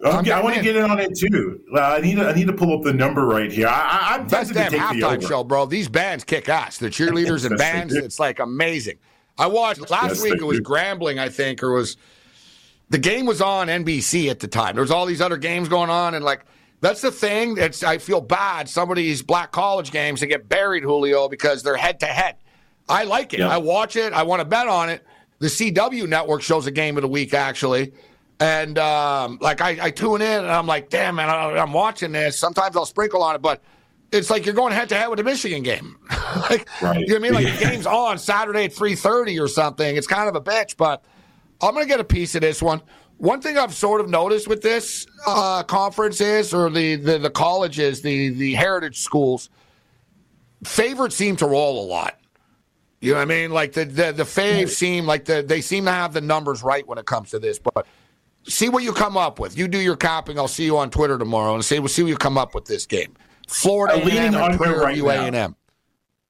Okay, 0.00 0.30
I 0.30 0.40
want 0.40 0.54
to 0.54 0.62
get 0.62 0.76
in 0.76 0.88
on 0.88 1.00
it 1.00 1.16
too. 1.18 1.60
I 1.76 2.00
need 2.00 2.16
to, 2.16 2.28
I 2.28 2.32
need 2.32 2.46
to 2.46 2.52
pull 2.52 2.72
up 2.72 2.84
the 2.84 2.92
number 2.92 3.26
right 3.26 3.50
here. 3.50 3.66
I, 3.66 4.16
am 4.16 4.28
Best 4.28 4.54
damn 4.54 4.70
halftime 4.70 5.26
show, 5.26 5.42
bro. 5.42 5.66
These 5.66 5.88
bands 5.88 6.22
kick 6.22 6.48
ass. 6.48 6.78
The 6.78 6.88
cheerleaders 6.88 7.44
and 7.44 7.58
bands, 7.58 7.94
it's 7.94 8.20
like 8.20 8.38
amazing. 8.38 8.98
I 9.38 9.46
watched 9.46 9.90
last 9.90 10.08
yes, 10.08 10.22
week. 10.22 10.34
It 10.34 10.44
was. 10.44 10.60
Grambling, 10.60 11.18
I 11.18 11.28
think, 11.28 11.62
or 11.62 11.72
was 11.72 11.96
the 12.90 12.98
game 12.98 13.26
was 13.26 13.40
on 13.40 13.66
NBC 13.68 14.30
at 14.30 14.40
the 14.40 14.48
time. 14.48 14.74
There 14.74 14.82
was 14.82 14.90
all 14.90 15.06
these 15.06 15.20
other 15.20 15.36
games 15.36 15.68
going 15.68 15.90
on, 15.90 16.14
and 16.14 16.24
like 16.24 16.44
that's 16.80 17.00
the 17.00 17.10
thing. 17.10 17.56
It's 17.58 17.82
I 17.82 17.98
feel 17.98 18.20
bad. 18.20 18.68
Some 18.68 18.90
of 18.90 18.96
these 18.96 19.22
black 19.22 19.50
college 19.50 19.90
games 19.90 20.20
they 20.20 20.28
get 20.28 20.48
buried, 20.48 20.84
Julio, 20.84 21.28
because 21.28 21.62
they're 21.62 21.76
head 21.76 22.00
to 22.00 22.06
head. 22.06 22.36
I 22.88 23.04
like 23.04 23.34
it. 23.34 23.40
Yeah. 23.40 23.48
I 23.48 23.58
watch 23.58 23.96
it. 23.96 24.12
I 24.12 24.22
want 24.22 24.40
to 24.40 24.44
bet 24.44 24.68
on 24.68 24.88
it. 24.88 25.04
The 25.40 25.48
CW 25.48 26.08
network 26.08 26.42
shows 26.42 26.66
a 26.66 26.70
game 26.70 26.96
of 26.96 27.02
the 27.02 27.08
week 27.08 27.34
actually. 27.34 27.92
And 28.40 28.78
um, 28.78 29.38
like 29.40 29.60
I, 29.60 29.86
I, 29.86 29.90
tune 29.90 30.22
in 30.22 30.44
and 30.44 30.50
I'm 30.50 30.66
like, 30.66 30.90
damn 30.90 31.16
man, 31.16 31.28
I, 31.28 31.60
am 31.60 31.72
watching 31.72 32.12
this. 32.12 32.38
Sometimes 32.38 32.76
I'll 32.76 32.86
sprinkle 32.86 33.20
on 33.22 33.34
it, 33.34 33.42
but 33.42 33.60
it's 34.12 34.30
like 34.30 34.46
you're 34.46 34.54
going 34.54 34.72
head 34.72 34.88
to 34.90 34.94
head 34.94 35.08
with 35.08 35.16
the 35.16 35.24
Michigan 35.24 35.64
game. 35.64 35.96
like, 36.48 36.68
right. 36.80 37.00
You 37.00 37.06
know 37.08 37.14
what 37.14 37.16
I 37.16 37.18
mean? 37.18 37.34
Like 37.34 37.58
the 37.58 37.64
game's 37.64 37.86
on 37.86 38.18
Saturday 38.18 38.66
at 38.66 38.72
3:30 38.72 39.42
or 39.42 39.48
something. 39.48 39.96
It's 39.96 40.06
kind 40.06 40.28
of 40.28 40.36
a 40.36 40.40
bitch, 40.40 40.76
but 40.76 41.04
I'm 41.60 41.74
gonna 41.74 41.86
get 41.86 41.98
a 41.98 42.04
piece 42.04 42.34
of 42.36 42.42
this 42.42 42.62
one. 42.62 42.80
One 43.16 43.40
thing 43.40 43.58
I've 43.58 43.74
sort 43.74 44.00
of 44.00 44.08
noticed 44.08 44.46
with 44.46 44.62
this 44.62 45.04
uh, 45.26 45.64
conference 45.64 46.20
is, 46.20 46.54
or 46.54 46.70
the, 46.70 46.94
the 46.94 47.18
the 47.18 47.30
colleges, 47.30 48.02
the 48.02 48.28
the 48.28 48.54
heritage 48.54 48.98
schools, 49.00 49.50
favorites 50.64 51.16
seem 51.16 51.34
to 51.36 51.46
roll 51.46 51.84
a 51.84 51.86
lot. 51.86 52.14
You 53.00 53.12
know 53.12 53.18
what 53.18 53.22
I 53.22 53.26
mean? 53.26 53.50
Like 53.50 53.72
the 53.72 53.84
the, 53.84 54.12
the 54.12 54.22
faves 54.22 54.70
seem 54.70 55.06
like 55.06 55.24
the, 55.24 55.42
they 55.42 55.60
seem 55.60 55.86
to 55.86 55.90
have 55.90 56.12
the 56.12 56.20
numbers 56.20 56.62
right 56.62 56.86
when 56.86 56.98
it 56.98 57.06
comes 57.06 57.30
to 57.30 57.40
this, 57.40 57.58
but 57.58 57.86
see 58.48 58.68
what 58.68 58.82
you 58.82 58.92
come 58.92 59.16
up 59.16 59.38
with. 59.38 59.56
You 59.56 59.68
do 59.68 59.78
your 59.78 59.96
copying. 59.96 60.38
I'll 60.38 60.48
see 60.48 60.64
you 60.64 60.78
on 60.78 60.90
Twitter 60.90 61.18
tomorrow 61.18 61.54
and 61.54 61.64
see, 61.64 61.78
we'll 61.78 61.88
see 61.88 62.02
what 62.02 62.08
you 62.08 62.16
come 62.16 62.38
up 62.38 62.54
with 62.54 62.64
this 62.64 62.86
game. 62.86 63.14
Florida 63.46 63.96
leaning 64.04 64.34
A&M 64.34 64.42
under 64.42 64.80
right 64.80 64.98
A&M. 64.98 65.56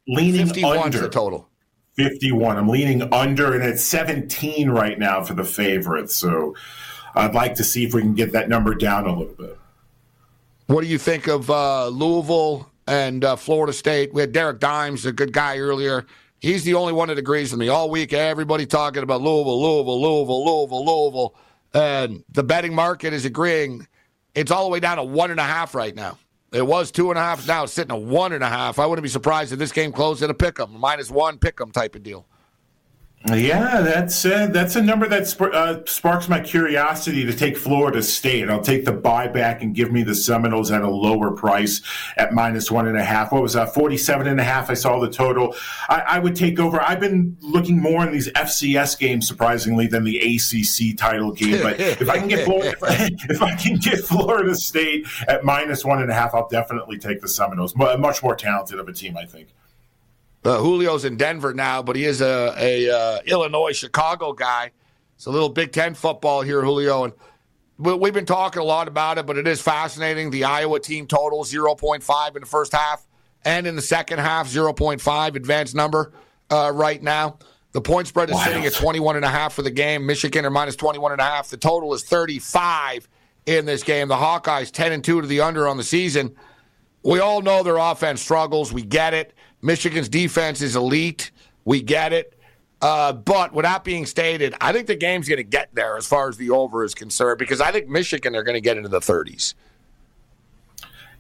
Leaning 0.07 0.47
51 0.47 0.79
under. 0.79 1.01
the 1.01 1.09
total. 1.09 1.49
51. 1.97 2.57
I'm 2.57 2.69
leaning 2.69 3.13
under, 3.13 3.55
and 3.55 3.65
it's 3.65 3.83
17 3.85 4.71
right 4.71 4.99
now 4.99 5.23
for 5.25 5.35
the 5.35 5.45
favorites. 5.45 6.15
So 6.15 6.55
I'd 7.15 7.35
like 7.35 7.57
to 7.57 7.65
see 7.65 7.85
if 7.85 7.93
we 7.93 8.03
can 8.03 8.15
get 8.15 8.33
that 8.33 8.49
number 8.49 8.75
down 8.75 9.07
a 9.07 9.19
little 9.19 9.35
bit. 9.35 9.59
What 10.69 10.83
do 10.83 10.87
you 10.87 10.99
think 10.99 11.27
of 11.27 11.51
uh, 11.51 11.89
Louisville 11.89 12.71
and 12.87 13.25
uh, 13.25 13.37
Florida 13.37 13.73
State? 13.73 14.15
We 14.15 14.21
had 14.21 14.33
Derek 14.33 14.61
Dimes, 14.61 15.07
a 15.07 15.13
good 15.13 15.33
guy 15.33 15.59
earlier. 15.59 16.07
He's 16.41 16.63
the 16.63 16.75
only 16.75 16.93
one 16.93 17.09
that 17.09 17.19
agrees 17.19 17.51
with 17.51 17.59
me 17.59 17.69
all 17.69 17.91
week. 17.91 18.13
Everybody 18.13 18.65
talking 18.65 19.03
about 19.03 19.21
Louisville, 19.21 19.61
Louisville, 19.61 20.01
Louisville, 20.01 20.45
Louisville, 20.45 20.85
Louisville. 20.85 21.35
And 21.75 22.25
the 22.31 22.43
betting 22.43 22.75
market 22.75 23.13
is 23.13 23.25
agreeing 23.25 23.87
it's 24.35 24.51
all 24.51 24.65
the 24.65 24.71
way 24.71 24.81
down 24.81 24.97
to 24.99 25.03
one 25.05 25.31
and 25.31 25.41
a 25.41 25.45
half 25.45 25.75
right 25.75 25.95
now. 25.95 26.19
It 26.53 26.67
was 26.67 26.91
two 26.91 27.11
and 27.11 27.19
a 27.19 27.23
half. 27.23 27.47
Now 27.47 27.65
it's 27.65 27.73
sitting 27.73 27.95
at 27.95 28.01
one 28.01 28.33
and 28.33 28.43
a 28.43 28.49
half. 28.49 28.79
I 28.79 28.87
wouldn't 28.87 29.03
be 29.03 29.09
surprised 29.11 29.53
if 29.53 29.59
this 29.59 29.73
game 29.73 29.93
closed 29.93 30.23
at 30.23 30.31
a 30.31 30.35
pick 30.35 30.59
'em, 30.59 30.79
minus 30.79 31.11
one 31.11 31.39
pick 31.39 31.61
'em 31.61 31.71
type 31.71 31.95
of 31.95 32.03
deal. 32.03 32.27
Yeah, 33.27 33.81
that's 33.81 34.25
uh, 34.25 34.47
that's 34.47 34.77
a 34.77 34.83
number 34.83 35.09
that 35.09 35.27
sp- 35.27 35.51
uh, 35.53 35.85
sparks 35.87 36.29
my 36.29 36.39
curiosity 36.39 37.27
to 37.27 37.35
take 37.35 37.57
Florida 37.57 38.01
State. 38.01 38.49
I'll 38.49 38.63
take 38.63 38.85
the 38.85 38.93
buyback 38.93 39.61
and 39.61 39.75
give 39.75 39.91
me 39.91 40.05
the 40.05 40.15
Seminoles 40.15 40.71
at 40.71 40.83
a 40.83 40.89
lower 40.89 41.33
price 41.33 41.83
at 42.17 42.33
minus 42.33 42.71
one 42.71 42.87
and 42.87 42.97
a 42.97 43.03
half. 43.03 43.33
What 43.33 43.43
was 43.43 43.55
that? 43.55 43.75
Forty-seven 43.75 44.29
and 44.29 44.39
a 44.39 44.45
half. 44.45 44.71
I 44.71 44.75
saw 44.75 45.01
the 45.01 45.11
total. 45.11 45.57
I, 45.89 46.01
I 46.01 46.19
would 46.21 46.37
take 46.37 46.61
over. 46.61 46.81
I've 46.81 47.01
been 47.01 47.37
looking 47.41 47.83
more 47.83 48.07
in 48.07 48.13
these 48.13 48.29
FCS 48.33 48.97
games, 49.01 49.27
surprisingly, 49.27 49.89
than 49.89 50.05
the 50.05 50.19
ACC 50.19 50.97
title 50.97 51.33
game. 51.33 51.61
But 51.61 51.81
if 51.81 52.09
I 52.09 52.19
can 52.19 52.29
get 52.29 52.45
Florida, 52.45 52.77
if 52.81 53.43
I 53.43 53.57
can 53.57 53.79
get 53.79 53.99
Florida 53.99 54.55
State 54.55 55.09
at 55.27 55.45
minus 55.45 55.85
one 55.85 56.01
and 56.01 56.11
a 56.11 56.15
half, 56.15 56.35
I'll 56.35 56.49
definitely 56.49 56.99
take 56.99 57.21
the 57.21 57.29
Seminoles. 57.29 57.75
Much 57.77 58.23
more 58.23 58.37
talented 58.37 58.79
of 58.79 58.87
a 58.87 58.93
team, 58.93 59.17
I 59.17 59.25
think. 59.27 59.49
Uh, 60.45 60.59
Julio's 60.59 61.05
in 61.05 61.17
Denver 61.17 61.53
now, 61.53 61.83
but 61.83 61.97
he 61.97 62.05
is 62.05 62.21
a, 62.21 62.55
a 62.57 62.91
uh, 62.91 63.19
Illinois 63.27 63.73
Chicago 63.73 64.33
guy. 64.33 64.71
It's 65.17 65.27
a 65.27 65.31
little 65.31 65.49
Big 65.49 65.73
Ten 65.73 65.95
football 65.95 66.43
here, 66.43 66.63
Julio, 66.63 67.05
and 67.05 67.13
we've 67.79 68.15
been 68.15 68.27
talking 68.27 68.61
a 68.61 68.65
lot 68.65 68.87
about 68.87 69.19
it. 69.19 69.27
But 69.27 69.37
it 69.37 69.49
is 69.49 69.61
fascinating. 69.61 70.31
The 70.31 70.45
Iowa 70.45 70.79
team 70.79 71.07
total 71.07 71.45
zero 71.45 71.75
point 71.75 72.03
five 72.03 72.37
in 72.37 72.41
the 72.43 72.47
first 72.47 72.73
half, 72.73 73.07
and 73.45 73.67
in 73.67 73.75
the 73.75 73.83
second 73.83 74.21
half 74.21 74.49
zero 74.49 74.73
point 74.73 75.01
five 75.01 75.35
advanced 75.35 75.75
number 75.75 76.13
uh, 76.51 76.71
right 76.73 77.03
now. 77.03 77.39
The 77.73 77.81
point 77.81 78.09
spread 78.09 78.31
is 78.31 78.35
Wild. 78.35 78.47
sitting 78.47 78.65
at 78.65 78.73
21 78.73 79.17
and 79.17 79.25
a 79.25 79.29
half 79.29 79.53
for 79.53 79.63
the 79.63 79.71
game. 79.71 80.07
Michigan 80.07 80.47
are 80.47 80.51
minus 80.51 80.75
21 80.75 81.13
and 81.13 81.21
a 81.21 81.25
half. 81.25 81.51
The 81.51 81.59
total 81.59 81.93
is 81.93 82.03
35 82.03 83.07
in 83.45 83.67
this 83.67 83.83
game. 83.83 84.09
The 84.09 84.17
Hawkeyes 84.17 84.71
10 84.73 84.93
and 84.93 85.05
2 85.05 85.21
to 85.21 85.27
the 85.27 85.43
under 85.43 85.69
on 85.69 85.77
the 85.77 85.85
season. 85.85 86.35
We 87.03 87.21
all 87.21 87.43
know 87.43 87.63
their 87.63 87.77
offense 87.77 88.23
struggles. 88.23 88.73
We 88.73 88.83
get 88.83 89.13
it. 89.13 89.35
Michigan's 89.63 90.09
defense 90.09 90.63
is 90.63 90.77
elite. 90.77 91.31
We 91.65 91.83
get 91.83 92.13
it. 92.13 92.35
Uh, 92.81 93.13
but 93.13 93.53
with 93.53 93.65
that 93.65 93.83
being 93.83 94.07
stated, 94.07 94.55
I 94.61 94.73
think 94.73 94.87
the 94.87 94.95
game's 94.95 95.29
going 95.29 95.39
to 95.39 95.43
get 95.43 95.75
there 95.75 95.97
as 95.97 96.07
far 96.07 96.29
as 96.29 96.37
the 96.37 96.51
over 96.51 96.85
is 96.85 96.95
concerned 96.95 97.39
because 97.39 97.61
I 97.61 97.73
think 97.73 97.89
Michigan 97.89 98.37
are 98.37 98.45
going 98.45 98.55
to 98.55 98.61
get 98.61 98.77
into 98.77 98.89
the 98.89 99.01
30s. 99.01 99.55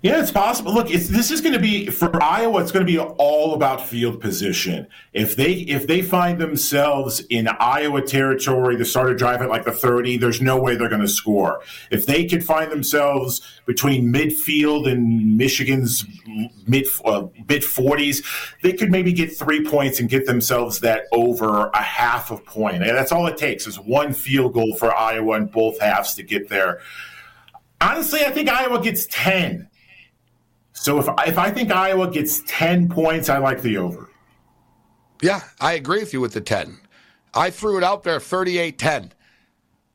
Yeah, 0.00 0.20
it's 0.20 0.30
possible. 0.30 0.72
Look, 0.72 0.92
it's, 0.92 1.08
this 1.08 1.32
is 1.32 1.40
going 1.40 1.54
to 1.54 1.58
be 1.58 1.88
for 1.88 2.22
Iowa. 2.22 2.62
It's 2.62 2.70
going 2.70 2.86
to 2.86 2.92
be 2.92 3.00
all 3.00 3.54
about 3.54 3.84
field 3.84 4.20
position. 4.20 4.86
If 5.12 5.34
they 5.34 5.54
if 5.54 5.88
they 5.88 6.02
find 6.02 6.40
themselves 6.40 7.18
in 7.30 7.48
Iowa 7.48 8.02
territory, 8.02 8.76
the 8.76 8.84
start 8.84 9.18
drive 9.18 9.42
at 9.42 9.48
like 9.48 9.64
the 9.64 9.72
thirty, 9.72 10.16
there's 10.16 10.40
no 10.40 10.56
way 10.56 10.76
they're 10.76 10.88
going 10.88 11.00
to 11.00 11.08
score. 11.08 11.62
If 11.90 12.06
they 12.06 12.26
could 12.26 12.44
find 12.44 12.70
themselves 12.70 13.40
between 13.66 14.12
midfield 14.12 14.88
and 14.88 15.36
Michigan's 15.36 16.06
mid 16.68 16.86
uh, 17.04 17.26
mid 17.48 17.64
forties, 17.64 18.24
they 18.62 18.74
could 18.74 18.92
maybe 18.92 19.12
get 19.12 19.36
three 19.36 19.64
points 19.64 19.98
and 19.98 20.08
get 20.08 20.26
themselves 20.26 20.78
that 20.78 21.06
over 21.10 21.70
a 21.70 21.82
half 21.82 22.30
of 22.30 22.44
point. 22.44 22.84
And 22.84 22.96
that's 22.96 23.10
all 23.10 23.26
it 23.26 23.36
takes 23.36 23.66
is 23.66 23.80
one 23.80 24.12
field 24.12 24.52
goal 24.54 24.76
for 24.76 24.94
Iowa 24.94 25.38
in 25.38 25.46
both 25.46 25.80
halves 25.80 26.14
to 26.14 26.22
get 26.22 26.48
there. 26.48 26.78
Honestly, 27.80 28.20
I 28.24 28.30
think 28.30 28.48
Iowa 28.48 28.80
gets 28.80 29.04
ten. 29.10 29.68
So 30.80 30.98
if 30.98 31.08
if 31.26 31.38
I 31.38 31.50
think 31.50 31.72
Iowa 31.72 32.10
gets 32.10 32.42
ten 32.46 32.88
points, 32.88 33.28
I 33.28 33.38
like 33.38 33.62
the 33.62 33.76
over. 33.78 34.08
Yeah, 35.20 35.40
I 35.60 35.72
agree 35.72 36.00
with 36.00 36.12
you 36.12 36.20
with 36.20 36.32
the 36.32 36.40
ten. 36.40 36.78
I 37.34 37.50
threw 37.50 37.76
it 37.76 37.84
out 37.84 38.04
there 38.04 38.18
38-10. 38.18 39.10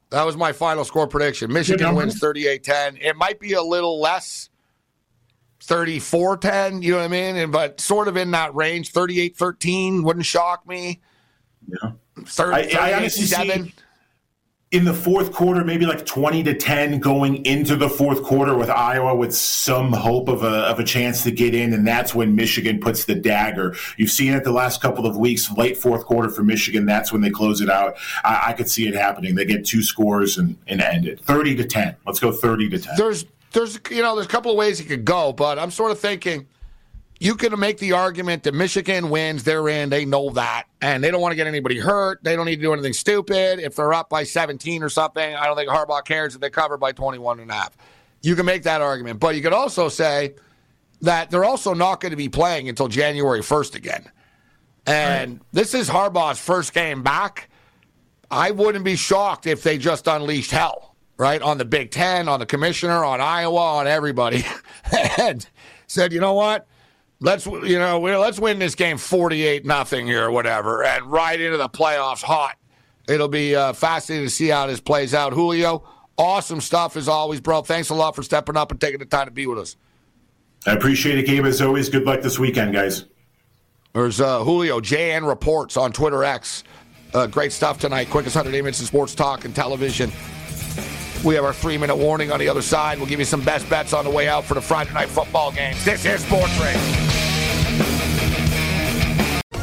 That 0.10 0.26
was 0.26 0.38
my 0.38 0.52
final 0.52 0.86
score 0.86 1.08
prediction. 1.08 1.52
Michigan 1.52 1.96
wins 1.96 2.20
38-10. 2.20 3.00
It 3.02 3.16
might 3.16 3.40
be 3.40 3.54
a 3.54 3.62
little 3.62 4.00
less 4.00 4.50
34-10, 5.62 6.84
you 6.84 6.92
know 6.92 6.98
what 6.98 7.06
I 7.06 7.08
mean? 7.08 7.36
And, 7.36 7.52
but 7.52 7.82
sort 7.82 8.08
of 8.08 8.18
in 8.18 8.32
that 8.32 8.54
range, 8.54 8.94
38-13 8.94 10.04
wouldn't 10.04 10.26
shock 10.26 10.68
me. 10.68 11.02
Yeah. 11.68 11.94
30, 12.26 12.76
I, 12.76 12.90
I 12.92 12.94
honestly 12.98 13.26
see 13.26 13.74
in 14.74 14.86
the 14.86 14.94
fourth 14.94 15.32
quarter, 15.32 15.64
maybe 15.64 15.86
like 15.86 16.04
20 16.04 16.42
to 16.44 16.54
10 16.56 17.00
going 17.00 17.46
into 17.46 17.76
the 17.76 17.88
fourth 17.88 18.24
quarter 18.24 18.58
with 18.58 18.72
Iowa 18.72 19.16
with 19.16 19.34
some 19.34 19.94
hope 19.94 20.28
of 20.28 20.42
a, 20.42 20.48
of 20.48 20.80
a 20.80 20.84
chance 20.84 21.22
to 21.24 21.32
get 21.32 21.54
in. 21.54 21.74
And 21.74 21.88
that's 21.88 22.16
when 22.16 22.36
Michigan 22.36 22.80
puts 22.80 23.06
the 23.06 23.14
dagger. 23.14 23.76
You've 23.98 24.10
seen 24.10 24.34
it 24.34 24.44
the 24.44 24.52
last 24.52 24.82
couple 24.82 25.06
of 25.06 25.16
weeks, 25.16 25.52
late 25.52 25.78
fourth 25.78 26.06
quarter 26.06 26.28
for 26.28 26.42
Michigan. 26.42 26.88
That's 26.88 27.12
when 27.14 27.22
they 27.22 27.30
close 27.30 27.62
it 27.62 27.70
out. 27.70 27.98
I, 28.24 28.46
I 28.48 28.54
could 28.54 28.68
see 28.68 28.88
it 28.88 28.96
happening. 28.96 29.36
They 29.36 29.46
get 29.46 29.64
two 29.64 29.84
scores 29.84 30.40
and, 30.40 30.58
and 30.66 30.82
end 30.82 31.06
it 31.06 31.20
30 31.20 31.56
to 31.58 31.66
10. 31.66 31.96
Let's 32.08 32.20
go 32.20 32.32
30 32.32 32.70
to 32.70 32.80
10. 32.80 32.96
There's, 32.98 33.26
there's, 33.52 33.80
you 33.92 34.02
know, 34.02 34.16
there's 34.16 34.26
a 34.26 34.30
couple 34.30 34.50
of 34.50 34.58
ways 34.58 34.80
it 34.80 34.86
could 34.86 35.06
go, 35.06 35.34
but 35.34 35.60
I'm 35.60 35.72
sort 35.72 35.92
of 35.92 36.00
thinking– 36.00 36.48
you 37.24 37.36
can 37.36 37.58
make 37.58 37.78
the 37.78 37.94
argument 37.94 38.44
that 38.44 38.54
Michigan 38.54 39.10
wins, 39.10 39.46
they're 39.46 39.70
in, 39.70 39.90
they 39.90 40.04
know 40.04 40.32
that, 40.32 40.66
and 40.82 41.02
they 41.02 41.10
don't 41.10 41.22
want 41.22 41.32
to 41.32 41.38
get 41.38 41.48
anybody 41.48 41.80
hurt. 41.80 42.22
They 42.22 42.36
don't 42.36 42.46
need 42.46 42.58
to 42.58 42.62
do 42.62 42.74
anything 42.74 42.92
stupid. 42.92 43.60
If 43.60 43.78
they're 43.78 43.94
up 43.94 44.10
by 44.10 44.26
17 44.26 44.84
or 44.84 44.90
something, 44.90 45.34
I 45.34 45.46
don't 45.46 45.56
think 45.56 45.70
Harbaugh 45.70 46.04
cares 46.04 46.36
if 46.36 46.42
they 46.42 46.50
cover 46.50 46.76
by 46.76 46.92
21 46.92 47.40
and 47.40 47.50
a 47.50 47.54
half. 47.54 47.78
You 48.24 48.36
can 48.36 48.46
make 48.46 48.64
that 48.64 48.82
argument, 48.82 49.22
but 49.22 49.38
you 49.38 49.42
could 49.42 49.54
also 49.54 49.88
say 49.88 50.36
that 51.00 51.32
they're 51.32 51.46
also 51.46 51.74
not 51.74 52.02
going 52.02 52.10
to 52.10 52.18
be 52.18 52.28
playing 52.28 52.68
until 52.68 52.90
January 52.90 53.40
1st 53.40 53.76
again. 53.76 54.12
And 54.86 55.32
right. 55.32 55.42
this 55.54 55.74
is 55.74 55.90
Harbaugh's 55.90 56.40
first 56.40 56.74
game 56.74 57.04
back. 57.04 57.50
I 58.30 58.52
wouldn't 58.52 58.84
be 58.84 58.98
shocked 58.98 59.48
if 59.48 59.64
they 59.64 59.78
just 59.78 60.08
unleashed 60.08 60.52
hell, 60.52 60.98
right? 61.16 61.42
On 61.42 61.58
the 61.58 61.64
Big 61.64 61.92
Ten, 61.92 62.28
on 62.28 62.42
the 62.42 62.46
commissioner, 62.46 63.06
on 63.06 63.22
Iowa, 63.22 63.78
on 63.78 63.88
everybody, 63.88 64.46
and 65.18 65.48
said, 65.88 66.12
you 66.12 66.20
know 66.20 66.34
what? 66.34 66.68
Let's 67.24 67.46
you 67.46 67.80
know 67.80 68.00
let's 68.00 68.38
win 68.38 68.60
this 68.60 68.76
game 68.76 68.98
48 68.98 69.66
nothing 69.66 70.06
here 70.06 70.26
or 70.26 70.32
whatever 70.32 70.84
and 70.84 71.06
right 71.06 71.40
into 71.40 71.58
the 71.58 71.70
playoffs 71.70 72.22
hot. 72.22 72.58
It'll 73.08 73.28
be 73.28 73.56
uh, 73.56 73.74
fascinating 73.74 74.28
to 74.28 74.34
see 74.34 74.48
how 74.50 74.68
this 74.68 74.80
plays 74.80 75.14
out. 75.14 75.34
Julio 75.34 75.84
awesome 76.18 76.62
stuff 76.62 76.96
as 76.96 77.08
always 77.08 77.42
bro. 77.42 77.62
Thanks 77.62 77.90
a 77.90 77.96
lot 77.96 78.16
for 78.16 78.24
stepping 78.24 78.58
up 78.58 78.72
and 78.72 78.80
taking 78.80 79.00
the 79.00 79.06
time 79.06 79.26
to 79.26 79.32
be 79.32 79.48
with 79.48 79.58
us. 79.58 79.78
I 80.66 80.74
appreciate 80.74 81.18
it 81.18 81.26
gabe 81.26 81.46
as 81.46 81.62
always. 81.62 81.90
Good 81.90 82.04
luck 82.04 82.22
this 82.22 82.38
weekend 82.38 82.74
guys. 82.74 83.06
There's 83.94 84.20
uh, 84.20 84.44
julio 84.44 84.82
jn 84.82 85.28
reports 85.28 85.78
on 85.78 85.94
twitter 85.94 86.24
x. 86.24 86.66
Uh, 87.14 87.28
great 87.28 87.54
stuff 87.54 87.80
tonight. 87.80 88.10
Quickest 88.10 88.36
100 88.36 88.52
minutes 88.58 88.80
in 88.82 88.86
sports 88.86 89.16
talk 89.16 89.46
and 89.46 89.56
television. 89.56 90.12
We 91.24 91.36
have 91.36 91.46
our 91.46 91.54
three 91.54 91.78
minute 91.78 91.96
warning 91.96 92.34
on 92.34 92.40
the 92.40 92.50
other 92.50 92.62
side. 92.62 92.98
We'll 92.98 93.08
give 93.08 93.20
you 93.20 93.26
some 93.26 93.46
best 93.46 93.70
bets 93.70 93.94
on 93.94 94.04
the 94.04 94.12
way 94.12 94.28
out 94.28 94.44
for 94.44 94.56
the 94.56 94.62
Friday 94.62 94.94
night 94.94 95.08
football 95.08 95.54
games. 95.54 95.86
This 95.86 96.04
is 96.06 96.26
Sports 96.26 96.60
Rage. 96.60 97.03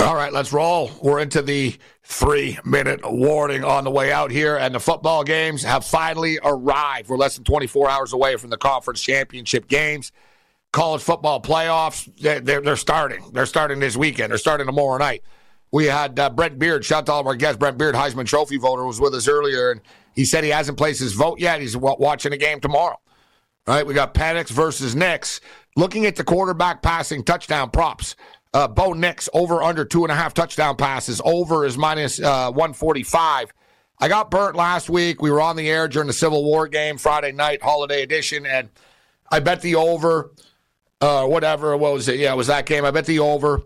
All 0.00 0.14
right, 0.14 0.32
let's 0.32 0.50
roll. 0.50 0.90
We're 1.02 1.20
into 1.20 1.42
the 1.42 1.76
three 2.04 2.58
minute 2.64 3.00
warning 3.04 3.62
on 3.62 3.84
the 3.84 3.90
way 3.90 4.10
out 4.10 4.30
here, 4.30 4.56
and 4.56 4.74
the 4.74 4.80
football 4.80 5.24
games 5.24 5.62
have 5.62 5.84
finally 5.84 6.38
arrived. 6.42 7.10
We're 7.10 7.18
less 7.18 7.34
than 7.34 7.44
24 7.44 7.90
hours 7.90 8.12
away 8.14 8.36
from 8.36 8.48
the 8.48 8.56
conference 8.56 9.02
championship 9.02 9.68
games. 9.68 10.10
College 10.72 11.02
football 11.02 11.42
playoffs, 11.42 12.10
they're, 12.18 12.40
they're 12.40 12.76
starting. 12.76 13.30
They're 13.32 13.44
starting 13.44 13.78
this 13.78 13.94
weekend. 13.94 14.30
They're 14.30 14.38
starting 14.38 14.66
tomorrow 14.66 14.96
night. 14.96 15.22
We 15.70 15.84
had 15.84 16.18
uh, 16.18 16.30
Brent 16.30 16.58
Beard, 16.58 16.82
shout 16.82 17.00
out 17.00 17.06
to 17.06 17.12
all 17.12 17.20
of 17.20 17.26
our 17.26 17.36
guests. 17.36 17.58
Brent 17.58 17.76
Beard, 17.76 17.94
Heisman 17.94 18.26
Trophy 18.26 18.56
voter, 18.56 18.86
was 18.86 19.00
with 19.00 19.14
us 19.14 19.28
earlier, 19.28 19.70
and 19.70 19.82
he 20.14 20.24
said 20.24 20.44
he 20.44 20.50
hasn't 20.50 20.78
placed 20.78 21.00
his 21.00 21.12
vote 21.12 21.40
yet. 21.40 21.60
He's 21.60 21.76
watching 21.76 22.30
the 22.30 22.38
game 22.38 22.60
tomorrow. 22.60 22.98
All 23.66 23.74
right, 23.74 23.86
we 23.86 23.92
got 23.92 24.14
Penix 24.14 24.48
versus 24.48 24.96
Nix. 24.96 25.42
Looking 25.76 26.06
at 26.06 26.16
the 26.16 26.24
quarterback 26.24 26.80
passing 26.80 27.22
touchdown 27.22 27.70
props. 27.70 28.16
Uh, 28.52 28.66
Bo 28.66 28.92
Nix 28.92 29.28
over 29.32 29.62
under 29.62 29.84
two 29.84 30.04
and 30.04 30.10
a 30.10 30.14
half 30.14 30.34
touchdown 30.34 30.76
passes. 30.76 31.20
Over 31.24 31.64
is 31.64 31.78
minus, 31.78 32.20
uh, 32.20 32.50
145. 32.50 33.52
I 34.00 34.08
got 34.08 34.30
burnt 34.30 34.56
last 34.56 34.90
week. 34.90 35.22
We 35.22 35.30
were 35.30 35.40
on 35.40 35.56
the 35.56 35.68
air 35.68 35.86
during 35.86 36.08
the 36.08 36.12
Civil 36.12 36.42
War 36.42 36.66
game, 36.66 36.98
Friday 36.98 37.32
night, 37.32 37.62
holiday 37.62 38.02
edition, 38.02 38.46
and 38.46 38.70
I 39.30 39.40
bet 39.40 39.60
the 39.60 39.76
over, 39.76 40.32
uh, 41.00 41.26
whatever. 41.26 41.76
What 41.76 41.92
was 41.92 42.08
it? 42.08 42.18
Yeah, 42.18 42.32
it 42.32 42.36
was 42.36 42.48
that 42.48 42.66
game. 42.66 42.84
I 42.84 42.90
bet 42.90 43.06
the 43.06 43.20
over, 43.20 43.62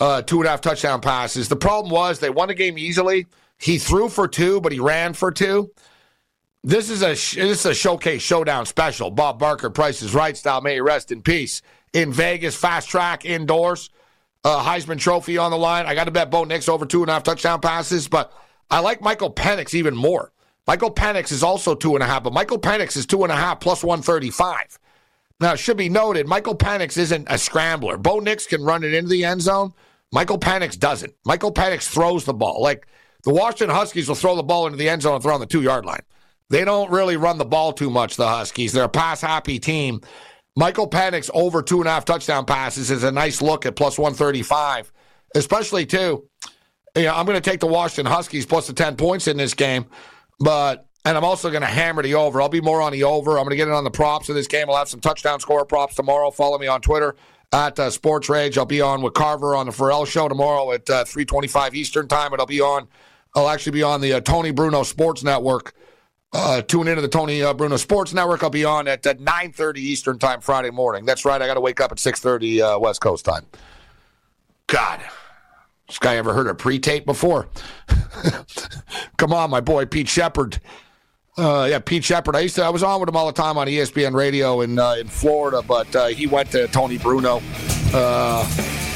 uh, 0.00 0.22
two 0.22 0.38
and 0.38 0.46
a 0.46 0.50
half 0.50 0.60
touchdown 0.60 1.00
passes. 1.00 1.48
The 1.48 1.56
problem 1.56 1.92
was 1.92 2.20
they 2.20 2.30
won 2.30 2.48
the 2.48 2.54
game 2.54 2.78
easily. 2.78 3.26
He 3.58 3.78
threw 3.78 4.08
for 4.08 4.28
two, 4.28 4.60
but 4.60 4.72
he 4.72 4.78
ran 4.78 5.12
for 5.12 5.32
two. 5.32 5.72
This 6.62 6.88
is 6.88 7.02
a 7.02 7.10
this 7.10 7.36
is 7.36 7.66
a 7.66 7.74
showcase 7.74 8.22
showdown 8.22 8.64
special. 8.64 9.10
Bob 9.10 9.38
Barker, 9.38 9.70
Price 9.70 10.02
is 10.02 10.14
Right 10.14 10.36
style. 10.36 10.60
May 10.60 10.74
he 10.74 10.80
rest 10.80 11.12
in 11.12 11.22
peace. 11.22 11.62
In 11.92 12.12
Vegas, 12.12 12.54
fast 12.54 12.88
track 12.88 13.24
indoors 13.24 13.90
uh, 14.48 14.64
Heisman 14.64 14.98
Trophy 14.98 15.36
on 15.36 15.50
the 15.50 15.58
line. 15.58 15.86
I 15.86 15.94
got 15.94 16.04
to 16.04 16.10
bet 16.10 16.30
Bo 16.30 16.44
Nix 16.44 16.68
over 16.68 16.86
two 16.86 17.02
and 17.02 17.10
a 17.10 17.12
half 17.12 17.22
touchdown 17.22 17.60
passes, 17.60 18.08
but 18.08 18.32
I 18.70 18.80
like 18.80 19.02
Michael 19.02 19.32
Penix 19.32 19.74
even 19.74 19.94
more. 19.94 20.32
Michael 20.66 20.92
Penix 20.92 21.30
is 21.32 21.42
also 21.42 21.74
two 21.74 21.94
and 21.94 22.02
a 22.02 22.06
half, 22.06 22.22
but 22.22 22.32
Michael 22.32 22.58
Penix 22.58 22.96
is 22.96 23.06
two 23.06 23.22
and 23.22 23.32
a 23.32 23.36
half 23.36 23.60
plus 23.60 23.84
135. 23.84 24.78
Now, 25.40 25.52
it 25.52 25.58
should 25.58 25.76
be 25.76 25.88
noted, 25.88 26.26
Michael 26.26 26.56
Penix 26.56 26.98
isn't 26.98 27.26
a 27.30 27.38
scrambler. 27.38 27.96
Bo 27.96 28.18
Nix 28.20 28.46
can 28.46 28.62
run 28.62 28.82
it 28.84 28.92
into 28.92 29.10
the 29.10 29.24
end 29.24 29.42
zone. 29.42 29.72
Michael 30.12 30.38
Penix 30.38 30.78
doesn't. 30.78 31.14
Michael 31.24 31.52
Penix 31.52 31.86
throws 31.86 32.24
the 32.24 32.34
ball. 32.34 32.62
Like 32.62 32.88
the 33.24 33.32
Washington 33.32 33.70
Huskies 33.70 34.08
will 34.08 34.14
throw 34.14 34.34
the 34.34 34.42
ball 34.42 34.66
into 34.66 34.78
the 34.78 34.88
end 34.88 35.02
zone 35.02 35.14
and 35.14 35.22
throw 35.22 35.34
on 35.34 35.40
the 35.40 35.46
two 35.46 35.62
yard 35.62 35.84
line. 35.84 36.02
They 36.50 36.64
don't 36.64 36.90
really 36.90 37.18
run 37.18 37.36
the 37.36 37.44
ball 37.44 37.74
too 37.74 37.90
much, 37.90 38.16
the 38.16 38.26
Huskies. 38.26 38.72
They're 38.72 38.84
a 38.84 38.88
pass 38.88 39.20
happy 39.20 39.58
team. 39.58 40.00
Michael 40.58 40.90
Penix 40.90 41.30
over 41.34 41.62
two 41.62 41.78
and 41.78 41.86
a 41.86 41.92
half 41.92 42.04
touchdown 42.04 42.44
passes 42.44 42.90
is 42.90 43.04
a 43.04 43.12
nice 43.12 43.40
look 43.40 43.64
at 43.64 43.76
plus 43.76 43.96
135, 43.96 44.92
especially, 45.36 45.86
too. 45.86 46.28
You 46.96 47.04
know, 47.04 47.14
I'm 47.14 47.26
going 47.26 47.40
to 47.40 47.50
take 47.50 47.60
the 47.60 47.68
Washington 47.68 48.12
Huskies 48.12 48.44
plus 48.44 48.66
the 48.66 48.72
10 48.72 48.96
points 48.96 49.28
in 49.28 49.36
this 49.36 49.54
game, 49.54 49.86
but 50.40 50.88
and 51.04 51.16
I'm 51.16 51.22
also 51.22 51.50
going 51.50 51.62
to 51.62 51.68
hammer 51.68 52.02
the 52.02 52.16
over. 52.16 52.42
I'll 52.42 52.48
be 52.48 52.60
more 52.60 52.82
on 52.82 52.90
the 52.90 53.04
over. 53.04 53.38
I'm 53.38 53.44
going 53.44 53.50
to 53.50 53.56
get 53.56 53.68
it 53.68 53.72
on 53.72 53.84
the 53.84 53.90
props 53.92 54.30
of 54.30 54.34
this 54.34 54.48
game. 54.48 54.68
I'll 54.68 54.76
have 54.76 54.88
some 54.88 54.98
touchdown 54.98 55.38
score 55.38 55.64
props 55.64 55.94
tomorrow. 55.94 56.32
Follow 56.32 56.58
me 56.58 56.66
on 56.66 56.80
Twitter 56.80 57.14
at 57.52 57.78
uh, 57.78 57.88
Sports 57.88 58.28
Rage. 58.28 58.58
I'll 58.58 58.66
be 58.66 58.80
on 58.80 59.00
with 59.00 59.14
Carver 59.14 59.54
on 59.54 59.66
the 59.66 59.72
Ferrall 59.72 60.06
Show 60.06 60.26
tomorrow 60.26 60.72
at 60.72 60.90
uh, 60.90 61.04
3:25 61.04 61.74
Eastern 61.74 62.08
Time. 62.08 62.34
It'll 62.34 62.46
be 62.46 62.60
on. 62.60 62.88
I'll 63.36 63.48
actually 63.48 63.72
be 63.72 63.84
on 63.84 64.00
the 64.00 64.14
uh, 64.14 64.20
Tony 64.22 64.50
Bruno 64.50 64.82
Sports 64.82 65.22
Network. 65.22 65.72
Uh, 66.32 66.60
tune 66.60 66.88
into 66.88 67.00
the 67.00 67.08
Tony 67.08 67.42
uh, 67.42 67.54
Bruno 67.54 67.76
Sports 67.76 68.12
Network. 68.12 68.42
I'll 68.42 68.50
be 68.50 68.64
on 68.64 68.86
at 68.86 69.06
uh, 69.06 69.14
9:30 69.14 69.78
Eastern 69.78 70.18
Time 70.18 70.40
Friday 70.40 70.70
morning. 70.70 71.06
That's 71.06 71.24
right. 71.24 71.40
I 71.40 71.46
got 71.46 71.54
to 71.54 71.60
wake 71.60 71.80
up 71.80 71.90
at 71.90 71.98
6:30 71.98 72.76
uh, 72.76 72.78
West 72.78 73.00
Coast 73.00 73.24
time. 73.24 73.46
God, 74.66 75.00
this 75.86 75.98
guy 75.98 76.16
ever 76.16 76.34
heard 76.34 76.46
of 76.46 76.58
pre-tape 76.58 77.06
before? 77.06 77.48
Come 79.16 79.32
on, 79.32 79.48
my 79.48 79.60
boy 79.60 79.86
Pete 79.86 80.08
Shepard. 80.08 80.60
Uh, 81.38 81.66
yeah, 81.70 81.78
Pete 81.78 82.04
Shepard. 82.04 82.36
I 82.36 82.40
used 82.40 82.56
to. 82.56 82.64
I 82.64 82.68
was 82.68 82.82
on 82.82 83.00
with 83.00 83.08
him 83.08 83.16
all 83.16 83.26
the 83.26 83.32
time 83.32 83.56
on 83.56 83.66
ESPN 83.66 84.12
Radio 84.12 84.60
in 84.60 84.78
uh, 84.78 84.94
in 84.94 85.08
Florida, 85.08 85.62
but 85.66 85.94
uh, 85.96 86.06
he 86.08 86.26
went 86.26 86.50
to 86.50 86.68
Tony 86.68 86.98
Bruno. 86.98 87.40
Uh, 87.94 88.44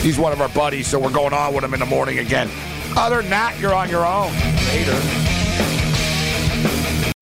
he's 0.00 0.18
one 0.18 0.32
of 0.32 0.40
our 0.42 0.50
buddies, 0.50 0.86
so 0.86 0.98
we're 0.98 1.10
going 1.12 1.32
on 1.32 1.54
with 1.54 1.64
him 1.64 1.72
in 1.72 1.80
the 1.80 1.86
morning 1.86 2.18
again. 2.18 2.50
Other 2.94 3.22
than 3.22 3.30
that, 3.30 3.58
you're 3.58 3.74
on 3.74 3.88
your 3.88 4.04
own. 4.04 4.32
Later. 4.66 5.41